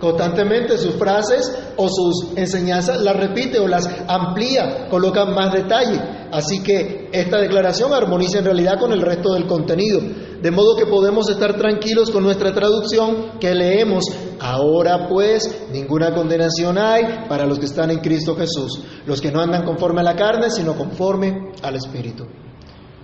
Constantemente 0.00 0.78
sus 0.78 0.94
frases 0.94 1.52
o 1.76 1.86
sus 1.88 2.34
enseñanzas 2.34 3.02
las 3.02 3.14
repite 3.16 3.58
o 3.58 3.68
las 3.68 3.86
amplía, 4.08 4.88
coloca 4.88 5.26
más 5.26 5.52
detalle. 5.52 6.00
Así 6.32 6.62
que 6.62 7.10
esta 7.12 7.38
declaración 7.38 7.92
armoniza 7.92 8.38
en 8.38 8.46
realidad 8.46 8.78
con 8.78 8.92
el 8.92 9.02
resto 9.02 9.34
del 9.34 9.46
contenido. 9.46 10.00
De 10.40 10.50
modo 10.50 10.74
que 10.74 10.86
podemos 10.86 11.28
estar 11.28 11.54
tranquilos 11.58 12.10
con 12.10 12.22
nuestra 12.22 12.54
traducción 12.54 13.38
que 13.38 13.54
leemos. 13.54 14.04
Ahora 14.40 15.06
pues 15.06 15.66
ninguna 15.70 16.14
condenación 16.14 16.78
hay 16.78 17.28
para 17.28 17.44
los 17.44 17.58
que 17.58 17.66
están 17.66 17.90
en 17.90 17.98
Cristo 17.98 18.34
Jesús, 18.34 18.82
los 19.04 19.20
que 19.20 19.30
no 19.30 19.40
andan 19.40 19.64
conforme 19.64 20.00
a 20.00 20.04
la 20.04 20.16
carne, 20.16 20.50
sino 20.50 20.74
conforme 20.76 21.52
al 21.62 21.76
Espíritu. 21.76 22.24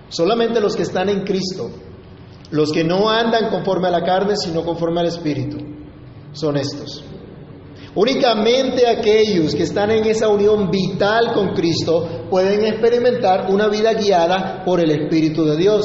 Solamente 0.09 0.59
los 0.59 0.75
que 0.75 0.81
están 0.81 1.09
en 1.09 1.23
Cristo, 1.23 1.69
los 2.49 2.71
que 2.71 2.83
no 2.83 3.09
andan 3.09 3.51
conforme 3.51 3.87
a 3.87 3.91
la 3.91 4.03
carne, 4.03 4.35
sino 4.35 4.63
conforme 4.63 5.01
al 5.01 5.07
Espíritu, 5.07 5.57
son 6.31 6.57
estos. 6.57 7.03
Únicamente 7.93 8.87
aquellos 8.87 9.53
que 9.53 9.63
están 9.63 9.91
en 9.91 10.05
esa 10.05 10.29
unión 10.29 10.71
vital 10.71 11.33
con 11.33 11.53
Cristo 11.53 12.27
pueden 12.29 12.65
experimentar 12.65 13.51
una 13.51 13.67
vida 13.67 13.93
guiada 13.93 14.63
por 14.65 14.79
el 14.79 14.89
Espíritu 14.89 15.45
de 15.45 15.57
Dios. 15.57 15.81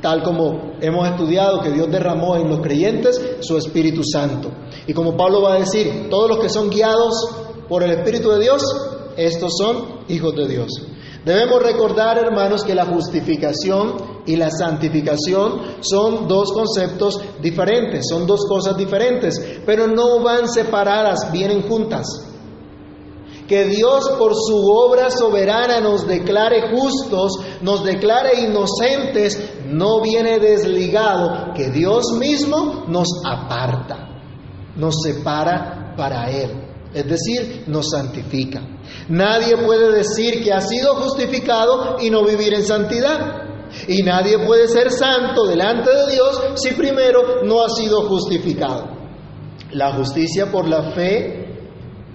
Tal 0.00 0.22
como 0.22 0.74
hemos 0.80 1.08
estudiado 1.08 1.60
que 1.60 1.70
Dios 1.70 1.90
derramó 1.90 2.36
en 2.36 2.48
los 2.48 2.60
creyentes 2.60 3.20
su 3.40 3.56
Espíritu 3.56 4.02
Santo. 4.04 4.50
Y 4.86 4.92
como 4.92 5.16
Pablo 5.16 5.42
va 5.42 5.54
a 5.54 5.58
decir, 5.58 6.08
todos 6.10 6.28
los 6.28 6.38
que 6.38 6.48
son 6.48 6.70
guiados 6.70 7.14
por 7.68 7.82
el 7.82 7.90
Espíritu 7.90 8.30
de 8.30 8.40
Dios, 8.40 8.62
estos 9.16 9.52
son 9.58 10.04
hijos 10.08 10.34
de 10.36 10.48
Dios. 10.48 10.68
Debemos 11.24 11.60
recordar, 11.60 12.18
hermanos, 12.18 12.62
que 12.62 12.74
la 12.74 12.86
justificación 12.86 13.94
y 14.26 14.36
la 14.36 14.48
santificación 14.48 15.60
son 15.80 16.28
dos 16.28 16.52
conceptos 16.52 17.20
diferentes, 17.42 18.06
son 18.08 18.28
dos 18.28 18.46
cosas 18.48 18.76
diferentes, 18.76 19.60
pero 19.66 19.88
no 19.88 20.22
van 20.22 20.48
separadas, 20.48 21.32
vienen 21.32 21.62
juntas. 21.62 22.06
Que 23.48 23.64
Dios 23.64 24.10
por 24.18 24.34
su 24.34 24.56
obra 24.68 25.10
soberana 25.10 25.80
nos 25.80 26.06
declare 26.06 26.70
justos, 26.70 27.32
nos 27.62 27.84
declare 27.84 28.40
inocentes, 28.40 29.38
no 29.66 30.00
viene 30.00 30.38
desligado, 30.40 31.52
que 31.54 31.70
Dios 31.70 32.12
mismo 32.18 32.84
nos 32.88 33.08
aparta, 33.24 34.08
nos 34.76 34.96
separa 35.02 35.94
para 35.96 36.30
Él, 36.30 36.50
es 36.92 37.06
decir, 37.06 37.64
nos 37.68 37.90
santifica. 37.90 38.62
Nadie 39.08 39.56
puede 39.58 39.92
decir 39.92 40.42
que 40.42 40.52
ha 40.52 40.60
sido 40.60 40.96
justificado 40.96 41.96
y 42.00 42.10
no 42.10 42.24
vivir 42.24 42.54
en 42.54 42.64
santidad. 42.64 43.42
Y 43.88 44.02
nadie 44.02 44.38
puede 44.46 44.68
ser 44.68 44.90
santo 44.90 45.44
delante 45.46 45.90
de 45.90 46.12
Dios 46.12 46.40
si 46.54 46.72
primero 46.72 47.44
no 47.44 47.64
ha 47.64 47.68
sido 47.68 48.08
justificado. 48.08 48.88
La 49.72 49.92
justicia 49.92 50.50
por 50.50 50.68
la 50.68 50.92
fe, 50.92 51.45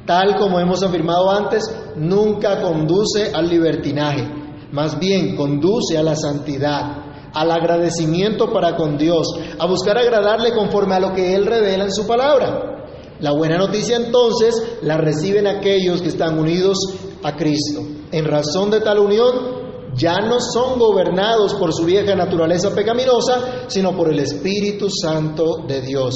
tal 0.06 0.36
como 0.38 0.60
hemos 0.60 0.84
afirmado 0.84 1.30
antes, 1.30 1.64
nunca 1.96 2.62
conduce 2.62 3.32
al 3.34 3.50
libertinaje, 3.50 4.28
más 4.72 5.00
bien 5.00 5.36
conduce 5.36 5.98
a 5.98 6.04
la 6.04 6.16
santidad, 6.16 7.30
al 7.34 7.52
agradecimiento 7.52 8.52
para 8.52 8.76
con 8.76 8.98
Dios, 8.98 9.28
a 9.58 9.66
buscar 9.66 9.98
agradarle 9.98 10.54
conforme 10.54 10.96
a 10.96 11.00
lo 11.00 11.14
que 11.14 11.36
Él 11.36 11.46
revela 11.46 11.86
en 11.86 11.92
su 11.92 12.06
palabra. 12.06 12.72
La 13.20 13.32
buena 13.34 13.58
noticia 13.58 13.98
entonces 13.98 14.80
la 14.82 14.98
reciben 14.98 15.46
aquellos 15.46 16.02
que 16.02 16.10
están 16.10 16.40
unidos 16.40 16.78
a 17.24 17.36
Cristo. 17.36 17.82
En 18.12 18.26
razón 18.26 18.72
de 18.72 18.82
tal 18.82 19.00
unión, 19.00 19.62
ya 19.96 20.20
no 20.22 20.40
son 20.40 20.80
gobernados 20.80 21.54
por 21.54 21.74
su 21.74 21.86
vieja 21.86 22.16
naturaleza 22.16 22.74
pecaminosa, 22.74 23.66
sino 23.68 23.96
por 23.96 24.12
el 24.12 24.20
Espíritu 24.20 24.88
Santo 24.90 25.58
de 25.68 25.82
Dios. 25.82 26.16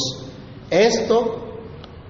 Esto 0.70 1.45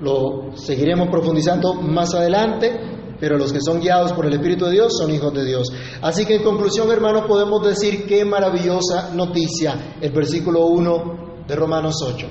lo 0.02 0.56
seguiremos 0.56 1.10
profundizando 1.10 1.74
más 1.74 2.14
adelante, 2.14 3.16
pero 3.20 3.38
los 3.38 3.54
que 3.54 3.62
son 3.62 3.80
guiados 3.80 4.14
por 4.14 4.26
el 4.26 4.34
Espíritu 4.34 4.66
de 4.66 4.72
Dios 4.72 4.98
son 4.98 5.12
hijos 5.12 5.34
de 5.34 5.46
Dios. 5.46 5.72
Así 6.02 6.26
que 6.26 6.36
en 6.36 6.44
conclusión, 6.44 6.92
hermanos, 6.92 7.26
podemos 7.28 7.66
decir 7.66 8.06
qué 8.06 8.26
maravillosa 8.26 9.12
noticia 9.14 9.96
el 10.02 10.12
versículo 10.12 10.66
1 10.66 11.46
de 11.48 11.56
Romanos 11.56 11.96
8. 12.02 12.28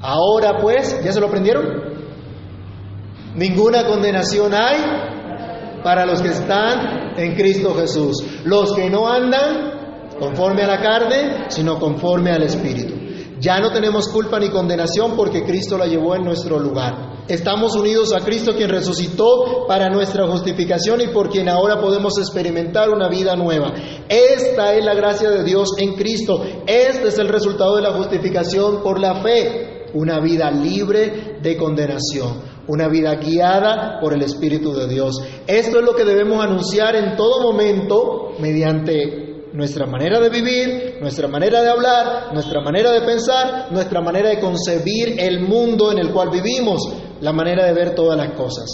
Ahora 0.00 0.58
pues, 0.60 1.02
¿ya 1.02 1.12
se 1.12 1.20
lo 1.20 1.26
aprendieron? 1.26 1.66
Ninguna 3.34 3.86
condenación 3.86 4.54
hay 4.54 5.82
para 5.82 6.06
los 6.06 6.22
que 6.22 6.28
están 6.28 7.18
en 7.18 7.34
Cristo 7.34 7.74
Jesús. 7.74 8.24
Los 8.44 8.72
que 8.72 8.88
no 8.88 9.08
andan 9.08 10.14
conforme 10.18 10.62
a 10.62 10.66
la 10.66 10.80
carne, 10.80 11.44
sino 11.48 11.78
conforme 11.78 12.30
al 12.30 12.42
Espíritu. 12.42 12.94
Ya 13.46 13.60
no 13.60 13.70
tenemos 13.70 14.08
culpa 14.08 14.40
ni 14.40 14.48
condenación 14.48 15.14
porque 15.14 15.44
Cristo 15.44 15.78
la 15.78 15.86
llevó 15.86 16.16
en 16.16 16.24
nuestro 16.24 16.58
lugar. 16.58 17.22
Estamos 17.28 17.76
unidos 17.76 18.12
a 18.12 18.24
Cristo 18.24 18.56
quien 18.56 18.68
resucitó 18.68 19.66
para 19.68 19.88
nuestra 19.88 20.26
justificación 20.26 21.00
y 21.00 21.06
por 21.14 21.30
quien 21.30 21.48
ahora 21.48 21.80
podemos 21.80 22.18
experimentar 22.18 22.90
una 22.90 23.08
vida 23.08 23.36
nueva. 23.36 23.72
Esta 24.08 24.74
es 24.74 24.84
la 24.84 24.94
gracia 24.94 25.30
de 25.30 25.44
Dios 25.44 25.76
en 25.78 25.94
Cristo. 25.94 26.42
Este 26.66 27.06
es 27.06 27.18
el 27.20 27.28
resultado 27.28 27.76
de 27.76 27.82
la 27.82 27.92
justificación 27.92 28.82
por 28.82 28.98
la 28.98 29.22
fe 29.22 29.90
una 29.94 30.18
vida 30.18 30.50
libre 30.50 31.38
de 31.40 31.56
condenación, 31.56 32.42
una 32.66 32.88
vida 32.88 33.14
guiada 33.14 34.00
por 34.00 34.12
el 34.12 34.22
Espíritu 34.22 34.72
de 34.72 34.88
Dios. 34.88 35.22
Esto 35.46 35.78
es 35.78 35.84
lo 35.84 35.94
que 35.94 36.04
debemos 36.04 36.44
anunciar 36.44 36.96
en 36.96 37.16
todo 37.16 37.40
momento 37.40 38.32
mediante 38.40 39.25
nuestra 39.56 39.86
manera 39.86 40.20
de 40.20 40.28
vivir, 40.28 40.98
nuestra 41.00 41.28
manera 41.28 41.62
de 41.62 41.70
hablar, 41.70 42.34
nuestra 42.34 42.60
manera 42.60 42.92
de 42.92 43.00
pensar, 43.00 43.72
nuestra 43.72 44.02
manera 44.02 44.28
de 44.28 44.38
concebir 44.38 45.18
el 45.18 45.40
mundo 45.40 45.90
en 45.90 45.98
el 45.98 46.12
cual 46.12 46.28
vivimos, 46.28 46.82
la 47.22 47.32
manera 47.32 47.64
de 47.64 47.72
ver 47.72 47.94
todas 47.94 48.18
las 48.18 48.36
cosas. 48.36 48.66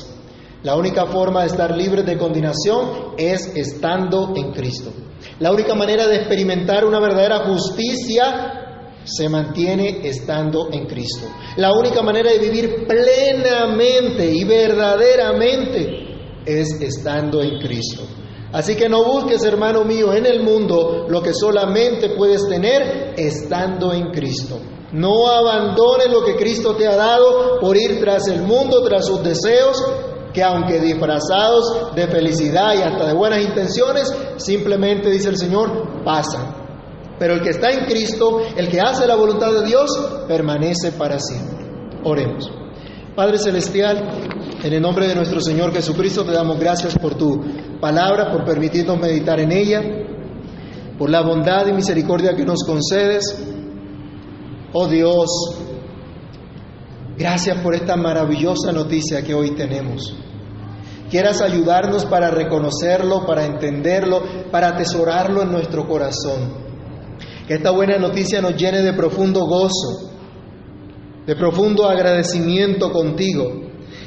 La 0.65 0.75
única 0.75 1.07
forma 1.07 1.43
de 1.43 1.47
estar 1.47 1.77
libres 1.77 2.05
de 2.05 2.19
condenación 2.19 3.15
es 3.17 3.53
estando 3.55 4.33
en 4.35 4.51
Cristo. 4.51 4.91
La 5.39 5.53
única 5.53 5.77
manera 5.77 6.09
de 6.09 6.17
experimentar 6.17 6.85
una 6.85 6.99
verdadera 6.99 7.47
justicia 7.47 8.99
se 9.05 9.29
mantiene 9.29 10.01
estando 10.03 10.69
en 10.73 10.87
Cristo. 10.87 11.29
La 11.59 11.73
única 11.73 12.03
manera 12.03 12.33
de 12.33 12.41
vivir 12.41 12.89
plenamente 12.89 14.27
y 14.27 14.43
verdaderamente 14.43 16.43
es 16.45 16.81
estando 16.81 17.41
en 17.41 17.61
Cristo. 17.61 18.03
Así 18.53 18.77
que 18.77 18.89
no 18.89 19.05
busques, 19.05 19.43
hermano 19.45 19.85
mío, 19.85 20.13
en 20.13 20.27
el 20.27 20.43
mundo 20.43 21.07
lo 21.09 21.23
que 21.23 21.33
solamente 21.33 22.11
puedes 22.11 22.47
tener 22.49 23.15
estando 23.17 23.93
en 23.93 24.11
Cristo. 24.11 24.59
No 24.93 25.27
abandones 25.27 26.11
lo 26.11 26.23
que 26.23 26.37
Cristo 26.37 26.77
te 26.77 26.87
ha 26.87 26.97
dado 26.97 27.59
por 27.61 27.77
ir 27.77 27.99
tras 27.99 28.29
el 28.29 28.43
mundo, 28.43 28.83
tras 28.85 29.07
sus 29.07 29.23
deseos, 29.23 29.83
que 30.35 30.43
aunque 30.43 30.81
disfrazados 30.81 31.95
de 31.95 32.07
felicidad 32.09 32.75
y 32.75 32.83
hasta 32.83 33.07
de 33.07 33.15
buenas 33.15 33.43
intenciones, 33.43 34.15
simplemente, 34.37 35.11
dice 35.11 35.31
el 35.31 35.39
Señor, 35.39 36.05
pasan. 36.05 36.63
Pero 37.19 37.35
el 37.35 37.43
que 37.43 37.51
está 37.51 37.71
en 37.71 37.87
Cristo, 37.87 38.43
el 38.55 38.69
que 38.69 38.81
hace 38.81 39.07
la 39.07 39.15
voluntad 39.15 39.51
de 39.53 39.65
Dios, 39.65 39.91
permanece 40.29 40.93
para 40.93 41.19
siempre. 41.19 41.67
Oremos. 42.05 42.51
Padre 43.15 43.39
Celestial, 43.39 44.42
en 44.63 44.73
el 44.73 44.81
nombre 44.81 45.09
de 45.09 45.17
nuestro 45.17 45.41
Señor 45.41 45.73
Jesucristo 45.73 46.25
te 46.25 46.31
damos 46.31 46.59
gracias 46.59 46.97
por 46.97 47.17
tu 47.17 47.43
palabra, 47.81 48.31
por 48.31 48.45
permitirnos 48.45 48.99
meditar 48.99 49.41
en 49.41 49.51
ella, 49.51 49.83
por 50.97 51.11
la 51.11 51.21
bondad 51.21 51.67
y 51.67 51.73
misericordia 51.73 52.37
que 52.37 52.45
nos 52.45 52.63
concedes. 52.65 53.25
Oh 54.73 54.87
Dios, 54.87 55.29
gracias 57.19 57.59
por 57.59 57.75
esta 57.75 57.97
maravillosa 57.97 58.71
noticia 58.71 59.23
que 59.23 59.35
hoy 59.35 59.57
tenemos. 59.57 60.15
Quieras 61.11 61.43
ayudarnos 61.43 62.07
para 62.07 62.31
reconocerlo, 62.31 63.27
para 63.27 63.45
entenderlo, 63.45 64.23
para 64.53 64.69
atesorarlo 64.69 65.43
en 65.43 65.51
nuestro 65.51 65.89
corazón. 65.89 66.63
Que 67.49 67.55
esta 67.55 67.73
buena 67.73 67.99
noticia 67.99 68.41
nos 68.41 68.57
llene 68.57 68.81
de 68.81 68.93
profundo 68.93 69.41
gozo, 69.45 70.13
de 71.27 71.35
profundo 71.35 71.89
agradecimiento 71.89 72.93
contigo. 72.93 73.62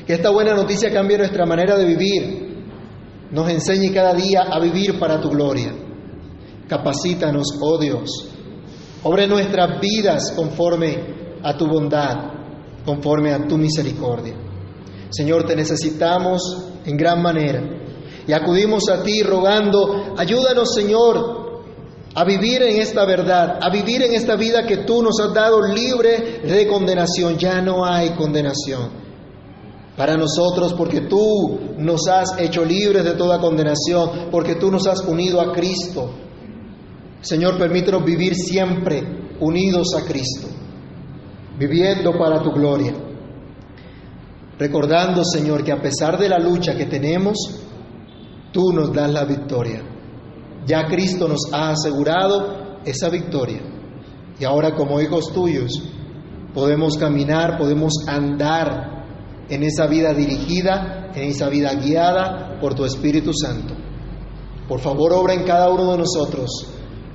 Que 0.06 0.14
esta 0.14 0.30
buena 0.30 0.54
noticia 0.54 0.92
cambie 0.92 1.18
nuestra 1.18 1.48
manera 1.48 1.76
de 1.78 1.86
vivir, 1.86 2.46
nos 3.32 3.50
enseñe 3.50 3.92
cada 3.92 4.14
día 4.14 4.44
a 4.52 4.60
vivir 4.60 5.00
para 5.00 5.20
tu 5.20 5.30
gloria. 5.30 5.74
Capacítanos, 6.68 7.58
oh 7.60 7.80
Dios. 7.80 8.30
Obre 9.02 9.28
nuestras 9.28 9.80
vidas 9.82 10.32
conforme 10.36 11.40
a 11.42 11.58
tu 11.58 11.66
bondad, 11.66 12.16
conforme 12.86 13.34
a 13.34 13.48
tu 13.48 13.58
misericordia. 13.58 14.36
Señor, 15.10 15.46
te 15.46 15.56
necesitamos 15.56 16.42
en 16.86 16.98
gran 16.98 17.22
manera 17.22 17.64
y 18.28 18.32
acudimos 18.32 18.88
a 18.90 19.02
ti 19.02 19.24
rogando, 19.24 20.14
ayúdanos, 20.18 20.72
Señor, 20.72 21.64
a 22.14 22.24
vivir 22.24 22.62
en 22.62 22.80
esta 22.80 23.06
verdad, 23.06 23.58
a 23.60 23.72
vivir 23.72 24.04
en 24.04 24.14
esta 24.14 24.36
vida 24.36 24.68
que 24.68 24.78
tú 24.78 25.02
nos 25.02 25.20
has 25.20 25.34
dado 25.34 25.62
libre 25.68 26.42
de 26.44 26.68
condenación. 26.68 27.38
Ya 27.38 27.60
no 27.60 27.84
hay 27.84 28.12
condenación 28.12 29.05
para 29.98 30.18
nosotros 30.18 30.74
porque 30.74 31.02
tú 31.02 31.60
nos 31.78 32.08
has 32.08 32.38
hecho 32.38 32.66
libres 32.66 33.04
de 33.04 33.14
toda 33.14 33.40
condenación, 33.40 34.30
porque 34.30 34.56
tú 34.56 34.70
nos 34.70 34.88
has 34.88 35.02
unido 35.02 35.40
a 35.40 35.54
Cristo. 35.54 36.12
Señor, 37.22 37.58
permítenos 37.58 38.04
vivir 38.04 38.36
siempre 38.36 39.04
unidos 39.40 39.96
a 39.96 40.06
Cristo, 40.06 40.48
viviendo 41.58 42.12
para 42.18 42.42
tu 42.44 42.52
gloria. 42.52 42.94
Recordando, 44.58 45.24
Señor, 45.24 45.64
que 45.64 45.72
a 45.72 45.82
pesar 45.82 46.18
de 46.18 46.30
la 46.30 46.40
lucha 46.40 46.76
que 46.76 46.86
tenemos, 46.86 47.38
tú 48.52 48.72
nos 48.74 48.94
das 48.94 49.12
la 49.12 49.26
victoria. 49.26 49.82
Ya 50.66 50.86
Cristo 50.88 51.28
nos 51.28 51.52
ha 51.52 51.72
asegurado 51.72 52.80
esa 52.86 53.10
victoria. 53.10 53.62
Y 54.40 54.44
ahora 54.46 54.76
como 54.76 55.00
hijos 55.02 55.32
tuyos 55.34 55.72
podemos 56.54 56.98
caminar, 56.98 57.58
podemos 57.58 57.94
andar 58.08 58.95
en 59.50 59.64
esa 59.64 59.88
vida 59.88 60.14
dirigida, 60.14 61.12
en 61.14 61.30
esa 61.30 61.50
vida 61.50 61.74
guiada 61.76 62.60
por 62.60 62.74
tu 62.76 62.86
Espíritu 62.86 63.32
Santo. 63.34 63.74
Por 64.68 64.80
favor, 64.80 65.14
obra 65.14 65.34
en 65.34 65.44
cada 65.44 65.70
uno 65.70 65.92
de 65.92 66.00
nosotros 66.00 66.68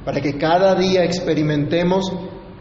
para 0.05 0.20
que 0.20 0.39
cada 0.39 0.74
día 0.74 1.05
experimentemos 1.05 2.11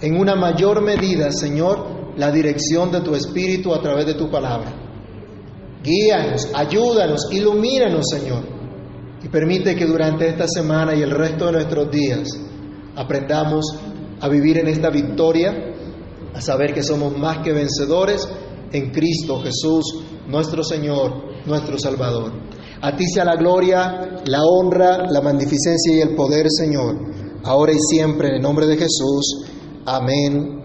en 0.01 0.17
una 0.17 0.35
mayor 0.35 0.81
medida, 0.81 1.31
Señor, 1.31 2.13
la 2.17 2.31
dirección 2.31 2.91
de 2.91 3.01
tu 3.01 3.15
Espíritu 3.15 3.73
a 3.73 3.81
través 3.81 4.05
de 4.05 4.15
tu 4.15 4.29
palabra. 4.29 4.73
Guíanos, 5.83 6.49
ayúdanos, 6.53 7.29
ilumínanos, 7.31 8.05
Señor 8.09 8.59
y 9.23 9.27
permite 9.27 9.75
que 9.75 9.85
durante 9.85 10.27
esta 10.27 10.47
semana 10.47 10.95
y 10.95 11.01
el 11.01 11.11
resto 11.11 11.47
de 11.47 11.51
nuestros 11.53 11.91
días 11.91 12.29
aprendamos 12.95 13.65
a 14.21 14.27
vivir 14.29 14.57
en 14.57 14.67
esta 14.67 14.89
victoria, 14.89 15.53
a 16.33 16.41
saber 16.41 16.73
que 16.73 16.83
somos 16.83 17.17
más 17.17 17.39
que 17.39 17.51
vencedores 17.51 18.27
en 18.71 18.91
Cristo 18.91 19.41
Jesús, 19.41 20.03
nuestro 20.27 20.63
Señor, 20.63 21.45
nuestro 21.45 21.77
Salvador. 21.79 22.31
A 22.81 22.95
ti 22.95 23.05
sea 23.05 23.25
la 23.25 23.35
gloria, 23.35 24.21
la 24.25 24.41
honra, 24.43 25.05
la 25.09 25.21
magnificencia 25.21 25.95
y 25.95 26.01
el 26.01 26.15
poder, 26.15 26.45
Señor, 26.49 26.95
ahora 27.43 27.73
y 27.73 27.79
siempre, 27.79 28.29
en 28.29 28.35
el 28.35 28.41
nombre 28.41 28.67
de 28.67 28.77
Jesús. 28.77 29.45
Amén 29.85 30.58